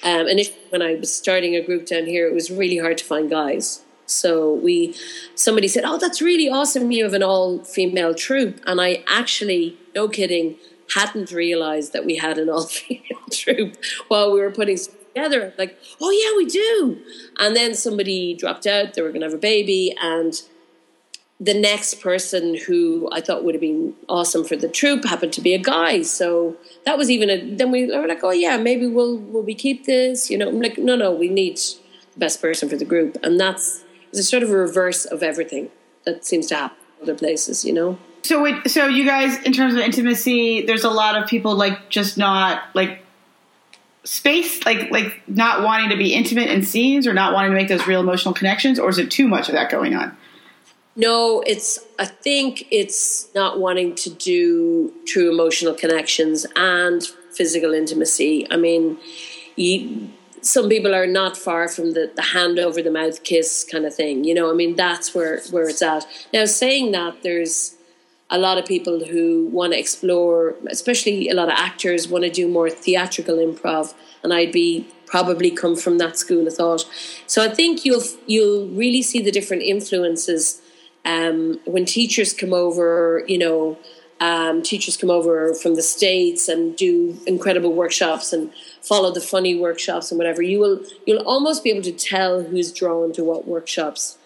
Um, 0.02 0.28
initially, 0.28 0.58
when 0.68 0.82
I 0.82 0.94
was 0.96 1.12
starting 1.12 1.56
a 1.56 1.62
group 1.62 1.86
down 1.86 2.04
here, 2.04 2.28
it 2.28 2.34
was 2.34 2.50
really 2.50 2.76
hard 2.76 2.98
to 2.98 3.04
find 3.04 3.30
guys 3.30 3.82
so 4.06 4.54
we, 4.54 4.94
somebody 5.34 5.68
said, 5.68 5.84
"Oh, 5.84 5.98
that's 5.98 6.22
really 6.22 6.48
awesome! 6.48 6.90
You 6.90 7.04
have 7.04 7.14
an 7.14 7.22
all-female 7.22 8.14
troupe," 8.14 8.60
and 8.66 8.80
I 8.80 9.04
actually, 9.08 9.76
no 9.94 10.08
kidding, 10.08 10.56
hadn't 10.94 11.32
realized 11.32 11.92
that 11.92 12.06
we 12.06 12.16
had 12.16 12.38
an 12.38 12.48
all-female 12.54 13.26
troupe 13.30 13.76
while 14.08 14.32
we 14.32 14.40
were 14.40 14.50
putting 14.50 14.78
together. 14.78 15.52
Like, 15.58 15.78
oh 16.00 16.10
yeah, 16.10 16.36
we 16.36 16.46
do. 16.46 17.02
And 17.38 17.56
then 17.56 17.74
somebody 17.74 18.34
dropped 18.34 18.66
out; 18.66 18.94
they 18.94 19.02
were 19.02 19.08
going 19.08 19.22
to 19.22 19.26
have 19.26 19.34
a 19.34 19.38
baby, 19.38 19.94
and 20.00 20.40
the 21.38 21.54
next 21.54 22.00
person 22.00 22.56
who 22.66 23.08
I 23.12 23.20
thought 23.20 23.44
would 23.44 23.54
have 23.54 23.60
been 23.60 23.94
awesome 24.08 24.44
for 24.44 24.56
the 24.56 24.68
troupe 24.68 25.04
happened 25.04 25.34
to 25.34 25.42
be 25.42 25.52
a 25.52 25.58
guy. 25.58 26.02
So 26.02 26.56
that 26.84 26.96
was 26.96 27.10
even 27.10 27.28
a. 27.28 27.56
Then 27.56 27.70
we 27.70 27.86
were 27.86 28.06
like, 28.06 28.22
oh 28.22 28.30
yeah, 28.30 28.56
maybe 28.56 28.86
we'll 28.86 29.18
will 29.18 29.42
we 29.42 29.54
keep 29.54 29.84
this? 29.84 30.30
You 30.30 30.38
know, 30.38 30.48
I'm 30.48 30.60
like, 30.60 30.78
no, 30.78 30.96
no, 30.96 31.12
we 31.12 31.28
need 31.28 31.56
the 31.56 32.18
best 32.18 32.40
person 32.40 32.68
for 32.68 32.76
the 32.76 32.84
group, 32.84 33.16
and 33.22 33.38
that's 33.40 33.84
it's 34.18 34.28
sort 34.28 34.42
of 34.42 34.50
a 34.50 34.56
reverse 34.56 35.04
of 35.04 35.22
everything 35.22 35.70
that 36.04 36.24
seems 36.24 36.46
to 36.48 36.54
happen. 36.54 36.78
in 36.98 37.02
other 37.04 37.18
places, 37.18 37.64
you 37.64 37.72
know. 37.72 37.98
So, 38.22 38.44
it, 38.44 38.68
so 38.70 38.86
you 38.86 39.04
guys, 39.04 39.40
in 39.44 39.52
terms 39.52 39.74
of 39.74 39.80
intimacy, 39.80 40.66
there's 40.66 40.84
a 40.84 40.90
lot 40.90 41.20
of 41.20 41.28
people 41.28 41.54
like 41.54 41.88
just 41.88 42.18
not 42.18 42.62
like 42.74 43.04
space, 44.04 44.64
like 44.64 44.90
like 44.90 45.22
not 45.28 45.62
wanting 45.62 45.90
to 45.90 45.96
be 45.96 46.14
intimate 46.14 46.48
in 46.48 46.62
scenes 46.62 47.06
or 47.06 47.12
not 47.12 47.32
wanting 47.34 47.52
to 47.52 47.56
make 47.56 47.68
those 47.68 47.86
real 47.86 48.00
emotional 48.00 48.34
connections, 48.34 48.78
or 48.78 48.88
is 48.88 48.98
it 48.98 49.10
too 49.10 49.28
much 49.28 49.48
of 49.48 49.54
that 49.54 49.70
going 49.70 49.94
on? 49.94 50.16
No, 50.96 51.42
it's. 51.46 51.78
I 51.98 52.06
think 52.06 52.66
it's 52.70 53.32
not 53.34 53.60
wanting 53.60 53.94
to 53.96 54.10
do 54.10 54.92
true 55.06 55.30
emotional 55.30 55.74
connections 55.74 56.46
and 56.56 57.02
physical 57.32 57.74
intimacy. 57.74 58.46
I 58.50 58.56
mean, 58.56 58.98
you, 59.56 60.08
some 60.46 60.68
people 60.68 60.94
are 60.94 61.08
not 61.08 61.36
far 61.36 61.68
from 61.68 61.92
the, 61.92 62.10
the 62.14 62.22
hand 62.22 62.58
over 62.58 62.80
the 62.80 62.90
mouth 62.90 63.24
kiss 63.24 63.66
kind 63.70 63.84
of 63.84 63.94
thing. 63.94 64.24
You 64.24 64.34
know, 64.34 64.50
I 64.50 64.54
mean, 64.54 64.76
that's 64.76 65.14
where 65.14 65.40
where 65.50 65.68
it's 65.68 65.82
at. 65.82 66.06
Now, 66.32 66.44
saying 66.44 66.92
that, 66.92 67.22
there's 67.22 67.74
a 68.30 68.38
lot 68.38 68.58
of 68.58 68.64
people 68.66 69.04
who 69.04 69.48
want 69.52 69.72
to 69.72 69.78
explore, 69.78 70.54
especially 70.68 71.28
a 71.28 71.34
lot 71.34 71.48
of 71.48 71.54
actors 71.56 72.08
want 72.08 72.24
to 72.24 72.30
do 72.30 72.48
more 72.48 72.70
theatrical 72.70 73.36
improv, 73.36 73.94
and 74.22 74.32
I'd 74.32 74.52
be 74.52 74.88
probably 75.06 75.50
come 75.50 75.76
from 75.76 75.98
that 75.98 76.16
school 76.16 76.46
of 76.46 76.54
thought. 76.54 76.84
So 77.26 77.44
I 77.44 77.48
think 77.48 77.84
you'll 77.84 78.04
you'll 78.26 78.68
really 78.68 79.02
see 79.02 79.20
the 79.22 79.32
different 79.32 79.62
influences 79.62 80.62
um, 81.04 81.60
when 81.64 81.84
teachers 81.84 82.32
come 82.32 82.52
over, 82.52 83.24
you 83.26 83.38
know, 83.38 83.78
um, 84.20 84.62
teachers 84.62 84.96
come 84.96 85.10
over 85.10 85.52
from 85.54 85.74
the 85.74 85.82
states 85.82 86.48
and 86.48 86.76
do 86.76 87.18
incredible 87.26 87.72
workshops 87.72 88.32
and 88.32 88.52
follow 88.80 89.12
the 89.12 89.20
funny 89.20 89.58
workshops 89.58 90.10
and 90.10 90.18
whatever. 90.18 90.42
You 90.42 90.58
will 90.60 90.80
you'll 91.06 91.26
almost 91.26 91.62
be 91.62 91.70
able 91.70 91.82
to 91.82 91.92
tell 91.92 92.42
who's 92.42 92.72
drawn 92.72 93.12
to 93.12 93.24
what 93.24 93.46
workshops. 93.46 94.18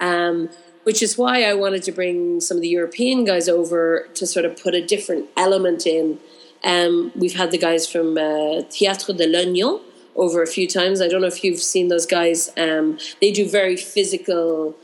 Um, 0.00 0.50
which 0.84 1.02
is 1.02 1.18
why 1.18 1.42
I 1.42 1.52
wanted 1.52 1.82
to 1.82 1.92
bring 1.92 2.40
some 2.40 2.56
of 2.56 2.62
the 2.62 2.68
European 2.68 3.24
guys 3.24 3.46
over 3.46 4.08
to 4.14 4.26
sort 4.26 4.46
of 4.46 4.56
put 4.56 4.74
a 4.74 4.82
different 4.84 5.28
element 5.36 5.86
in. 5.86 6.18
Um, 6.64 7.12
we've 7.14 7.36
had 7.36 7.50
the 7.50 7.58
guys 7.58 7.86
from 7.86 8.16
uh, 8.16 8.64
Théâtre 8.70 9.14
de 9.14 9.26
l'Oignon 9.26 9.82
over 10.16 10.42
a 10.42 10.46
few 10.46 10.66
times. 10.66 11.02
I 11.02 11.08
don't 11.08 11.20
know 11.20 11.26
if 11.26 11.44
you've 11.44 11.60
seen 11.60 11.88
those 11.88 12.06
guys. 12.06 12.50
Um, 12.56 12.98
they 13.20 13.30
do 13.32 13.46
very 13.46 13.76
physical 13.76 14.76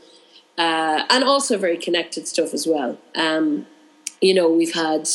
uh, 0.59 1.05
and 1.09 1.23
also 1.23 1.57
very 1.57 1.77
connected 1.77 2.27
stuff 2.27 2.53
as 2.53 2.67
well. 2.67 2.99
Um, 3.15 3.65
you 4.21 4.33
know, 4.33 4.49
we've 4.49 4.73
had 4.73 5.09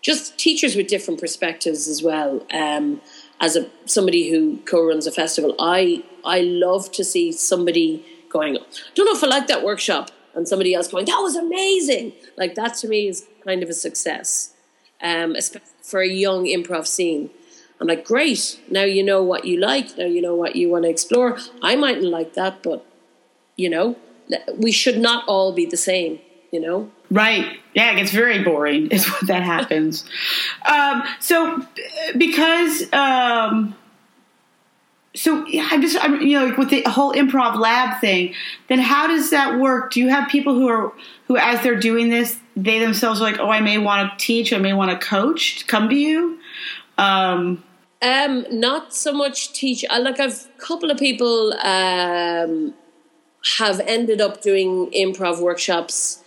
just 0.00 0.38
teachers 0.38 0.76
with 0.76 0.86
different 0.86 1.20
perspectives 1.20 1.88
as 1.88 2.02
well. 2.02 2.44
Um, 2.52 3.00
as 3.40 3.56
a 3.56 3.68
somebody 3.84 4.30
who 4.30 4.58
co-runs 4.58 5.06
a 5.06 5.12
festival, 5.12 5.54
I 5.58 6.04
I 6.24 6.40
love 6.40 6.90
to 6.92 7.04
see 7.04 7.32
somebody 7.32 8.04
going. 8.30 8.56
I 8.56 8.60
don't 8.94 9.06
know 9.06 9.16
if 9.16 9.24
I 9.24 9.26
like 9.26 9.46
that 9.48 9.62
workshop, 9.62 10.10
and 10.34 10.48
somebody 10.48 10.74
else 10.74 10.88
going, 10.88 11.06
"That 11.06 11.20
was 11.20 11.36
amazing!" 11.36 12.12
Like 12.36 12.54
that 12.54 12.74
to 12.76 12.88
me 12.88 13.08
is 13.08 13.26
kind 13.44 13.62
of 13.62 13.68
a 13.68 13.74
success, 13.74 14.54
um, 15.02 15.34
especially 15.34 15.68
for 15.82 16.00
a 16.00 16.08
young 16.08 16.46
improv 16.46 16.86
scene. 16.86 17.30
I'm 17.80 17.86
like, 17.86 18.06
great. 18.06 18.58
Now 18.70 18.84
you 18.84 19.02
know 19.02 19.22
what 19.22 19.44
you 19.44 19.58
like. 19.58 19.98
Now 19.98 20.06
you 20.06 20.22
know 20.22 20.34
what 20.34 20.56
you 20.56 20.70
want 20.70 20.84
to 20.84 20.90
explore. 20.90 21.38
I 21.62 21.76
mightn't 21.76 22.10
like 22.10 22.32
that, 22.32 22.62
but 22.62 22.86
you 23.56 23.70
know, 23.70 23.96
we 24.56 24.70
should 24.70 24.98
not 24.98 25.24
all 25.26 25.52
be 25.52 25.66
the 25.66 25.76
same, 25.76 26.20
you 26.52 26.60
know? 26.60 26.90
Right. 27.10 27.60
Yeah, 27.74 27.92
it 27.92 27.96
gets 27.96 28.10
very 28.10 28.42
boring 28.42 28.88
is 28.88 29.06
what 29.06 29.26
that 29.28 29.42
happens. 29.42 30.04
um, 30.70 31.02
so 31.20 31.64
because 32.16 32.92
um, 32.92 33.76
so 35.14 35.46
yeah, 35.46 35.68
I'm 35.70 35.82
just 35.82 35.96
I'm, 36.02 36.20
you 36.20 36.38
know 36.38 36.46
like 36.46 36.58
with 36.58 36.70
the 36.70 36.82
whole 36.82 37.12
improv 37.12 37.58
lab 37.58 38.00
thing, 38.00 38.34
then 38.68 38.78
how 38.78 39.06
does 39.06 39.30
that 39.30 39.58
work? 39.58 39.92
Do 39.92 40.00
you 40.00 40.08
have 40.08 40.28
people 40.28 40.54
who 40.54 40.68
are 40.68 40.92
who 41.26 41.36
as 41.36 41.62
they're 41.62 41.78
doing 41.78 42.10
this, 42.10 42.38
they 42.56 42.78
themselves 42.78 43.20
are 43.20 43.24
like, 43.24 43.38
oh, 43.38 43.50
I 43.50 43.60
may 43.60 43.78
want 43.78 44.18
to 44.18 44.24
teach, 44.24 44.52
I 44.52 44.58
may 44.58 44.72
want 44.72 44.90
to 44.90 45.06
coach, 45.06 45.66
come 45.66 45.88
to 45.88 45.94
you? 45.94 46.38
Um, 46.98 47.62
um, 48.02 48.46
not 48.50 48.94
so 48.94 49.12
much 49.12 49.52
teach. 49.52 49.84
I 49.90 49.98
like 49.98 50.20
I've 50.20 50.48
a 50.58 50.60
couple 50.60 50.90
of 50.90 50.98
people 50.98 51.52
um 51.62 52.74
have 53.58 53.80
ended 53.80 54.20
up 54.20 54.42
doing 54.42 54.90
improv 54.90 55.40
workshops 55.40 56.22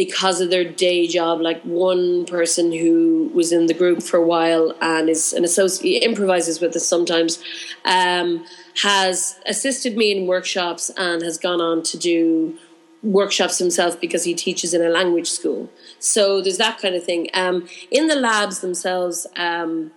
because 0.00 0.40
of 0.40 0.48
their 0.48 0.64
day 0.64 1.06
job. 1.06 1.42
Like 1.42 1.60
one 1.60 2.24
person 2.24 2.72
who 2.72 3.30
was 3.34 3.52
in 3.52 3.66
the 3.66 3.74
group 3.74 4.02
for 4.02 4.16
a 4.16 4.26
while 4.26 4.74
and 4.80 5.10
is 5.10 5.34
an 5.34 5.44
associate, 5.44 6.02
improvises 6.02 6.58
with 6.58 6.74
us 6.74 6.86
sometimes, 6.86 7.38
um, 7.84 8.42
has 8.82 9.38
assisted 9.44 9.98
me 9.98 10.10
in 10.10 10.26
workshops 10.26 10.90
and 10.96 11.20
has 11.20 11.36
gone 11.36 11.60
on 11.60 11.82
to 11.82 11.98
do 11.98 12.56
workshops 13.02 13.58
himself 13.58 14.00
because 14.00 14.24
he 14.24 14.32
teaches 14.32 14.72
in 14.72 14.80
a 14.80 14.88
language 14.88 15.28
school. 15.28 15.70
So 15.98 16.40
there's 16.40 16.56
that 16.56 16.78
kind 16.78 16.94
of 16.94 17.04
thing. 17.04 17.28
Um, 17.34 17.68
in 17.90 18.06
the 18.06 18.16
labs 18.16 18.60
themselves, 18.60 19.26
um, 19.36 19.90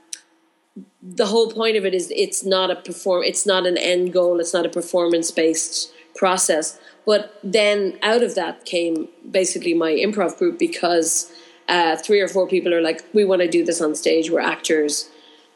the 1.01 1.28
whole 1.28 1.49
point 1.49 1.78
of 1.78 1.86
it 1.86 1.93
is 1.93 2.12
it's 2.14 2.43
not 2.43 2.70
a 2.70 2.76
perform, 2.76 3.24
it's 3.24 3.45
not 3.45 3.66
an 3.66 3.78
end 3.78 4.12
goal, 4.12 4.41
it's 4.41 4.54
not 4.54 4.66
a 4.66 4.70
performance 4.70 5.32
based 5.32 5.93
process. 6.14 6.78
But 7.06 7.38
then 7.43 7.97
out 8.01 8.24
of 8.24 8.36
that 8.36 8.66
came 8.66 9.10
basically 9.30 9.74
my 9.74 9.91
improv 9.91 10.38
group 10.38 10.58
because 10.58 11.32
uh, 11.68 11.97
three 11.97 12.22
or 12.22 12.28
four 12.28 12.47
people 12.47 12.74
are 12.74 12.82
like, 12.82 13.04
we 13.14 13.26
want 13.26 13.41
to 13.41 13.47
do 13.47 13.66
this 13.66 13.82
on 13.82 13.95
stage. 13.95 14.30
We're 14.30 14.39
actors. 14.39 15.10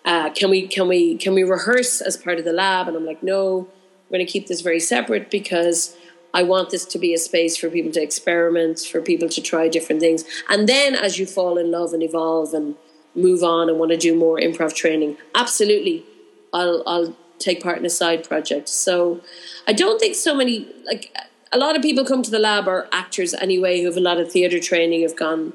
Uh, 0.05 0.29
can 0.29 0.49
we 0.49 0.67
can 0.67 0.87
we 0.87 1.17
can 1.17 1.33
we 1.33 1.43
rehearse 1.43 2.01
as 2.01 2.15
part 2.15 2.39
of 2.39 2.45
the 2.45 2.53
lab? 2.53 2.87
And 2.87 2.95
I'm 2.95 3.05
like, 3.05 3.21
no, 3.23 3.67
we're 4.09 4.17
going 4.17 4.25
to 4.25 4.31
keep 4.31 4.47
this 4.47 4.61
very 4.61 4.79
separate 4.79 5.29
because 5.29 5.97
I 6.33 6.43
want 6.43 6.69
this 6.69 6.85
to 6.85 6.99
be 6.99 7.13
a 7.13 7.17
space 7.17 7.57
for 7.57 7.69
people 7.69 7.91
to 7.93 8.01
experiment, 8.01 8.79
for 8.79 9.01
people 9.01 9.27
to 9.29 9.41
try 9.41 9.67
different 9.67 10.01
things. 10.01 10.23
And 10.49 10.67
then 10.67 10.95
as 10.95 11.19
you 11.19 11.25
fall 11.25 11.57
in 11.57 11.71
love 11.71 11.93
and 11.93 12.03
evolve 12.03 12.53
and 12.53 12.75
move 13.15 13.43
on 13.43 13.69
and 13.69 13.79
want 13.79 13.91
to 13.91 13.97
do 13.97 14.15
more 14.15 14.37
improv 14.37 14.73
training, 14.73 15.17
absolutely, 15.35 16.05
I'll 16.53 16.83
I'll 16.85 17.17
take 17.39 17.61
part 17.61 17.77
in 17.77 17.85
a 17.85 17.89
side 17.89 18.27
project. 18.27 18.69
So 18.69 19.21
I 19.67 19.73
don't 19.73 19.99
think 19.99 20.15
so 20.15 20.33
many 20.33 20.67
like 20.85 21.13
a 21.51 21.57
lot 21.57 21.75
of 21.75 21.81
people 21.81 22.05
come 22.05 22.21
to 22.23 22.31
the 22.31 22.39
lab 22.39 22.67
are 22.67 22.87
actors 22.91 23.33
anyway 23.35 23.79
who 23.79 23.87
have 23.87 23.97
a 23.97 24.01
lot 24.01 24.19
of 24.19 24.31
theatre 24.31 24.59
training 24.59 25.01
have 25.01 25.15
gone 25.15 25.53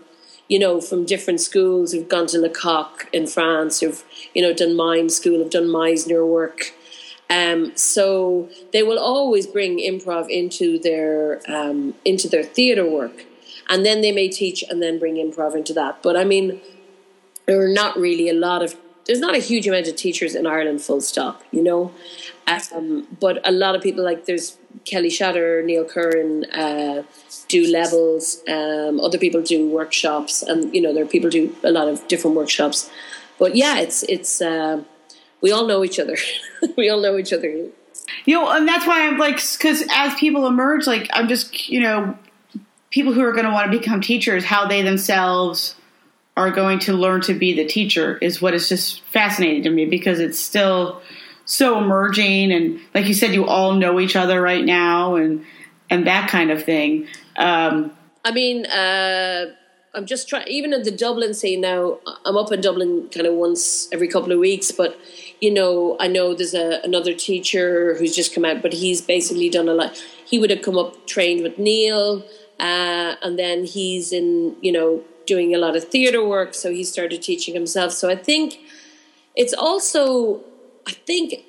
you 0.49 0.59
know 0.59 0.81
from 0.81 1.05
different 1.05 1.41
schools 1.41 1.93
who've 1.93 2.09
gone 2.09 2.27
to 2.27 2.39
Lecoq 2.39 3.09
in 3.13 3.27
France 3.27 3.81
who've 3.81 4.05
you 4.35 4.43
know 4.43 4.53
done 4.53 4.77
mime 4.77 5.09
school 5.09 5.39
have 5.39 5.51
done 5.51 5.67
Meisner 5.67 6.27
work. 6.27 6.75
Um, 7.31 7.75
so 7.77 8.51
they 8.75 8.83
will 8.83 8.99
always 8.99 9.47
bring 9.47 9.79
improv 9.79 10.29
into 10.29 10.79
their 10.79 11.41
um, 11.49 11.95
into 12.05 12.29
their 12.29 12.43
theatre 12.43 12.89
work. 12.89 13.25
And 13.71 13.87
then 13.87 14.03
they 14.03 14.13
may 14.13 14.29
teach 14.29 14.63
and 14.69 14.83
then 14.83 14.99
bring 14.99 15.15
improv 15.15 15.55
into 15.55 15.73
that. 15.75 16.03
But 16.03 16.17
I 16.17 16.25
mean 16.25 16.61
there 17.47 17.61
are 17.65 17.69
not 17.69 17.97
really 17.97 18.29
a 18.29 18.35
lot 18.35 18.63
of 18.63 18.77
there's 19.07 19.21
not 19.21 19.35
a 19.35 19.39
huge 19.39 19.67
amount 19.67 19.89
of 19.89 19.97
teachers 19.97 20.35
in 20.35 20.47
Ireland, 20.47 20.81
full 20.81 21.01
stop, 21.01 21.43
you 21.51 21.63
know. 21.63 21.93
Um, 22.73 23.07
but 23.19 23.41
a 23.47 23.51
lot 23.51 23.75
of 23.75 23.83
people, 23.83 24.05
like 24.05 24.27
there's 24.27 24.59
Kelly 24.85 25.11
Shatter, 25.11 25.63
Neil 25.63 25.85
Curran, 25.85 26.45
uh, 26.47 27.03
do 27.49 27.71
levels. 27.71 28.43
Um, 28.49 29.01
other 29.01 29.19
people 29.19 29.43
do 29.43 29.69
workshops, 29.69 30.43
and 30.43 30.75
you 30.75 30.81
know 30.81 30.93
there 30.93 31.05
are 31.05 31.09
people 31.09 31.31
do 31.31 31.55
a 31.63 31.71
lot 31.71 31.89
of 31.89 32.07
different 32.09 32.37
workshops. 32.37 32.91
But 33.39 33.57
yeah, 33.57 33.81
it's 33.81 34.03
it's 34.05 34.41
uh, 34.41 34.83
we 35.41 35.53
all 35.53 35.67
know 35.67 35.85
each 35.85 35.99
other. 35.99 36.17
we 36.77 36.89
all 36.89 37.01
know 37.01 37.19
each 37.19 37.33
other. 37.33 37.49
You 38.25 38.35
know, 38.35 38.51
and 38.51 38.67
that's 38.69 38.87
why 38.87 39.07
I'm 39.07 39.19
like, 39.19 39.37
because 39.37 39.85
as 39.91 40.15
people 40.15 40.47
emerge, 40.47 40.87
like 40.87 41.09
I'm 41.13 41.29
just 41.29 41.69
you 41.69 41.81
know, 41.81 42.17
people 42.91 43.13
who 43.13 43.23
are 43.23 43.33
going 43.33 43.47
to 43.47 43.53
want 43.53 43.71
to 43.71 43.79
become 43.79 44.01
teachers, 44.01 44.45
how 44.45 44.67
they 44.67 44.83
themselves 44.83 45.77
are 46.37 46.51
going 46.51 46.79
to 46.79 46.95
learn 46.95 47.21
to 47.21 47.35
be 47.35 47.53
the 47.53 47.67
teacher 47.67 48.17
is 48.19 48.41
what 48.41 48.55
is 48.55 48.69
just 48.69 49.03
fascinating 49.03 49.63
to 49.65 49.71
me 49.71 49.85
because 49.85 50.19
it's 50.19 50.39
still 50.39 51.03
so 51.45 51.79
emerging 51.79 52.53
and 52.53 52.81
like 52.95 53.07
you 53.07 53.15
said 53.15 53.35
you 53.35 53.47
all 53.47 53.75
know 53.75 54.01
each 54.01 54.17
other 54.17 54.41
right 54.41 54.65
now 54.65 55.17
and 55.17 55.45
and 55.91 56.07
that 56.07 56.29
kind 56.29 56.51
of 56.51 56.63
thing 56.63 57.07
um, 57.37 57.93
i 58.25 58.31
mean 58.31 58.67
uh, 58.67 59.47
i'm 59.95 60.07
just 60.07 60.29
trying 60.29 60.47
even 60.49 60.73
in 60.73 60.83
the 60.83 60.91
dublin 60.91 61.35
scene 61.35 61.61
now 61.61 61.99
i'm 62.25 62.37
up 62.37 62.51
in 62.53 62.61
dublin 62.61 63.09
kind 63.09 63.27
of 63.27 63.35
once 63.35 63.89
every 63.93 64.09
couple 64.09 64.33
of 64.33 64.39
weeks 64.39 64.71
but 64.71 64.99
you 65.41 65.51
know 65.51 65.97
i 66.01 66.07
know 66.07 66.35
there's 66.35 66.55
a, 66.55 66.81
another 66.85 67.15
teacher 67.15 67.95
who's 67.97 68.15
just 68.15 68.35
come 68.35 68.45
out 68.45 68.63
but 68.63 68.73
he's 68.73 69.01
basically 69.01 69.49
done 69.49 69.69
a 69.69 69.75
lot 69.75 69.97
he 70.25 70.39
would 70.39 70.51
have 70.51 70.63
come 70.63 70.79
up 70.79 71.07
trained 71.07 71.43
with 71.43 71.59
neil 71.59 72.25
uh, 72.61 73.17
and 73.23 73.39
then 73.39 73.65
he's 73.65 74.13
in 74.13 74.57
you 74.61 74.71
know 74.71 75.03
doing 75.27 75.55
a 75.55 75.59
lot 75.59 75.77
of 75.77 75.85
theater 75.85 76.25
work, 76.25 76.55
so 76.55 76.71
he 76.71 76.85
started 76.85 77.23
teaching 77.23 77.55
himself. 77.55 77.93
So 77.93 78.11
I 78.11 78.17
think 78.17 78.59
it's 79.35 79.55
also, 79.55 80.41
I 80.87 80.93
think 80.93 81.45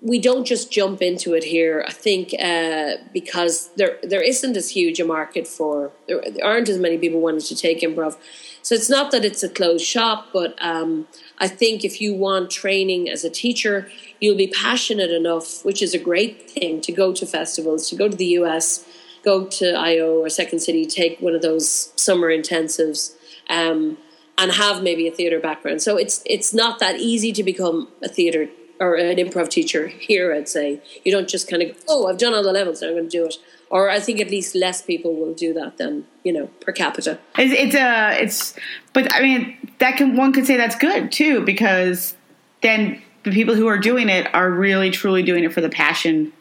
we 0.00 0.20
don't 0.20 0.44
just 0.44 0.70
jump 0.70 1.02
into 1.02 1.34
it 1.34 1.44
here. 1.44 1.84
I 1.86 1.92
think 1.92 2.34
uh, 2.40 2.96
because 3.12 3.70
there 3.76 3.98
there 4.02 4.22
isn't 4.22 4.56
as 4.56 4.70
huge 4.70 5.00
a 5.00 5.04
market 5.04 5.46
for 5.46 5.90
there, 6.06 6.22
there, 6.30 6.44
aren't 6.44 6.68
as 6.68 6.78
many 6.78 6.98
people 6.98 7.20
wanting 7.20 7.40
to 7.40 7.56
take 7.56 7.80
improv. 7.80 8.16
So 8.62 8.74
it's 8.74 8.90
not 8.90 9.10
that 9.12 9.24
it's 9.24 9.42
a 9.42 9.48
closed 9.48 9.84
shop, 9.84 10.28
but 10.32 10.54
um, 10.60 11.08
I 11.38 11.48
think 11.48 11.84
if 11.84 12.00
you 12.00 12.14
want 12.14 12.50
training 12.50 13.08
as 13.08 13.24
a 13.24 13.30
teacher, 13.30 13.88
you'll 14.20 14.36
be 14.36 14.48
passionate 14.48 15.10
enough, 15.10 15.64
which 15.64 15.80
is 15.80 15.94
a 15.94 15.98
great 15.98 16.50
thing, 16.50 16.80
to 16.82 16.92
go 16.92 17.12
to 17.12 17.24
festivals, 17.24 17.88
to 17.88 17.96
go 17.96 18.08
to 18.08 18.16
the 18.16 18.38
US, 18.40 18.86
go 19.24 19.46
to 19.46 19.72
IO 19.72 20.18
or 20.18 20.28
Second 20.28 20.60
City, 20.60 20.86
take 20.86 21.18
one 21.20 21.34
of 21.34 21.42
those 21.42 21.92
summer 21.96 22.28
intensives, 22.28 23.14
um, 23.48 23.96
and 24.36 24.52
have 24.52 24.82
maybe 24.82 25.08
a 25.08 25.10
theatre 25.10 25.40
background. 25.40 25.82
So 25.82 25.96
it's 25.96 26.22
it's 26.24 26.54
not 26.54 26.78
that 26.78 27.00
easy 27.00 27.32
to 27.32 27.42
become 27.42 27.88
a 28.02 28.08
theatre 28.08 28.48
or 28.80 28.94
an 28.94 29.16
improv 29.16 29.48
teacher 29.48 29.86
here. 29.86 30.32
I'd 30.32 30.48
say 30.48 30.80
you 31.04 31.12
don't 31.12 31.28
just 31.28 31.48
kind 31.48 31.62
of 31.62 31.76
oh 31.88 32.06
I've 32.06 32.18
done 32.18 32.34
all 32.34 32.42
the 32.42 32.52
levels, 32.52 32.82
I'm 32.82 32.92
going 32.92 33.04
to 33.04 33.10
do 33.10 33.26
it. 33.26 33.36
Or 33.70 33.90
I 33.90 34.00
think 34.00 34.18
at 34.18 34.30
least 34.30 34.54
less 34.54 34.80
people 34.80 35.14
will 35.14 35.34
do 35.34 35.52
that 35.54 35.76
than 35.76 36.06
you 36.24 36.32
know 36.32 36.46
per 36.60 36.72
capita. 36.72 37.18
It's, 37.36 37.52
it's 37.52 37.74
a 37.74 37.82
uh, 37.82 38.10
it's, 38.12 38.54
but 38.92 39.14
I 39.14 39.20
mean 39.20 39.72
that 39.78 39.96
can 39.96 40.16
one 40.16 40.32
could 40.32 40.46
say 40.46 40.56
that's 40.56 40.76
good 40.76 41.12
too 41.12 41.44
because 41.44 42.16
then 42.62 43.02
the 43.24 43.30
people 43.30 43.54
who 43.54 43.66
are 43.66 43.78
doing 43.78 44.08
it 44.08 44.32
are 44.34 44.50
really 44.50 44.90
truly 44.90 45.22
doing 45.22 45.44
it 45.44 45.52
for 45.52 45.60
the 45.60 45.68
passion 45.68 46.32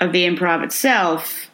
of 0.00 0.12
the 0.12 0.26
improv 0.26 0.64
itself 0.64 1.50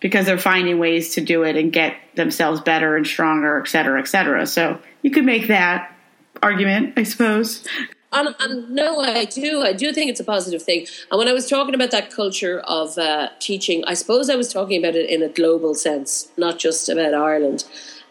because 0.00 0.26
they're 0.26 0.38
finding 0.38 0.78
ways 0.78 1.14
to 1.14 1.20
do 1.20 1.42
it 1.42 1.56
and 1.56 1.72
get 1.72 1.96
themselves 2.14 2.60
better 2.60 2.96
and 2.96 3.06
stronger, 3.06 3.60
et 3.60 3.68
cetera, 3.68 4.00
et 4.00 4.06
cetera. 4.06 4.46
So 4.46 4.78
you 5.02 5.10
could 5.10 5.24
make 5.24 5.48
that 5.48 5.94
argument, 6.42 6.94
I 6.96 7.02
suppose. 7.02 7.66
And, 8.10 8.34
and, 8.40 8.70
no, 8.70 9.00
I 9.00 9.26
do. 9.26 9.62
I 9.62 9.74
do 9.74 9.92
think 9.92 10.10
it's 10.10 10.20
a 10.20 10.24
positive 10.24 10.62
thing. 10.62 10.86
And 11.10 11.18
when 11.18 11.28
I 11.28 11.32
was 11.32 11.48
talking 11.48 11.74
about 11.74 11.90
that 11.90 12.10
culture 12.10 12.60
of 12.60 12.96
uh, 12.96 13.28
teaching, 13.38 13.84
I 13.86 13.94
suppose 13.94 14.30
I 14.30 14.36
was 14.36 14.50
talking 14.50 14.82
about 14.82 14.94
it 14.94 15.10
in 15.10 15.22
a 15.22 15.28
global 15.28 15.74
sense, 15.74 16.28
not 16.36 16.58
just 16.58 16.88
about 16.88 17.12
Ireland. 17.12 17.64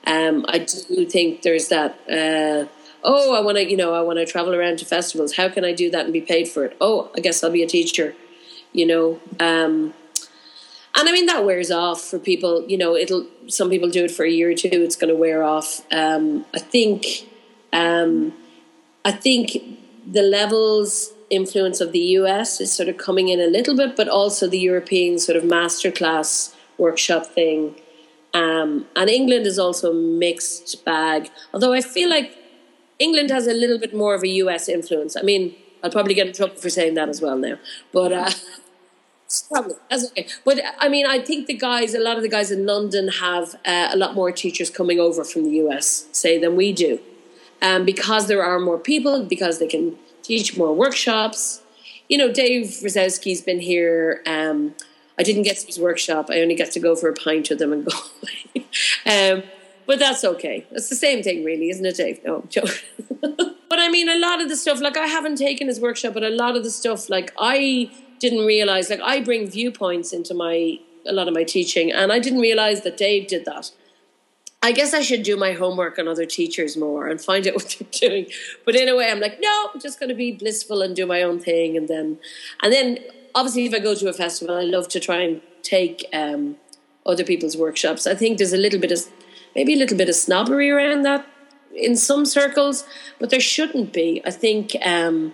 Um, 0.05 0.45
I 0.47 0.59
do 0.59 1.05
think 1.05 1.41
there's 1.41 1.69
that. 1.69 1.99
Uh, 2.07 2.67
oh, 3.03 3.35
I 3.35 3.41
want 3.41 3.57
to, 3.57 3.67
you 3.67 3.75
know, 3.75 3.95
I 3.95 4.01
want 4.01 4.19
to 4.19 4.25
travel 4.25 4.53
around 4.53 4.77
to 4.79 4.85
festivals. 4.85 5.35
How 5.35 5.49
can 5.49 5.65
I 5.65 5.73
do 5.73 5.89
that 5.89 6.03
and 6.03 6.13
be 6.13 6.21
paid 6.21 6.47
for 6.47 6.65
it? 6.65 6.77
Oh, 6.79 7.11
I 7.15 7.19
guess 7.19 7.43
I'll 7.43 7.51
be 7.51 7.63
a 7.63 7.67
teacher. 7.67 8.15
You 8.73 8.85
know, 8.85 9.19
um, 9.39 9.93
and 10.95 11.09
I 11.09 11.11
mean 11.11 11.25
that 11.25 11.43
wears 11.43 11.71
off 11.71 12.01
for 12.01 12.19
people. 12.19 12.65
You 12.67 12.77
know, 12.77 12.95
it'll. 12.95 13.25
Some 13.47 13.69
people 13.69 13.89
do 13.89 14.03
it 14.03 14.11
for 14.11 14.23
a 14.23 14.29
year 14.29 14.51
or 14.51 14.53
two. 14.53 14.69
It's 14.71 14.95
going 14.95 15.09
to 15.09 15.15
wear 15.15 15.43
off. 15.43 15.81
Um, 15.91 16.45
I 16.53 16.59
think. 16.59 17.27
Um, 17.73 18.33
I 19.07 19.11
think 19.11 19.76
the 20.09 20.21
levels 20.21 21.13
influence 21.29 21.81
of 21.81 21.91
the 21.91 21.99
US 22.19 22.61
is 22.61 22.71
sort 22.71 22.87
of 22.89 22.97
coming 22.97 23.27
in 23.27 23.39
a 23.39 23.47
little 23.47 23.75
bit, 23.75 23.95
but 23.95 24.07
also 24.07 24.47
the 24.47 24.59
European 24.59 25.19
sort 25.19 25.35
of 25.35 25.43
masterclass 25.43 26.55
workshop 26.77 27.25
thing. 27.25 27.75
Um, 28.33 28.85
and 28.95 29.09
England 29.09 29.45
is 29.45 29.59
also 29.59 29.91
a 29.91 29.93
mixed 29.93 30.85
bag. 30.85 31.29
Although 31.53 31.73
I 31.73 31.81
feel 31.81 32.09
like 32.09 32.35
England 32.99 33.29
has 33.29 33.47
a 33.47 33.53
little 33.53 33.77
bit 33.77 33.93
more 33.93 34.15
of 34.15 34.23
a 34.23 34.27
US 34.27 34.69
influence. 34.69 35.17
I 35.17 35.21
mean, 35.21 35.55
I'll 35.83 35.91
probably 35.91 36.13
get 36.13 36.27
in 36.27 36.33
trouble 36.33 36.55
for 36.55 36.69
saying 36.69 36.93
that 36.95 37.09
as 37.09 37.21
well 37.21 37.37
now. 37.37 37.57
But 37.91 38.13
uh, 38.13 38.29
probably 39.51 39.75
that's 39.89 40.05
okay. 40.11 40.27
But 40.45 40.61
I 40.79 40.87
mean, 40.87 41.05
I 41.05 41.19
think 41.19 41.47
the 41.47 41.57
guys, 41.57 41.93
a 41.93 41.99
lot 41.99 42.15
of 42.15 42.23
the 42.23 42.29
guys 42.29 42.51
in 42.51 42.65
London 42.65 43.09
have 43.09 43.55
uh, 43.65 43.89
a 43.91 43.97
lot 43.97 44.15
more 44.15 44.31
teachers 44.31 44.69
coming 44.69 44.99
over 44.99 45.23
from 45.23 45.43
the 45.43 45.51
US, 45.67 46.07
say, 46.11 46.39
than 46.39 46.55
we 46.55 46.71
do 46.71 46.99
um, 47.61 47.85
because 47.85 48.27
there 48.27 48.43
are 48.43 48.59
more 48.59 48.77
people, 48.77 49.23
because 49.23 49.59
they 49.59 49.67
can 49.67 49.97
teach 50.21 50.57
more 50.57 50.73
workshops. 50.73 51.61
You 52.09 52.17
know, 52.17 52.31
Dave 52.31 52.65
Razowsky's 52.65 53.41
been 53.41 53.59
here. 53.59 54.21
Um, 54.25 54.75
I 55.19 55.23
didn't 55.23 55.43
get 55.43 55.57
to 55.57 55.65
his 55.65 55.79
workshop. 55.79 56.27
I 56.29 56.41
only 56.41 56.55
got 56.55 56.71
to 56.71 56.79
go 56.79 56.95
for 56.95 57.09
a 57.09 57.13
pint 57.13 57.49
with 57.49 57.59
them 57.59 57.73
and 57.73 57.85
go 57.89 57.97
away. 58.21 58.65
um, 59.05 59.43
but 59.85 59.99
that's 59.99 60.23
okay. 60.23 60.65
It's 60.71 60.89
the 60.89 60.95
same 60.95 61.23
thing, 61.23 61.43
really, 61.43 61.69
isn't 61.69 61.85
it, 61.85 61.95
Dave? 61.95 62.23
No, 62.23 62.43
joke. 62.49 62.83
but 63.21 63.79
I 63.79 63.89
mean, 63.89 64.09
a 64.09 64.17
lot 64.17 64.41
of 64.41 64.49
the 64.49 64.55
stuff, 64.55 64.81
like 64.81 64.97
I 64.97 65.07
haven't 65.07 65.37
taken 65.37 65.67
his 65.67 65.79
workshop, 65.79 66.13
but 66.13 66.23
a 66.23 66.29
lot 66.29 66.55
of 66.55 66.63
the 66.63 66.71
stuff, 66.71 67.09
like 67.09 67.33
I 67.39 67.89
didn't 68.19 68.45
realize, 68.45 68.89
like 68.89 69.01
I 69.01 69.21
bring 69.21 69.49
viewpoints 69.49 70.11
into 70.11 70.33
my 70.33 70.79
a 71.05 71.13
lot 71.13 71.29
of 71.29 71.33
my 71.33 71.45
teaching, 71.45 71.91
and 71.91 72.11
I 72.11 72.19
didn't 72.19 72.41
realize 72.41 72.81
that 72.81 72.97
Dave 72.97 73.27
did 73.27 73.45
that. 73.45 73.71
I 74.63 74.71
guess 74.71 74.93
I 74.93 75.01
should 75.01 75.23
do 75.23 75.37
my 75.37 75.53
homework 75.53 75.99
on 75.99 76.07
other 76.07 76.25
teachers 76.25 76.75
more 76.75 77.07
and 77.07 77.21
find 77.21 77.47
out 77.47 77.55
what 77.55 77.75
they're 77.79 78.09
doing. 78.09 78.27
But 78.65 78.75
in 78.75 78.89
a 78.89 78.95
way, 78.95 79.09
I'm 79.09 79.19
like, 79.19 79.39
no, 79.39 79.69
I'm 79.73 79.79
just 79.79 79.99
going 79.99 80.09
to 80.09 80.15
be 80.15 80.31
blissful 80.31 80.81
and 80.81 80.95
do 80.95 81.05
my 81.05 81.21
own 81.21 81.39
thing. 81.39 81.77
And 81.77 81.87
then, 81.87 82.19
and 82.63 82.73
then 82.73 82.99
obviously, 83.35 83.65
if 83.65 83.73
I 83.73 83.79
go 83.79 83.95
to 83.95 84.09
a 84.09 84.13
festival, 84.13 84.55
I 84.55 84.63
love 84.63 84.87
to 84.89 84.99
try 84.99 85.17
and 85.17 85.41
take 85.61 86.05
um, 86.13 86.57
other 87.05 87.23
people's 87.23 87.55
workshops. 87.55 88.07
I 88.07 88.15
think 88.15 88.37
there's 88.37 88.53
a 88.53 88.57
little 88.57 88.79
bit 88.79 88.91
of, 88.91 89.05
maybe 89.55 89.73
a 89.73 89.77
little 89.77 89.97
bit 89.97 90.09
of 90.09 90.15
snobbery 90.15 90.69
around 90.69 91.03
that 91.03 91.25
in 91.75 91.95
some 91.95 92.25
circles, 92.25 92.85
but 93.19 93.29
there 93.29 93.39
shouldn't 93.39 93.93
be. 93.93 94.21
I 94.25 94.31
think, 94.31 94.75
um, 94.83 95.33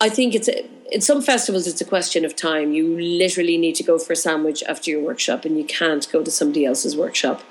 I 0.00 0.08
think 0.08 0.34
it's 0.34 0.48
a, 0.48 0.68
in 0.92 1.00
some 1.00 1.22
festivals 1.22 1.66
it's 1.66 1.80
a 1.80 1.84
question 1.84 2.24
of 2.24 2.36
time. 2.36 2.72
You 2.72 2.98
literally 2.98 3.58
need 3.58 3.74
to 3.76 3.82
go 3.82 3.98
for 3.98 4.12
a 4.12 4.16
sandwich 4.16 4.62
after 4.68 4.90
your 4.90 5.02
workshop, 5.02 5.44
and 5.44 5.58
you 5.58 5.64
can't 5.64 6.10
go 6.12 6.22
to 6.22 6.30
somebody 6.30 6.64
else's 6.64 6.96
workshop. 6.96 7.42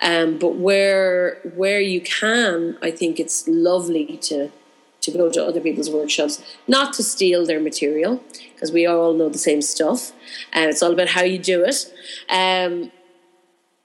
Um, 0.00 0.38
but 0.38 0.56
where 0.56 1.38
where 1.54 1.80
you 1.80 2.00
can, 2.00 2.78
I 2.82 2.90
think 2.90 3.18
it's 3.18 3.46
lovely 3.48 4.16
to 4.22 4.50
to 5.00 5.10
go 5.10 5.30
to 5.30 5.44
other 5.44 5.60
people's 5.60 5.90
workshops, 5.90 6.42
not 6.66 6.92
to 6.94 7.02
steal 7.02 7.46
their 7.46 7.60
material 7.60 8.22
because 8.54 8.72
we 8.72 8.86
all 8.86 9.14
know 9.14 9.28
the 9.28 9.38
same 9.38 9.62
stuff, 9.62 10.12
and 10.52 10.70
it's 10.70 10.82
all 10.82 10.92
about 10.92 11.08
how 11.08 11.22
you 11.22 11.38
do 11.38 11.64
it. 11.64 11.92
Um, 12.28 12.92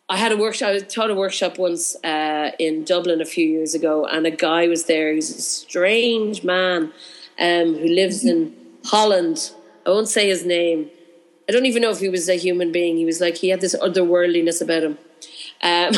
I 0.09 0.17
had 0.17 0.31
a 0.31 0.37
workshop. 0.37 0.69
I 0.69 0.79
taught 0.79 1.09
a 1.09 1.15
workshop 1.15 1.57
once 1.57 1.95
uh, 2.03 2.51
in 2.59 2.83
Dublin 2.83 3.21
a 3.21 3.25
few 3.25 3.47
years 3.47 3.73
ago, 3.73 4.05
and 4.05 4.27
a 4.27 4.31
guy 4.31 4.67
was 4.67 4.85
there. 4.85 5.13
He's 5.13 5.29
a 5.29 5.41
strange 5.41 6.43
man 6.43 6.91
um, 7.39 7.75
who 7.75 7.87
lives 7.87 8.23
in 8.23 8.55
Holland. 8.85 9.51
I 9.85 9.89
won't 9.89 10.09
say 10.09 10.27
his 10.27 10.45
name. 10.45 10.89
I 11.47 11.51
don't 11.51 11.65
even 11.65 11.81
know 11.81 11.91
if 11.91 11.99
he 11.99 12.09
was 12.09 12.29
a 12.29 12.35
human 12.35 12.71
being. 12.71 12.97
He 12.97 13.05
was 13.05 13.19
like 13.21 13.37
he 13.37 13.49
had 13.49 13.61
this 13.61 13.75
otherworldliness 13.75 14.61
about 14.61 14.83
him. 14.83 14.97
Um, 15.61 15.93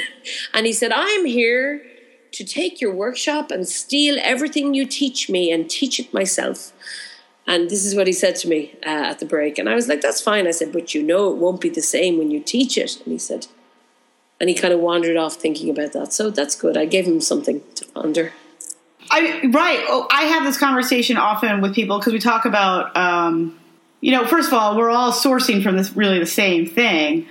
and 0.54 0.66
he 0.66 0.72
said, 0.72 0.92
I'm 0.92 1.24
here 1.24 1.84
to 2.32 2.44
take 2.44 2.80
your 2.80 2.92
workshop 2.92 3.50
and 3.50 3.66
steal 3.66 4.16
everything 4.22 4.74
you 4.74 4.86
teach 4.86 5.28
me 5.28 5.50
and 5.50 5.68
teach 5.68 5.98
it 5.98 6.12
myself. 6.12 6.72
And 7.46 7.70
this 7.70 7.84
is 7.84 7.94
what 7.94 8.06
he 8.06 8.12
said 8.12 8.36
to 8.36 8.48
me 8.48 8.74
uh, 8.84 8.90
at 9.10 9.20
the 9.20 9.26
break. 9.26 9.58
And 9.58 9.68
I 9.68 9.74
was 9.74 9.88
like, 9.88 10.02
that's 10.02 10.20
fine. 10.20 10.46
I 10.46 10.50
said, 10.50 10.72
but 10.72 10.94
you 10.94 11.02
know 11.02 11.30
it 11.30 11.38
won't 11.38 11.62
be 11.62 11.70
the 11.70 11.80
same 11.80 12.18
when 12.18 12.30
you 12.30 12.40
teach 12.40 12.76
it. 12.76 12.96
And 12.98 13.12
he 13.12 13.18
said, 13.18 13.46
and 14.40 14.48
he 14.48 14.54
kind 14.54 14.74
of 14.74 14.80
wandered 14.80 15.16
off 15.16 15.34
thinking 15.34 15.70
about 15.70 15.92
that. 15.92 16.12
So 16.12 16.30
that's 16.30 16.54
good. 16.54 16.76
I 16.76 16.84
gave 16.84 17.06
him 17.06 17.20
something 17.20 17.62
to 17.76 17.86
ponder. 17.86 18.32
I 19.10 19.48
right. 19.52 19.82
Oh, 19.88 20.06
I 20.10 20.24
have 20.24 20.44
this 20.44 20.58
conversation 20.58 21.16
often 21.16 21.60
with 21.60 21.74
people 21.74 21.98
because 21.98 22.12
we 22.12 22.18
talk 22.18 22.44
about, 22.44 22.94
um, 22.96 23.58
you 24.00 24.12
know, 24.12 24.26
first 24.26 24.48
of 24.48 24.54
all, 24.54 24.76
we're 24.76 24.90
all 24.90 25.12
sourcing 25.12 25.62
from 25.62 25.76
this 25.76 25.96
really 25.96 26.18
the 26.18 26.26
same 26.26 26.66
thing, 26.66 27.26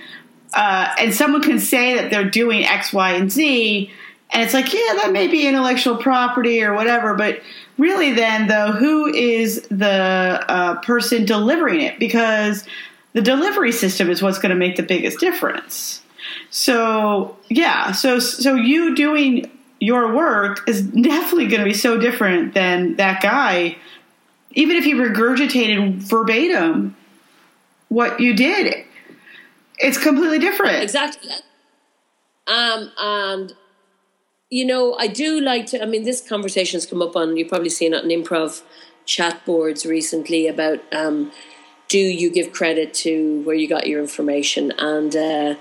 uh, 0.54 0.94
and 0.98 1.14
someone 1.14 1.42
can 1.42 1.58
say 1.58 1.94
that 1.94 2.10
they're 2.10 2.30
doing 2.30 2.64
X, 2.64 2.92
Y, 2.92 3.12
and 3.12 3.30
Z, 3.30 3.90
and 4.30 4.42
it's 4.42 4.52
like, 4.52 4.72
yeah, 4.72 4.94
that 4.96 5.10
may 5.12 5.26
be 5.26 5.46
intellectual 5.46 5.96
property 5.96 6.62
or 6.62 6.74
whatever, 6.74 7.14
but 7.14 7.40
really, 7.78 8.12
then 8.12 8.46
though, 8.46 8.72
who 8.72 9.06
is 9.06 9.62
the 9.68 10.44
uh, 10.48 10.80
person 10.80 11.24
delivering 11.24 11.80
it? 11.80 11.98
Because 11.98 12.64
the 13.14 13.22
delivery 13.22 13.72
system 13.72 14.10
is 14.10 14.22
what's 14.22 14.38
going 14.38 14.50
to 14.50 14.56
make 14.56 14.76
the 14.76 14.82
biggest 14.82 15.18
difference. 15.18 16.02
So 16.50 17.36
yeah, 17.48 17.92
so 17.92 18.18
so 18.18 18.54
you 18.54 18.94
doing 18.94 19.50
your 19.80 20.14
work 20.14 20.68
is 20.68 20.82
definitely 20.82 21.46
going 21.46 21.60
to 21.60 21.64
be 21.64 21.74
so 21.74 21.98
different 21.98 22.52
than 22.52 22.96
that 22.96 23.22
guy, 23.22 23.76
even 24.52 24.76
if 24.76 24.84
he 24.84 24.94
regurgitated 24.94 25.94
verbatim 25.94 26.96
what 27.88 28.20
you 28.20 28.34
did 28.34 28.84
it's 29.78 29.98
completely 29.98 30.38
different. 30.38 30.82
Exactly. 30.82 31.30
Um, 32.46 32.90
and 32.98 33.54
you 34.50 34.64
know, 34.64 34.94
I 34.94 35.06
do 35.06 35.40
like 35.40 35.66
to. 35.66 35.82
I 35.82 35.86
mean, 35.86 36.04
this 36.04 36.26
conversation 36.26 36.76
has 36.76 36.86
come 36.86 37.02
up 37.02 37.16
on. 37.16 37.36
You've 37.36 37.48
probably 37.48 37.68
seen 37.68 37.92
it 37.92 38.02
on 38.02 38.10
improv 38.10 38.62
chat 39.04 39.44
boards 39.44 39.84
recently 39.86 40.46
about 40.46 40.80
um, 40.92 41.32
do 41.88 41.98
you 41.98 42.30
give 42.30 42.52
credit 42.52 42.92
to 42.92 43.42
where 43.42 43.54
you 43.54 43.68
got 43.68 43.86
your 43.86 44.00
information? 44.00 44.72
And 44.78 45.14
uh, 45.14 45.54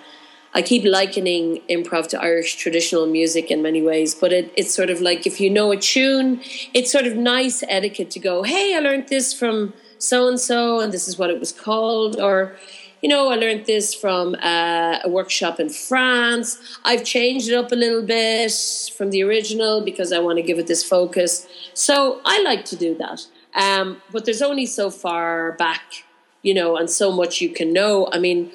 I 0.53 0.61
keep 0.61 0.83
likening 0.85 1.61
improv 1.69 2.07
to 2.09 2.21
Irish 2.21 2.55
traditional 2.55 3.05
music 3.05 3.51
in 3.51 3.61
many 3.61 3.81
ways, 3.81 4.15
but 4.15 4.31
it, 4.31 4.51
it's 4.55 4.73
sort 4.73 4.89
of 4.89 5.01
like 5.01 5.27
if 5.27 5.39
you 5.39 5.49
know 5.49 5.71
a 5.71 5.77
tune, 5.77 6.41
it's 6.73 6.91
sort 6.91 7.05
of 7.05 7.15
nice 7.15 7.63
etiquette 7.67 8.11
to 8.11 8.19
go, 8.19 8.43
"Hey, 8.43 8.75
I 8.75 8.79
learned 8.79 9.09
this 9.09 9.33
from 9.33 9.73
so 9.97 10.27
and 10.27 10.39
so, 10.39 10.79
and 10.79 10.93
this 10.93 11.07
is 11.07 11.17
what 11.17 11.29
it 11.29 11.39
was 11.39 11.51
called," 11.51 12.19
or 12.19 12.55
you 13.01 13.09
know, 13.09 13.29
I 13.29 13.35
learned 13.35 13.65
this 13.65 13.93
from 13.93 14.35
uh, 14.41 14.99
a 15.03 15.09
workshop 15.09 15.59
in 15.59 15.69
France. 15.69 16.57
I've 16.83 17.03
changed 17.03 17.49
it 17.49 17.55
up 17.55 17.71
a 17.71 17.75
little 17.75 18.01
bit 18.01 18.51
from 18.95 19.11
the 19.11 19.23
original 19.23 19.81
because 19.81 20.11
I 20.11 20.19
want 20.19 20.37
to 20.37 20.43
give 20.43 20.57
it 20.57 20.67
this 20.67 20.83
focus. 20.83 21.47
So 21.73 22.21
I 22.25 22.41
like 22.43 22.65
to 22.65 22.75
do 22.75 22.95
that. 22.97 23.27
Um, 23.53 24.01
but 24.11 24.25
there's 24.25 24.41
only 24.41 24.65
so 24.65 24.89
far 24.89 25.53
back, 25.53 26.05
you 26.41 26.53
know, 26.53 26.77
and 26.77 26.89
so 26.89 27.11
much 27.11 27.41
you 27.41 27.49
can 27.49 27.71
know. 27.73 28.09
I 28.11 28.19
mean, 28.19 28.51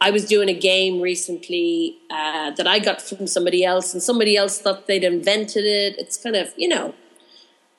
I 0.00 0.10
was 0.10 0.26
doing 0.26 0.48
a 0.48 0.54
game 0.54 1.00
recently 1.00 1.98
uh, 2.10 2.50
that 2.52 2.66
I 2.66 2.78
got 2.78 3.00
from 3.00 3.26
somebody 3.26 3.64
else, 3.64 3.94
and 3.94 4.02
somebody 4.02 4.36
else 4.36 4.60
thought 4.60 4.86
they'd 4.86 5.04
invented 5.04 5.64
it. 5.64 5.96
It's 5.98 6.16
kind 6.16 6.36
of, 6.36 6.52
you 6.56 6.68
know, 6.68 6.94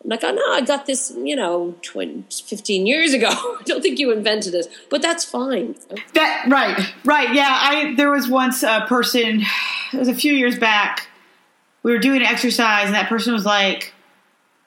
I'm 0.03 0.11
like, 0.11 0.23
oh 0.23 0.31
no, 0.31 0.53
I 0.53 0.61
got 0.61 0.85
this, 0.85 1.11
you 1.17 1.35
know, 1.35 1.75
20, 1.81 2.25
15 2.29 2.87
years 2.87 3.13
ago. 3.13 3.29
I 3.31 3.61
don't 3.65 3.81
think 3.81 3.99
you 3.99 4.11
invented 4.11 4.53
it, 4.53 4.67
but 4.89 5.01
that's 5.01 5.25
fine. 5.25 5.75
That 6.13 6.45
right, 6.47 6.93
right. 7.03 7.33
Yeah, 7.33 7.49
I 7.49 7.93
there 7.95 8.11
was 8.11 8.27
once 8.27 8.63
a 8.63 8.85
person. 8.87 9.41
It 9.93 9.97
was 9.97 10.07
a 10.07 10.15
few 10.15 10.33
years 10.33 10.57
back. 10.57 11.07
We 11.83 11.91
were 11.91 11.99
doing 11.99 12.21
an 12.21 12.27
exercise, 12.27 12.85
and 12.85 12.95
that 12.95 13.09
person 13.09 13.33
was 13.33 13.45
like, 13.45 13.93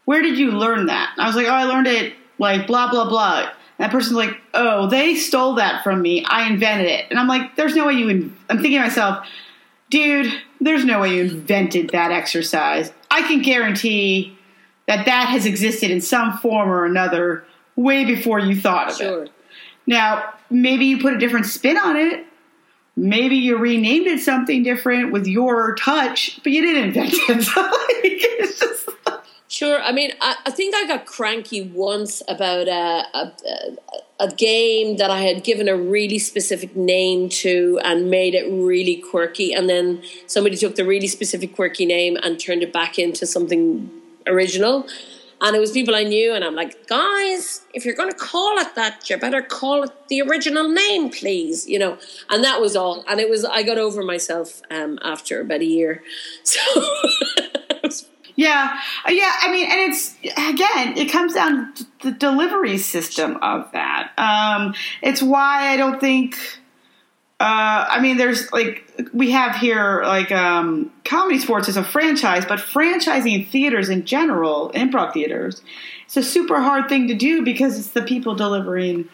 "Where 0.05 0.23
did 0.23 0.39
you 0.39 0.53
learn 0.53 0.87
that?" 0.87 1.15
I 1.19 1.27
was 1.27 1.37
like, 1.37 1.47
"Oh, 1.47 1.53
I 1.53 1.65
learned 1.65 1.87
it 1.87 2.15
like 2.39 2.67
blah 2.67 2.91
blah 2.91 3.09
blah." 3.09 3.41
And 3.41 3.51
that 3.79 3.91
person's 3.91 4.17
like, 4.17 4.37
"Oh, 4.53 4.89
they 4.89 5.15
stole 5.15 5.55
that 5.55 5.85
from 5.85 6.03
me. 6.03 6.25
I 6.25 6.49
invented 6.51 6.87
it." 6.87 7.07
And 7.11 7.19
I'm 7.19 7.29
like, 7.29 7.57
"There's 7.57 7.77
no 7.77 7.87
way 7.87 7.95
you." 7.95 8.09
In-. 8.09 8.37
I'm 8.49 8.59
thinking 8.59 8.79
to 8.81 8.87
myself, 8.87 9.27
dude, 9.91 10.33
there's 10.61 10.85
no 10.85 11.01
way 11.01 11.15
you 11.15 11.23
invented 11.23 11.91
that 11.91 12.11
exercise. 12.11 12.93
I 13.11 13.23
can 13.23 13.43
guarantee 13.43 14.37
that 14.91 15.07
that 15.07 15.29
has 15.29 15.47
existed 15.47 15.89
in 15.89 16.01
some 16.01 16.37
form 16.39 16.69
or 16.69 16.85
another 16.85 17.45
way 17.77 18.05
before 18.05 18.41
you 18.41 18.61
thought 18.61 18.91
of 18.91 18.97
Sure. 18.97 19.23
it. 19.23 19.33
Now, 19.87 20.35
maybe 20.51 20.87
you 20.87 20.99
put 20.99 21.15
a 21.15 21.19
different 21.19 21.47
spin 21.47 21.77
on 21.79 21.97
it. 21.97 22.27
Maybe 22.97 23.37
you 23.37 23.57
renamed 23.57 24.09
it 24.09 24.19
something 24.19 24.65
different 24.65 25.13
with 25.13 25.29
your 25.29 25.77
touch, 25.77 26.41
but 26.43 26.51
you 26.51 26.61
didn't 26.63 26.89
invent 26.89 27.13
it. 27.15 27.43
So, 27.45 27.63
like, 27.63 27.71
it's 28.03 28.59
just 28.59 28.89
Sure. 29.47 29.81
I 29.81 29.93
mean, 29.93 30.11
I, 30.21 30.35
I 30.47 30.51
think 30.51 30.75
I 30.75 30.87
got 30.89 31.07
cranky 31.07 31.63
once 31.63 32.21
about 32.27 32.67
a, 32.67 33.05
a, 33.15 33.33
a 34.19 34.33
game 34.33 34.97
that 34.97 35.11
I 35.11 35.21
had 35.21 35.45
given 35.45 35.69
a 35.69 35.77
really 35.77 36.19
specific 36.19 36.75
name 36.75 37.29
to 37.45 37.79
and 37.85 38.11
made 38.11 38.35
it 38.35 38.51
really 38.51 38.97
quirky. 38.97 39.53
And 39.53 39.69
then 39.69 40.03
somebody 40.27 40.57
took 40.57 40.75
the 40.75 40.85
really 40.85 41.07
specific 41.07 41.55
quirky 41.55 41.87
name 41.87 42.17
and 42.25 42.41
turned 42.41 42.65
it 42.65 42.73
back 42.73 42.99
into 42.99 43.25
something 43.25 43.91
original. 44.27 44.87
And 45.43 45.57
it 45.57 45.59
was 45.59 45.73
people 45.73 45.95
I 45.95 46.03
knew, 46.05 46.35
and 46.35 46.45
I'm 46.45 46.55
like, 46.55 46.87
guys, 46.87 47.63
if 47.73 47.87
you're 47.87 47.95
going 47.95 48.11
to 48.11 48.17
call 48.17 48.59
it 48.59 48.75
that, 48.75 49.09
you 49.09 49.17
better 49.17 49.41
call 49.41 49.85
it 49.85 50.09
the 50.09 50.21
original 50.21 50.69
name, 50.69 51.09
please. 51.09 51.67
You 51.67 51.79
know, 51.79 51.99
and 52.29 52.45
that 52.45 52.61
was 52.61 52.77
all. 52.77 53.03
And 53.09 53.21
it 53.21 53.31
was, 53.31 53.47
I 53.47 53.63
got 53.63 53.79
over 53.79 54.03
myself 54.03 54.61
um, 54.71 54.99
after 55.03 55.41
about 55.41 55.61
a 55.61 55.65
year. 55.65 56.03
So. 56.45 56.61
Yeah, 58.37 58.79
Uh, 59.07 59.11
yeah. 59.11 59.33
I 59.43 59.51
mean, 59.53 59.71
and 59.71 59.93
it's 59.93 60.15
again, 60.23 60.97
it 60.97 61.13
comes 61.13 61.35
down 61.35 61.75
to 61.75 61.87
the 62.03 62.11
delivery 62.11 62.79
system 62.79 63.37
of 63.43 63.71
that. 63.73 64.13
Um, 64.17 64.75
it's 65.03 65.23
why 65.23 65.69
I 65.75 65.77
don't 65.77 66.01
think. 66.01 66.37
Uh, 67.41 67.87
I 67.89 68.01
mean, 68.01 68.19
there's 68.19 68.53
like 68.53 68.85
we 69.15 69.31
have 69.31 69.57
here 69.57 70.03
like 70.05 70.31
um, 70.31 70.93
comedy 71.07 71.39
sports 71.39 71.69
is 71.69 71.79
a 71.79 71.83
franchise, 71.83 72.45
but 72.45 72.59
franchising 72.59 73.49
theaters 73.49 73.89
in 73.89 74.05
general, 74.05 74.71
improv 74.75 75.15
theaters, 75.15 75.63
it's 76.05 76.19
a 76.19 76.23
super 76.23 76.61
hard 76.61 76.91
thing 76.91 77.09
to 77.09 77.15
do 77.15 77.43
because 77.43 77.79
it's 77.79 77.91
the 77.91 78.03
people 78.03 78.35
delivering 78.35 79.09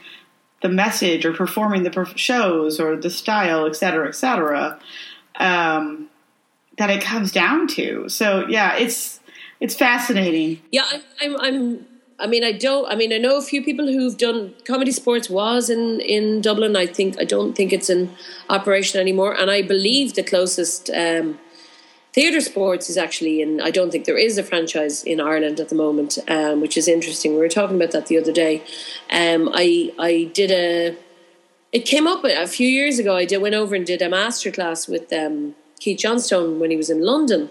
the 0.61 0.69
message 0.69 1.25
or 1.25 1.33
performing 1.33 1.85
the 1.85 1.91
perf- 1.91 2.17
shows 2.17 2.81
or 2.81 2.97
the 2.97 3.11
style, 3.11 3.65
et 3.65 3.77
cetera, 3.77 4.09
et 4.09 4.17
cetera. 4.17 4.77
Um, 5.37 6.09
that 6.79 6.91
it 6.91 7.01
comes 7.03 7.31
down 7.31 7.69
to. 7.69 8.09
So 8.09 8.47
yeah, 8.49 8.77
it's 8.77 9.21
it's 9.61 9.75
fascinating. 9.75 10.61
Yeah, 10.73 10.85
I'm, 10.91 11.03
I'm, 11.21 11.41
I'm. 11.41 11.87
I 12.19 12.27
mean, 12.27 12.45
I 12.45 12.53
don't. 12.53 12.87
I 12.91 12.95
mean, 12.95 13.13
I 13.13 13.19
know 13.19 13.37
a 13.37 13.43
few 13.43 13.63
people 13.63 13.87
who've 13.87 14.17
done 14.17 14.55
comedy 14.65 14.93
sports. 14.93 15.29
Was 15.29 15.69
in 15.69 16.01
in 16.01 16.41
Dublin. 16.41 16.75
I 16.77 16.87
think. 16.87 17.21
I 17.21 17.25
don't 17.25 17.55
think 17.55 17.73
it's 17.73 17.91
in 17.91 18.15
operation 18.49 19.01
anymore. 19.01 19.39
And 19.39 19.51
I 19.51 19.63
believe 19.63 20.15
the 20.15 20.23
closest 20.23 20.89
um, 20.91 21.39
theatre 22.15 22.41
sports 22.41 22.89
is 22.89 22.97
actually 22.97 23.43
in. 23.43 23.61
I 23.61 23.71
don't 23.71 23.91
think 23.91 24.07
there 24.07 24.17
is 24.17 24.39
a 24.39 24.43
franchise 24.43 25.05
in 25.05 25.21
Ireland 25.21 25.61
at 25.61 25.69
the 25.69 25.75
moment, 25.75 26.19
um, 26.29 26.63
which 26.63 26.79
is 26.79 26.89
interesting. 26.89 27.33
We 27.33 27.39
were 27.39 27.49
talking 27.49 27.77
about 27.77 27.91
that 27.91 28.07
the 28.07 28.19
other 28.19 28.33
day. 28.33 28.63
Um, 29.11 29.51
I 29.53 29.93
I 29.99 30.31
did 30.33 30.51
a. 30.51 30.97
It 31.73 31.85
came 31.85 32.07
up 32.07 32.25
a 32.25 32.47
few 32.47 32.69
years 32.69 32.99
ago. 32.99 33.15
I 33.15 33.27
did 33.27 33.43
went 33.43 33.55
over 33.55 33.75
and 33.75 33.85
did 33.85 34.01
a 34.01 34.09
masterclass 34.09 34.89
with 34.89 35.13
um, 35.13 35.55
Keith 35.81 35.99
Johnstone 35.99 36.59
when 36.59 36.71
he 36.71 36.79
was 36.79 36.89
in 36.89 37.03
London, 37.03 37.51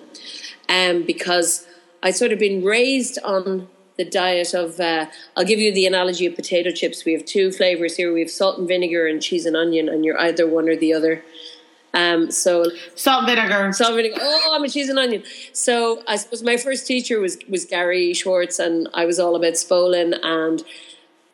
um, 0.68 1.03
because 1.03 1.68
I'd 2.01 2.16
sort 2.16 2.32
of 2.32 2.39
been 2.39 2.63
raised 2.63 3.20
on 3.24 3.68
the 3.98 4.06
diet 4.06 4.54
of. 4.54 4.80
Uh, 4.80 5.08
I'll 5.36 5.46
give 5.46 5.60
you 5.60 5.74
the 5.74 5.86
analogy 5.86 6.26
of 6.26 6.36
potato 6.36 6.72
chips. 6.72 7.06
We 7.06 7.14
have 7.14 7.26
two 7.26 7.52
flavors 7.52 7.96
here. 7.96 8.14
We 8.14 8.22
have 8.22 8.32
salt 8.32 8.58
and 8.58 8.68
vinegar 8.68 9.08
and 9.08 9.22
cheese 9.22 9.46
and 9.46 9.56
onion, 9.56 9.89
and 9.89 10.04
you're 10.06 10.20
either 10.20 10.48
one 10.48 10.68
or 10.70 10.76
the 10.76 10.93
other. 10.93 11.24
Um, 11.93 12.30
so 12.30 12.66
Salt 12.96 13.26
vinegar. 13.26 13.72
salt 13.72 13.96
vinegar. 13.96 14.18
Oh, 14.20 14.52
I'm 14.54 14.64
a 14.64 14.70
cheese 14.70 14.89
and 14.89 15.00
onion. 15.00 15.24
So 15.54 16.04
I 16.08 16.18
suppose 16.18 16.43
my 16.43 16.58
first 16.58 16.86
teacher 16.86 17.20
was 17.20 17.38
was 17.48 17.64
Gary 17.66 18.14
Schwartz, 18.14 18.60
and 18.60 18.89
I 18.93 19.06
was 19.06 19.18
all 19.18 19.36
about 19.36 19.54
Spolin, 19.54 20.20
and 20.22 20.62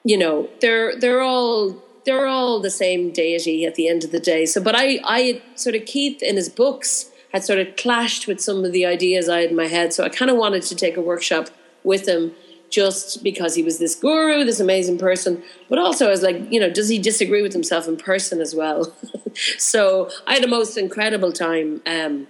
you 0.03 0.18
know 0.18 0.49
they're 0.62 0.95
they're 0.99 1.22
all 1.22 1.76
they're 2.05 2.28
all 2.28 2.59
the 2.59 2.70
same 2.70 3.12
deity 3.12 3.66
at 3.66 3.74
the 3.76 3.88
end 3.88 4.03
of 4.03 4.12
the 4.12 4.20
day. 4.20 4.45
So, 4.45 4.62
but 4.62 4.76
I 4.76 4.99
I 5.03 5.41
sort 5.55 5.76
of 5.76 5.86
Keith 5.86 6.22
in 6.22 6.36
his 6.36 6.47
books 6.49 7.12
had 7.34 7.43
sort 7.43 7.59
of 7.59 7.76
clashed 7.76 8.28
with 8.28 8.39
some 8.39 8.64
of 8.64 8.72
the 8.72 8.86
ideas 8.86 9.30
I 9.30 9.41
had 9.41 9.49
in 9.51 9.55
my 9.55 9.68
head. 9.68 9.93
So 9.93 10.03
I 10.03 10.09
kind 10.09 10.30
of 10.30 10.38
wanted 10.38 10.64
to 10.64 10.76
take 10.76 10.97
a 10.97 11.01
workshop 11.01 11.49
with 11.84 12.07
him. 12.07 12.34
Just 12.72 13.24
because 13.24 13.53
he 13.53 13.63
was 13.63 13.80
this 13.80 13.95
guru, 13.95 14.43
this 14.45 14.59
amazing 14.59 14.97
person, 14.97 15.43
but 15.69 15.78
also 15.78 16.07
I 16.07 16.09
was 16.09 16.24
like, 16.24 16.51
you 16.51 16.59
know, 16.59 16.69
does 16.69 16.88
he 16.88 16.97
disagree 16.97 17.41
with 17.41 17.53
himself 17.53 17.88
in 17.88 17.97
person 17.97 18.41
as 18.41 18.55
well? 18.55 18.95
so 19.57 20.09
I 20.26 20.36
had 20.36 20.43
the 20.43 20.47
most 20.47 20.78
incredible 20.78 21.34
time 21.34 21.82
um, 21.86 22.28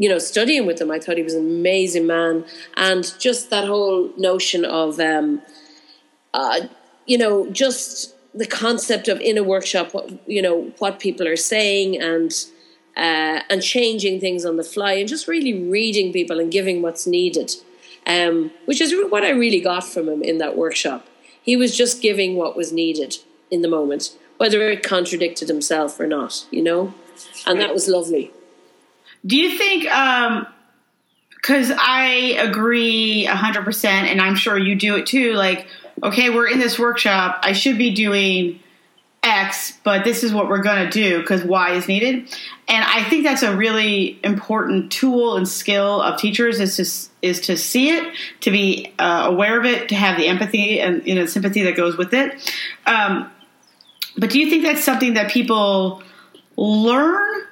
you 0.00 0.08
know, 0.08 0.18
studying 0.18 0.64
with 0.64 0.80
him. 0.80 0.90
I 0.90 0.98
thought 0.98 1.18
he 1.18 1.22
was 1.22 1.34
an 1.34 1.46
amazing 1.46 2.06
man, 2.06 2.46
and 2.74 3.14
just 3.18 3.50
that 3.50 3.66
whole 3.66 4.10
notion 4.16 4.64
of, 4.64 4.98
um, 4.98 5.42
uh, 6.32 6.62
you 7.04 7.18
know, 7.18 7.50
just 7.50 8.16
the 8.34 8.46
concept 8.46 9.08
of 9.08 9.20
in 9.20 9.36
a 9.36 9.42
workshop, 9.42 9.94
you 10.26 10.40
know, 10.40 10.72
what 10.78 11.00
people 11.00 11.28
are 11.28 11.36
saying, 11.36 12.00
and 12.00 12.32
uh, 12.96 13.42
and 13.50 13.62
changing 13.62 14.20
things 14.20 14.46
on 14.46 14.56
the 14.56 14.64
fly, 14.64 14.94
and 14.94 15.06
just 15.06 15.28
really 15.28 15.68
reading 15.68 16.14
people 16.14 16.40
and 16.40 16.50
giving 16.50 16.80
what's 16.80 17.06
needed, 17.06 17.52
um, 18.06 18.50
which 18.64 18.80
is 18.80 18.94
what 19.10 19.24
I 19.24 19.30
really 19.30 19.60
got 19.60 19.84
from 19.84 20.08
him 20.08 20.22
in 20.22 20.38
that 20.38 20.56
workshop. 20.56 21.06
He 21.42 21.56
was 21.56 21.76
just 21.76 22.02
giving 22.02 22.36
what 22.36 22.56
was 22.56 22.72
needed 22.72 23.16
in 23.50 23.62
the 23.62 23.68
moment, 23.68 24.16
whether 24.36 24.68
it 24.68 24.82
contradicted 24.82 25.48
himself 25.48 25.98
or 25.98 26.06
not, 26.06 26.46
you 26.50 26.62
know, 26.62 26.94
and 27.46 27.60
that 27.60 27.72
was 27.72 27.88
lovely. 27.88 28.32
Do 29.24 29.36
you 29.36 29.56
think? 29.56 29.84
Um 29.92 30.46
Because 31.36 31.72
I 31.74 32.36
agree 32.38 33.24
hundred 33.24 33.64
percent, 33.64 34.08
and 34.08 34.20
I'm 34.20 34.36
sure 34.36 34.58
you 34.58 34.74
do 34.76 34.96
it 34.96 35.06
too. 35.06 35.32
Like, 35.32 35.66
okay, 36.02 36.28
we're 36.28 36.48
in 36.48 36.58
this 36.58 36.78
workshop. 36.78 37.40
I 37.42 37.52
should 37.54 37.78
be 37.78 37.94
doing 37.94 38.60
X, 39.46 39.78
but 39.84 40.04
this 40.04 40.22
is 40.22 40.32
what 40.32 40.48
we're 40.48 40.62
going 40.62 40.84
to 40.84 40.90
do 40.90 41.20
because 41.20 41.42
Y 41.44 41.72
is 41.72 41.88
needed. 41.88 42.28
And 42.68 42.84
I 42.84 43.08
think 43.08 43.24
that's 43.24 43.42
a 43.42 43.56
really 43.56 44.18
important 44.22 44.92
tool 44.92 45.36
and 45.36 45.48
skill 45.48 46.00
of 46.02 46.18
teachers 46.18 46.60
is 46.60 46.76
to 46.76 47.26
is 47.26 47.40
to 47.42 47.56
see 47.56 47.90
it, 47.90 48.14
to 48.40 48.50
be 48.50 48.92
uh, 48.98 49.26
aware 49.26 49.58
of 49.58 49.64
it, 49.64 49.88
to 49.90 49.94
have 49.94 50.16
the 50.16 50.26
empathy 50.26 50.80
and 50.80 51.06
you 51.06 51.14
know 51.14 51.26
sympathy 51.26 51.62
that 51.62 51.76
goes 51.76 51.96
with 51.96 52.14
it. 52.14 52.52
Um, 52.86 53.30
but 54.16 54.30
do 54.30 54.38
you 54.38 54.50
think 54.50 54.64
that's 54.64 54.84
something 54.84 55.14
that 55.14 55.30
people 55.30 56.02
learn? 56.56 57.42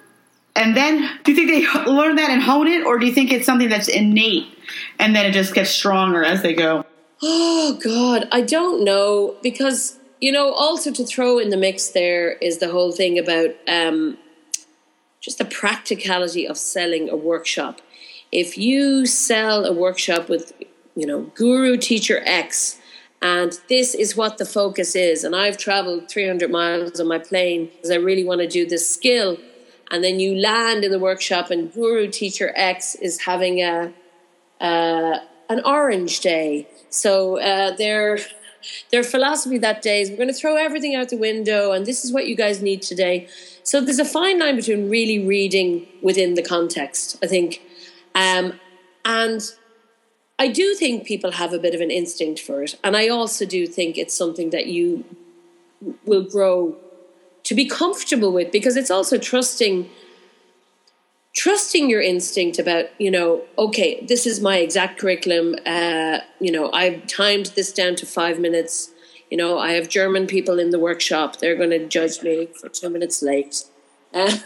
And 0.55 0.77
then, 0.77 1.09
do 1.23 1.33
you 1.33 1.37
think 1.37 1.49
they 1.49 1.83
learn 1.91 2.17
that 2.17 2.31
and 2.31 2.43
hone 2.43 2.67
it, 2.67 2.85
or 2.85 2.99
do 2.99 3.07
you 3.07 3.13
think 3.13 3.33
it's 3.33 3.47
something 3.47 3.69
that's 3.69 3.89
innate 3.89 4.47
and 4.99 5.15
then 5.15 5.25
it 5.27 5.33
just 5.33 5.55
gets 5.55 5.71
stronger 5.71 6.25
as 6.25 6.43
they 6.43 6.55
go? 6.55 6.85
Oh 7.23 7.79
God, 7.83 8.29
I 8.31 8.43
don't 8.43 8.85
know 8.85 9.37
because 9.43 9.99
you 10.21 10.33
know 10.33 10.53
also 10.53 10.93
to 10.93 11.05
throw 11.05 11.39
in 11.39 11.51
the 11.51 11.57
mix 11.57 11.89
there 11.89 12.33
is 12.33 12.59
the 12.59 12.71
whole 12.71 12.93
thing 12.93 13.19
about 13.19 13.51
um, 13.69 14.19
just 15.21 15.39
the 15.39 15.45
practicality 15.45 16.47
of 16.47 16.57
selling 16.57 17.09
a 17.09 17.17
workshop. 17.17 17.81
If 18.31 18.57
you 18.59 19.07
sell 19.07 19.65
a 19.65 19.73
workshop 19.73 20.29
with 20.29 20.53
you 20.95 21.07
know 21.07 21.23
guru 21.35 21.77
teacher 21.77 22.23
X 22.25 22.79
and 23.21 23.59
this 23.69 23.95
is 23.95 24.17
what 24.17 24.39
the 24.39 24.45
focus 24.45 24.95
is 24.95 25.25
and 25.25 25.35
I've 25.35 25.59
traveled 25.59 26.09
300 26.09 26.51
miles 26.51 27.01
on 27.01 27.09
my 27.09 27.19
plane 27.19 27.67
because 27.67 27.91
I 27.91 27.97
really 27.97 28.25
want 28.25 28.41
to 28.41 28.49
do 28.49 28.67
this 28.67 28.89
skill 28.89 29.39
and 29.91 30.05
then 30.05 30.21
you 30.21 30.35
land 30.35 30.85
in 30.85 30.91
the 30.91 30.99
workshop 30.99 31.51
and 31.51 31.73
guru 31.73 32.09
teacher 32.09 32.53
X 32.55 32.95
is 32.97 33.23
having 33.23 33.61
a 33.61 33.93
uh, 34.61 35.19
an 35.49 35.63
orange 35.65 36.21
day. 36.21 36.69
So 36.91 37.39
uh, 37.39 37.77
their 37.77 38.19
their 38.91 39.03
philosophy 39.03 39.59
that 39.59 39.83
day 39.83 40.01
is 40.01 40.11
we're 40.11 40.17
going 40.17 40.29
to 40.29 40.35
throw 40.35 40.57
everything 40.57 40.95
out 40.95 41.09
the 41.09 41.17
window, 41.17 41.73
and 41.73 41.87
this 41.87 42.05
is 42.05 42.13
what 42.13 42.27
you 42.27 42.35
guys 42.35 42.63
need 42.63 42.83
today. 42.83 43.29
So 43.63 43.81
there's 43.81 43.99
a 43.99 44.05
fine 44.05 44.39
line 44.39 44.57
between 44.57 44.89
really 44.89 45.25
reading 45.27 45.87
within 46.03 46.35
the 46.35 46.43
context, 46.43 47.19
I 47.23 47.27
think, 47.27 47.63
um, 48.15 48.59
and 49.05 49.43
I 50.39 50.49
do 50.49 50.75
think 50.75 51.07
people 51.07 51.33
have 51.33 51.53
a 51.53 51.59
bit 51.59 51.75
of 51.75 51.81
an 51.81 51.91
instinct 51.91 52.41
for 52.41 52.63
it, 52.63 52.77
and 52.83 52.97
I 52.97 53.09
also 53.09 53.45
do 53.45 53.67
think 53.67 53.99
it's 53.99 54.17
something 54.17 54.51
that 54.51 54.67
you 54.67 55.05
will 56.05 56.25
grow 56.25 56.77
to 57.45 57.55
be 57.55 57.67
comfortable 57.67 58.33
with 58.33 58.53
because 58.53 58.77
it's 58.77 58.91
also 58.91 59.17
trusting 59.17 59.89
trusting 61.39 61.89
your 61.89 62.03
instinct 62.03 62.59
about 62.59 62.87
you 62.99 63.13
know 63.13 63.45
okay 63.57 64.05
this 64.09 64.27
is 64.27 64.41
my 64.41 64.57
exact 64.57 64.99
curriculum 64.99 65.55
uh, 65.65 66.19
you 66.41 66.51
know 66.51 66.69
i've 66.73 67.07
timed 67.07 67.47
this 67.55 67.73
down 67.73 67.95
to 67.95 68.05
five 68.05 68.41
minutes 68.41 68.91
you 69.31 69.37
know 69.37 69.57
i 69.57 69.71
have 69.71 69.89
german 69.89 70.27
people 70.27 70.59
in 70.59 70.71
the 70.71 70.81
workshop 70.81 71.37
they're 71.37 71.55
going 71.55 71.71
to 71.71 71.87
judge 71.87 72.23
me 72.25 72.49
for 72.61 72.69
two 72.69 72.91
minutes 72.91 73.23
late 73.23 73.63
uh, 74.15 74.37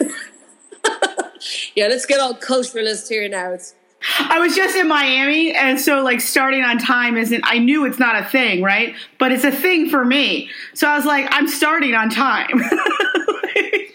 yeah 1.74 1.86
let's 1.86 2.04
get 2.04 2.20
all 2.20 2.34
culturalist 2.34 3.08
here 3.08 3.26
now 3.26 3.52
it's 3.52 3.74
I 4.18 4.40
was 4.40 4.56
just 4.56 4.74
in 4.74 4.88
Miami, 4.88 5.52
and 5.52 5.80
so 5.80 6.02
like 6.02 6.20
starting 6.20 6.64
on 6.64 6.78
time 6.78 7.16
isn't. 7.16 7.44
I 7.46 7.58
knew 7.58 7.84
it's 7.84 8.00
not 8.00 8.20
a 8.20 8.24
thing, 8.24 8.60
right? 8.60 8.96
But 9.20 9.30
it's 9.30 9.44
a 9.44 9.52
thing 9.52 9.88
for 9.88 10.04
me. 10.04 10.50
So 10.74 10.88
I 10.88 10.96
was 10.96 11.06
like, 11.06 11.28
I'm 11.30 11.46
starting 11.46 11.94
on 11.94 12.10
time. 12.10 12.48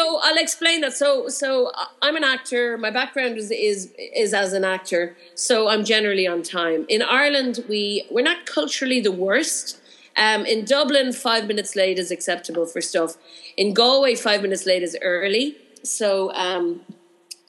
So 0.00 0.18
I'll 0.22 0.38
explain 0.38 0.80
that. 0.80 0.94
So 0.94 1.28
so 1.28 1.70
I'm 2.00 2.16
an 2.16 2.24
actor. 2.24 2.78
My 2.78 2.90
background 2.90 3.36
is 3.36 3.50
is 3.50 3.92
is 4.24 4.32
as 4.32 4.54
an 4.54 4.64
actor. 4.64 5.14
So 5.34 5.68
I'm 5.68 5.84
generally 5.84 6.26
on 6.26 6.42
time. 6.42 6.86
In 6.88 7.02
Ireland, 7.02 7.64
we 7.68 8.06
we're 8.10 8.28
not 8.32 8.46
culturally 8.46 9.00
the 9.02 9.12
worst. 9.26 9.78
Um, 10.16 10.46
in 10.46 10.64
Dublin, 10.64 11.12
five 11.12 11.46
minutes 11.46 11.76
late 11.76 11.98
is 11.98 12.10
acceptable 12.10 12.66
for 12.72 12.80
stuff. 12.80 13.10
In 13.58 13.74
Galway, 13.74 14.14
five 14.14 14.40
minutes 14.40 14.64
late 14.64 14.82
is 14.82 14.96
early. 15.02 15.56
So 15.82 16.32
um, 16.32 16.80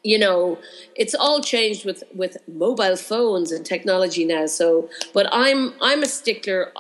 you 0.03 0.19
know, 0.19 0.59
it's 1.01 1.15
all 1.15 1.39
changed 1.53 1.85
with 1.85 2.03
with 2.13 2.35
mobile 2.65 2.97
phones 2.97 3.53
and 3.53 3.65
technology 3.65 4.25
now. 4.25 4.45
So, 4.47 4.89
but 5.13 5.25
I'm 5.31 5.73
I'm 5.79 6.03
a 6.03 6.11
stickler. 6.19 6.73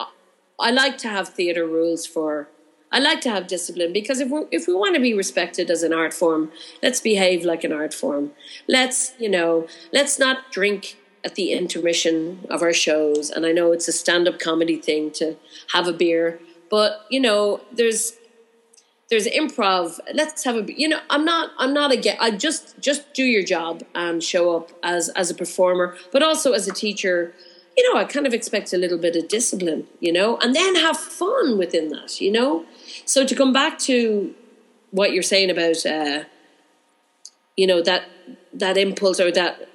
I 0.67 0.71
like 0.71 0.97
to 1.05 1.07
have 1.07 1.29
theatre 1.29 1.65
rules 1.65 2.05
for 2.05 2.49
I 2.91 2.99
like 2.99 3.21
to 3.21 3.29
have 3.29 3.47
discipline 3.47 3.93
because 3.93 4.19
if 4.19 4.29
we 4.29 4.43
if 4.51 4.67
we 4.67 4.73
want 4.73 4.95
to 4.95 5.01
be 5.01 5.13
respected 5.13 5.71
as 5.71 5.81
an 5.83 5.93
art 5.93 6.13
form, 6.13 6.51
let's 6.83 6.99
behave 6.99 7.45
like 7.45 7.63
an 7.63 7.71
art 7.71 7.93
form. 7.93 8.31
Let's 8.67 9.13
you 9.17 9.29
know, 9.29 9.67
let's 9.93 10.19
not 10.19 10.51
drink 10.51 10.97
at 11.23 11.35
the 11.35 11.53
intermission 11.53 12.45
of 12.49 12.61
our 12.61 12.73
shows. 12.73 13.29
And 13.29 13.45
I 13.45 13.51
know 13.51 13.71
it's 13.71 13.87
a 13.87 13.91
stand 13.91 14.27
up 14.27 14.39
comedy 14.39 14.77
thing 14.77 15.11
to 15.11 15.37
have 15.73 15.87
a 15.87 15.93
beer, 15.93 16.39
but 16.69 17.05
you 17.09 17.19
know, 17.19 17.61
there's 17.71 18.17
there's 19.09 19.27
improv. 19.27 19.99
Let's 20.13 20.43
have 20.43 20.55
a 20.57 20.73
you 20.79 20.89
know. 20.89 20.99
I'm 21.09 21.23
not 21.23 21.51
I'm 21.57 21.73
not 21.73 21.93
a 21.93 22.23
I 22.23 22.31
just 22.31 22.77
just 22.81 23.13
do 23.13 23.23
your 23.23 23.43
job 23.43 23.83
and 23.95 24.21
show 24.21 24.55
up 24.57 24.71
as 24.83 25.07
as 25.09 25.29
a 25.29 25.35
performer, 25.35 25.95
but 26.11 26.23
also 26.23 26.51
as 26.51 26.67
a 26.67 26.73
teacher 26.73 27.33
you 27.77 27.93
know, 27.93 27.99
I 27.99 28.03
kind 28.03 28.27
of 28.27 28.33
expect 28.33 28.73
a 28.73 28.77
little 28.77 28.97
bit 28.97 29.15
of 29.15 29.27
discipline, 29.27 29.87
you 29.99 30.11
know, 30.11 30.37
and 30.37 30.55
then 30.55 30.75
have 30.75 30.97
fun 30.97 31.57
within 31.57 31.89
that, 31.89 32.19
you 32.19 32.31
know. 32.31 32.65
So 33.11 33.25
to 33.25 33.35
come 33.35 33.51
back 33.51 33.77
to 33.79 34.33
what 34.91 35.11
you're 35.11 35.21
saying 35.21 35.49
about, 35.49 35.85
uh, 35.85 36.23
you 37.57 37.67
know, 37.67 37.81
that 37.81 38.03
that 38.53 38.77
impulse 38.77 39.19
or 39.19 39.29
that 39.33 39.67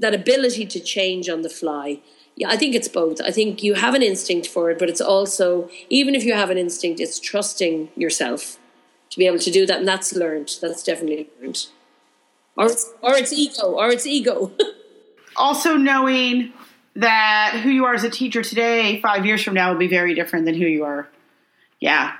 that 0.00 0.12
ability 0.12 0.66
to 0.66 0.80
change 0.80 1.28
on 1.28 1.42
the 1.42 1.48
fly. 1.48 2.00
Yeah, 2.34 2.48
I 2.50 2.56
think 2.56 2.74
it's 2.74 2.88
both. 2.88 3.20
I 3.20 3.30
think 3.30 3.62
you 3.62 3.74
have 3.74 3.94
an 3.94 4.02
instinct 4.02 4.48
for 4.48 4.68
it, 4.72 4.80
but 4.80 4.88
it's 4.88 5.00
also 5.00 5.70
even 5.90 6.16
if 6.16 6.24
you 6.24 6.34
have 6.34 6.50
an 6.50 6.58
instinct, 6.58 6.98
it's 6.98 7.20
trusting 7.20 7.90
yourself 7.94 8.58
to 9.10 9.18
be 9.20 9.28
able 9.28 9.38
to 9.38 9.50
do 9.52 9.64
that, 9.64 9.78
and 9.78 9.86
that's 9.86 10.12
learned. 10.16 10.56
That's 10.60 10.82
definitely 10.82 11.28
learned. 11.40 11.68
Or 12.56 12.66
or 13.00 13.14
it's 13.14 13.32
ego, 13.32 13.74
or 13.80 13.90
it's 13.90 14.08
ego. 14.08 14.50
also 15.36 15.76
knowing 15.76 16.52
that 16.96 17.60
who 17.62 17.70
you 17.70 17.84
are 17.84 17.94
as 17.94 18.02
a 18.02 18.10
teacher 18.10 18.42
today, 18.42 19.00
five 19.00 19.24
years 19.24 19.40
from 19.44 19.54
now, 19.54 19.70
will 19.70 19.78
be 19.78 19.94
very 20.00 20.14
different 20.16 20.46
than 20.46 20.56
who 20.56 20.66
you 20.66 20.82
are. 20.82 21.08
Yeah, 21.78 22.16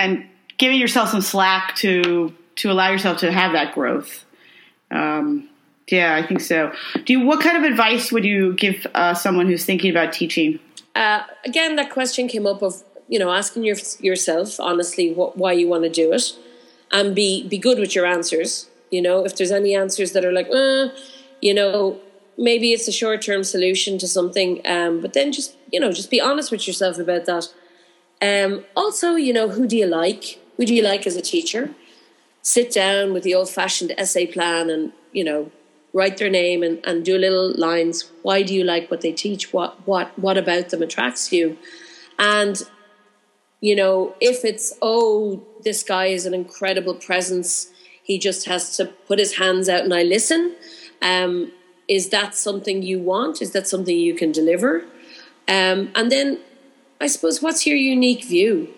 and 0.00 0.26
giving 0.56 0.78
yourself 0.78 1.10
some 1.10 1.20
slack 1.20 1.76
to 1.76 2.34
to 2.56 2.70
allow 2.70 2.90
yourself 2.90 3.18
to 3.18 3.30
have 3.30 3.52
that 3.52 3.74
growth. 3.74 4.24
Um, 4.90 5.48
yeah, 5.88 6.14
I 6.14 6.26
think 6.26 6.40
so. 6.40 6.72
Do 7.04 7.12
you, 7.12 7.20
what 7.20 7.40
kind 7.40 7.56
of 7.56 7.64
advice 7.64 8.12
would 8.12 8.24
you 8.24 8.54
give 8.54 8.86
uh, 8.94 9.14
someone 9.14 9.46
who's 9.46 9.64
thinking 9.64 9.90
about 9.90 10.12
teaching? 10.12 10.58
Uh, 10.94 11.22
again, 11.44 11.76
that 11.76 11.90
question 11.90 12.28
came 12.28 12.46
up 12.46 12.62
of 12.62 12.82
you 13.08 13.18
know 13.18 13.30
asking 13.30 13.64
your, 13.64 13.76
yourself 14.00 14.58
honestly 14.58 15.12
what, 15.12 15.36
why 15.36 15.52
you 15.52 15.68
want 15.68 15.84
to 15.84 15.90
do 15.90 16.12
it, 16.12 16.32
and 16.90 17.14
be 17.14 17.46
be 17.46 17.58
good 17.58 17.78
with 17.78 17.94
your 17.94 18.06
answers. 18.06 18.68
You 18.90 19.02
know, 19.02 19.24
if 19.24 19.36
there's 19.36 19.52
any 19.52 19.74
answers 19.74 20.12
that 20.12 20.24
are 20.24 20.32
like, 20.32 20.48
uh, 20.52 20.88
you 21.40 21.54
know, 21.54 22.00
maybe 22.36 22.72
it's 22.72 22.88
a 22.88 22.92
short 22.92 23.22
term 23.22 23.44
solution 23.44 23.98
to 23.98 24.08
something, 24.08 24.60
um, 24.66 25.00
but 25.00 25.12
then 25.12 25.32
just 25.32 25.56
you 25.72 25.78
know 25.78 25.92
just 25.92 26.10
be 26.10 26.20
honest 26.20 26.50
with 26.50 26.66
yourself 26.66 26.98
about 26.98 27.26
that 27.26 27.48
um, 28.22 28.64
also, 28.76 29.14
you 29.14 29.32
know, 29.32 29.48
who 29.48 29.66
do 29.66 29.76
you 29.76 29.86
like? 29.86 30.38
Who 30.56 30.66
do 30.66 30.74
you 30.74 30.82
like 30.82 31.06
as 31.06 31.16
a 31.16 31.22
teacher? 31.22 31.70
Sit 32.42 32.72
down 32.72 33.12
with 33.12 33.22
the 33.22 33.34
old 33.34 33.50
fashioned 33.50 33.92
essay 33.96 34.26
plan 34.26 34.70
and, 34.70 34.92
you 35.12 35.24
know, 35.24 35.50
write 35.92 36.18
their 36.18 36.30
name 36.30 36.62
and, 36.62 36.80
and 36.84 37.04
do 37.04 37.18
little 37.18 37.52
lines. 37.56 38.10
Why 38.22 38.42
do 38.42 38.54
you 38.54 38.64
like 38.64 38.90
what 38.90 39.00
they 39.00 39.12
teach? 39.12 39.52
What 39.52 39.86
what 39.86 40.16
what 40.18 40.38
about 40.38 40.70
them 40.70 40.82
attracts 40.82 41.32
you? 41.32 41.58
And 42.18 42.62
you 43.60 43.76
know, 43.76 44.14
if 44.20 44.44
it's 44.44 44.72
oh, 44.80 45.42
this 45.64 45.82
guy 45.82 46.06
is 46.06 46.26
an 46.26 46.34
incredible 46.34 46.94
presence, 46.94 47.70
he 48.02 48.18
just 48.18 48.46
has 48.46 48.76
to 48.76 48.86
put 48.86 49.18
his 49.18 49.36
hands 49.36 49.68
out 49.68 49.84
and 49.84 49.94
I 49.94 50.02
listen. 50.02 50.54
Um, 51.02 51.52
is 51.88 52.10
that 52.10 52.34
something 52.34 52.82
you 52.82 53.00
want? 53.00 53.42
Is 53.42 53.50
that 53.52 53.66
something 53.66 53.96
you 53.96 54.14
can 54.14 54.30
deliver? 54.32 54.84
Um, 55.48 55.90
and 55.94 56.12
then 56.12 56.38
I 57.00 57.06
suppose 57.06 57.40
what's 57.40 57.66
your 57.66 57.76
unique 57.76 58.24
view? 58.24 58.68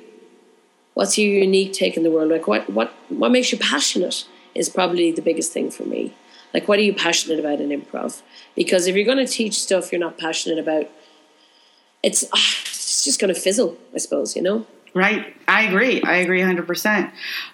What's 0.94 1.18
your 1.18 1.28
unique 1.28 1.72
take 1.72 1.96
in 1.96 2.02
the 2.02 2.10
world? 2.10 2.30
Like 2.30 2.46
what 2.46 2.70
what 2.70 2.92
what 3.08 3.30
makes 3.30 3.52
you 3.52 3.58
passionate 3.58 4.26
is 4.54 4.68
probably 4.68 5.10
the 5.10 5.22
biggest 5.22 5.52
thing 5.52 5.70
for 5.70 5.84
me. 5.84 6.14
Like 6.54 6.68
what 6.68 6.78
are 6.78 6.82
you 6.82 6.94
passionate 6.94 7.40
about 7.40 7.60
in 7.60 7.70
improv? 7.70 8.22
Because 8.54 8.86
if 8.86 8.94
you're 8.94 9.06
going 9.06 9.24
to 9.24 9.26
teach 9.26 9.60
stuff 9.60 9.90
you're 9.90 10.00
not 10.00 10.18
passionate 10.18 10.58
about, 10.58 10.88
it's 12.02 12.24
ah, 12.32 12.60
it's 12.62 13.04
just 13.04 13.20
going 13.20 13.32
to 13.34 13.40
fizzle, 13.40 13.76
I 13.94 13.98
suppose, 13.98 14.36
you 14.36 14.42
know? 14.42 14.66
Right. 14.94 15.34
I 15.48 15.62
agree. 15.62 16.02
I 16.02 16.16
agree 16.16 16.40
100%. 16.40 17.10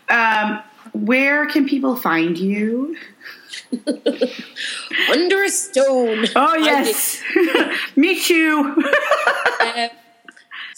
Um, 0.08 0.62
where 0.92 1.46
can 1.46 1.68
people 1.68 1.94
find 1.96 2.36
you? 2.36 2.96
Under 5.10 5.42
a 5.42 5.48
stone. 5.48 6.26
Oh, 6.34 6.56
yes. 6.56 7.22
Me 7.96 8.20
too. 8.20 8.84
uh, 9.60 9.88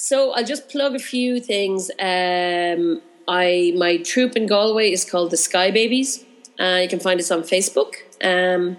so 0.02 0.32
I'll 0.32 0.44
just 0.44 0.70
plug 0.70 0.94
a 0.94 0.98
few 0.98 1.40
things. 1.40 1.90
Um, 1.98 3.02
I 3.28 3.74
my 3.76 3.98
troupe 3.98 4.34
in 4.34 4.46
Galway 4.46 4.90
is 4.90 5.04
called 5.04 5.30
the 5.30 5.36
Sky 5.36 5.70
Babies. 5.70 6.24
Uh, 6.58 6.78
you 6.82 6.88
can 6.88 7.00
find 7.00 7.20
us 7.20 7.30
on 7.30 7.42
Facebook. 7.42 7.96
Um, 8.24 8.78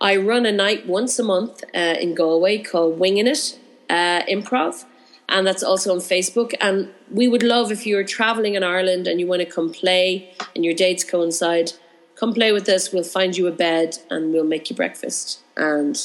I 0.00 0.16
run 0.16 0.46
a 0.46 0.52
night 0.52 0.86
once 0.86 1.18
a 1.18 1.22
month 1.22 1.64
uh, 1.74 1.96
in 2.00 2.14
Galway 2.14 2.62
called 2.62 2.98
Winging 2.98 3.26
It 3.26 3.58
uh, 3.90 4.22
Improv, 4.26 4.86
and 5.28 5.46
that's 5.46 5.62
also 5.62 5.92
on 5.92 5.98
Facebook. 5.98 6.54
And 6.62 6.94
we 7.10 7.28
would 7.28 7.42
love 7.42 7.70
if 7.70 7.86
you're 7.86 8.02
traveling 8.02 8.54
in 8.54 8.62
Ireland 8.62 9.06
and 9.06 9.20
you 9.20 9.26
want 9.26 9.40
to 9.40 9.46
come 9.46 9.70
play 9.70 10.34
and 10.54 10.64
your 10.64 10.74
dates 10.74 11.04
coincide, 11.04 11.72
come 12.16 12.32
play 12.32 12.52
with 12.52 12.70
us. 12.70 12.90
We'll 12.90 13.04
find 13.04 13.36
you 13.36 13.46
a 13.46 13.52
bed 13.52 13.98
and 14.08 14.32
we'll 14.32 14.44
make 14.44 14.70
you 14.70 14.76
breakfast. 14.76 15.40
And 15.58 15.96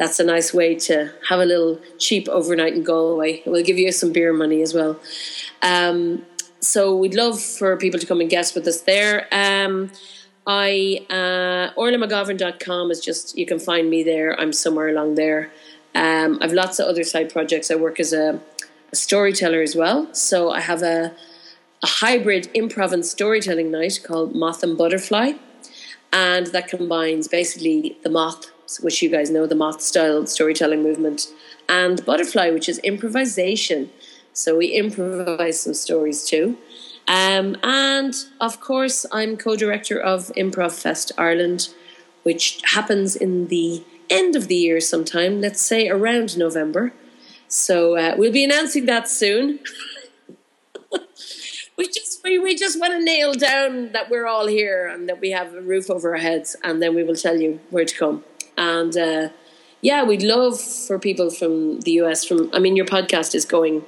that's 0.00 0.18
a 0.18 0.24
nice 0.24 0.54
way 0.54 0.74
to 0.74 1.12
have 1.28 1.40
a 1.40 1.44
little 1.44 1.78
cheap 1.98 2.26
overnight 2.30 2.72
in 2.72 2.82
Galway. 2.82 3.42
We'll 3.44 3.62
give 3.62 3.76
you 3.76 3.92
some 3.92 4.12
beer 4.14 4.32
money 4.32 4.62
as 4.62 4.72
well. 4.72 4.98
Um, 5.60 6.24
so 6.58 6.96
we'd 6.96 7.14
love 7.14 7.38
for 7.38 7.76
people 7.76 8.00
to 8.00 8.06
come 8.06 8.22
and 8.22 8.30
guest 8.30 8.54
with 8.54 8.66
us 8.66 8.80
there. 8.80 9.28
Um, 9.30 9.90
I 10.46 11.04
uh, 11.10 11.78
orlamcgovern.com 11.78 12.90
is 12.90 13.00
just 13.00 13.36
you 13.36 13.44
can 13.44 13.58
find 13.58 13.90
me 13.90 14.02
there. 14.02 14.40
I'm 14.40 14.54
somewhere 14.54 14.88
along 14.88 15.16
there. 15.16 15.52
Um, 15.94 16.38
I've 16.40 16.54
lots 16.54 16.78
of 16.78 16.86
other 16.86 17.04
side 17.04 17.30
projects. 17.30 17.70
I 17.70 17.74
work 17.74 18.00
as 18.00 18.14
a, 18.14 18.40
a 18.92 18.96
storyteller 18.96 19.60
as 19.60 19.76
well. 19.76 20.08
So 20.14 20.50
I 20.50 20.60
have 20.60 20.82
a 20.82 21.14
a 21.82 21.86
hybrid 21.86 22.44
improv 22.54 22.92
and 22.92 23.04
storytelling 23.04 23.70
night 23.70 24.00
called 24.02 24.34
Moth 24.34 24.62
and 24.62 24.78
Butterfly, 24.78 25.32
and 26.10 26.46
that 26.46 26.68
combines 26.68 27.28
basically 27.28 27.98
the 28.02 28.08
moth 28.08 28.50
which 28.78 29.02
you 29.02 29.08
guys 29.08 29.30
know, 29.30 29.46
the 29.46 29.54
moth 29.54 29.80
style 29.80 30.26
storytelling 30.26 30.82
movement, 30.82 31.28
and 31.68 32.04
Butterfly, 32.04 32.50
which 32.50 32.68
is 32.68 32.78
improvisation. 32.80 33.90
So 34.32 34.56
we 34.56 34.68
improvise 34.68 35.60
some 35.60 35.74
stories 35.74 36.24
too. 36.24 36.56
Um, 37.08 37.56
and 37.62 38.14
of 38.40 38.60
course, 38.60 39.04
I'm 39.12 39.36
co 39.36 39.56
director 39.56 39.98
of 39.98 40.28
Improv 40.36 40.72
Fest 40.72 41.12
Ireland, 41.18 41.68
which 42.22 42.60
happens 42.64 43.16
in 43.16 43.48
the 43.48 43.82
end 44.08 44.36
of 44.36 44.48
the 44.48 44.56
year 44.56 44.80
sometime, 44.80 45.40
let's 45.40 45.60
say 45.60 45.88
around 45.88 46.36
November. 46.36 46.92
So 47.48 47.96
uh, 47.96 48.14
we'll 48.16 48.32
be 48.32 48.44
announcing 48.44 48.86
that 48.86 49.08
soon. 49.08 49.58
we 51.76 51.86
just 51.86 52.22
we, 52.22 52.38
we 52.38 52.54
just 52.54 52.78
want 52.78 52.92
to 52.92 53.04
nail 53.04 53.34
down 53.34 53.92
that 53.92 54.10
we're 54.10 54.26
all 54.26 54.46
here 54.46 54.86
and 54.86 55.08
that 55.08 55.20
we 55.20 55.30
have 55.30 55.54
a 55.54 55.60
roof 55.60 55.90
over 55.90 56.12
our 56.12 56.20
heads, 56.20 56.54
and 56.62 56.82
then 56.82 56.94
we 56.94 57.02
will 57.02 57.16
tell 57.16 57.40
you 57.40 57.60
where 57.70 57.84
to 57.84 57.96
come. 57.96 58.24
And 58.60 58.94
uh, 58.94 59.30
yeah, 59.80 60.04
we'd 60.04 60.22
love 60.22 60.60
for 60.60 60.98
people 60.98 61.30
from 61.30 61.80
the 61.80 61.92
US. 62.02 62.24
From 62.24 62.50
I 62.52 62.58
mean, 62.58 62.76
your 62.76 62.86
podcast 62.86 63.34
is 63.34 63.46
going 63.46 63.84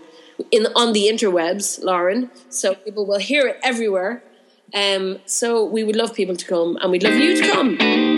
in 0.50 0.66
on 0.74 0.94
the 0.94 1.08
interwebs, 1.12 1.84
Lauren, 1.84 2.30
so 2.48 2.74
people 2.74 3.04
will 3.06 3.18
hear 3.18 3.46
it 3.46 3.58
everywhere. 3.62 4.24
Um, 4.74 5.18
so 5.26 5.62
we 5.62 5.84
would 5.84 5.96
love 5.96 6.14
people 6.14 6.36
to 6.36 6.46
come, 6.46 6.78
and 6.80 6.90
we'd 6.90 7.02
love 7.02 7.14
you 7.14 7.36
to 7.42 7.50
come. 7.52 8.11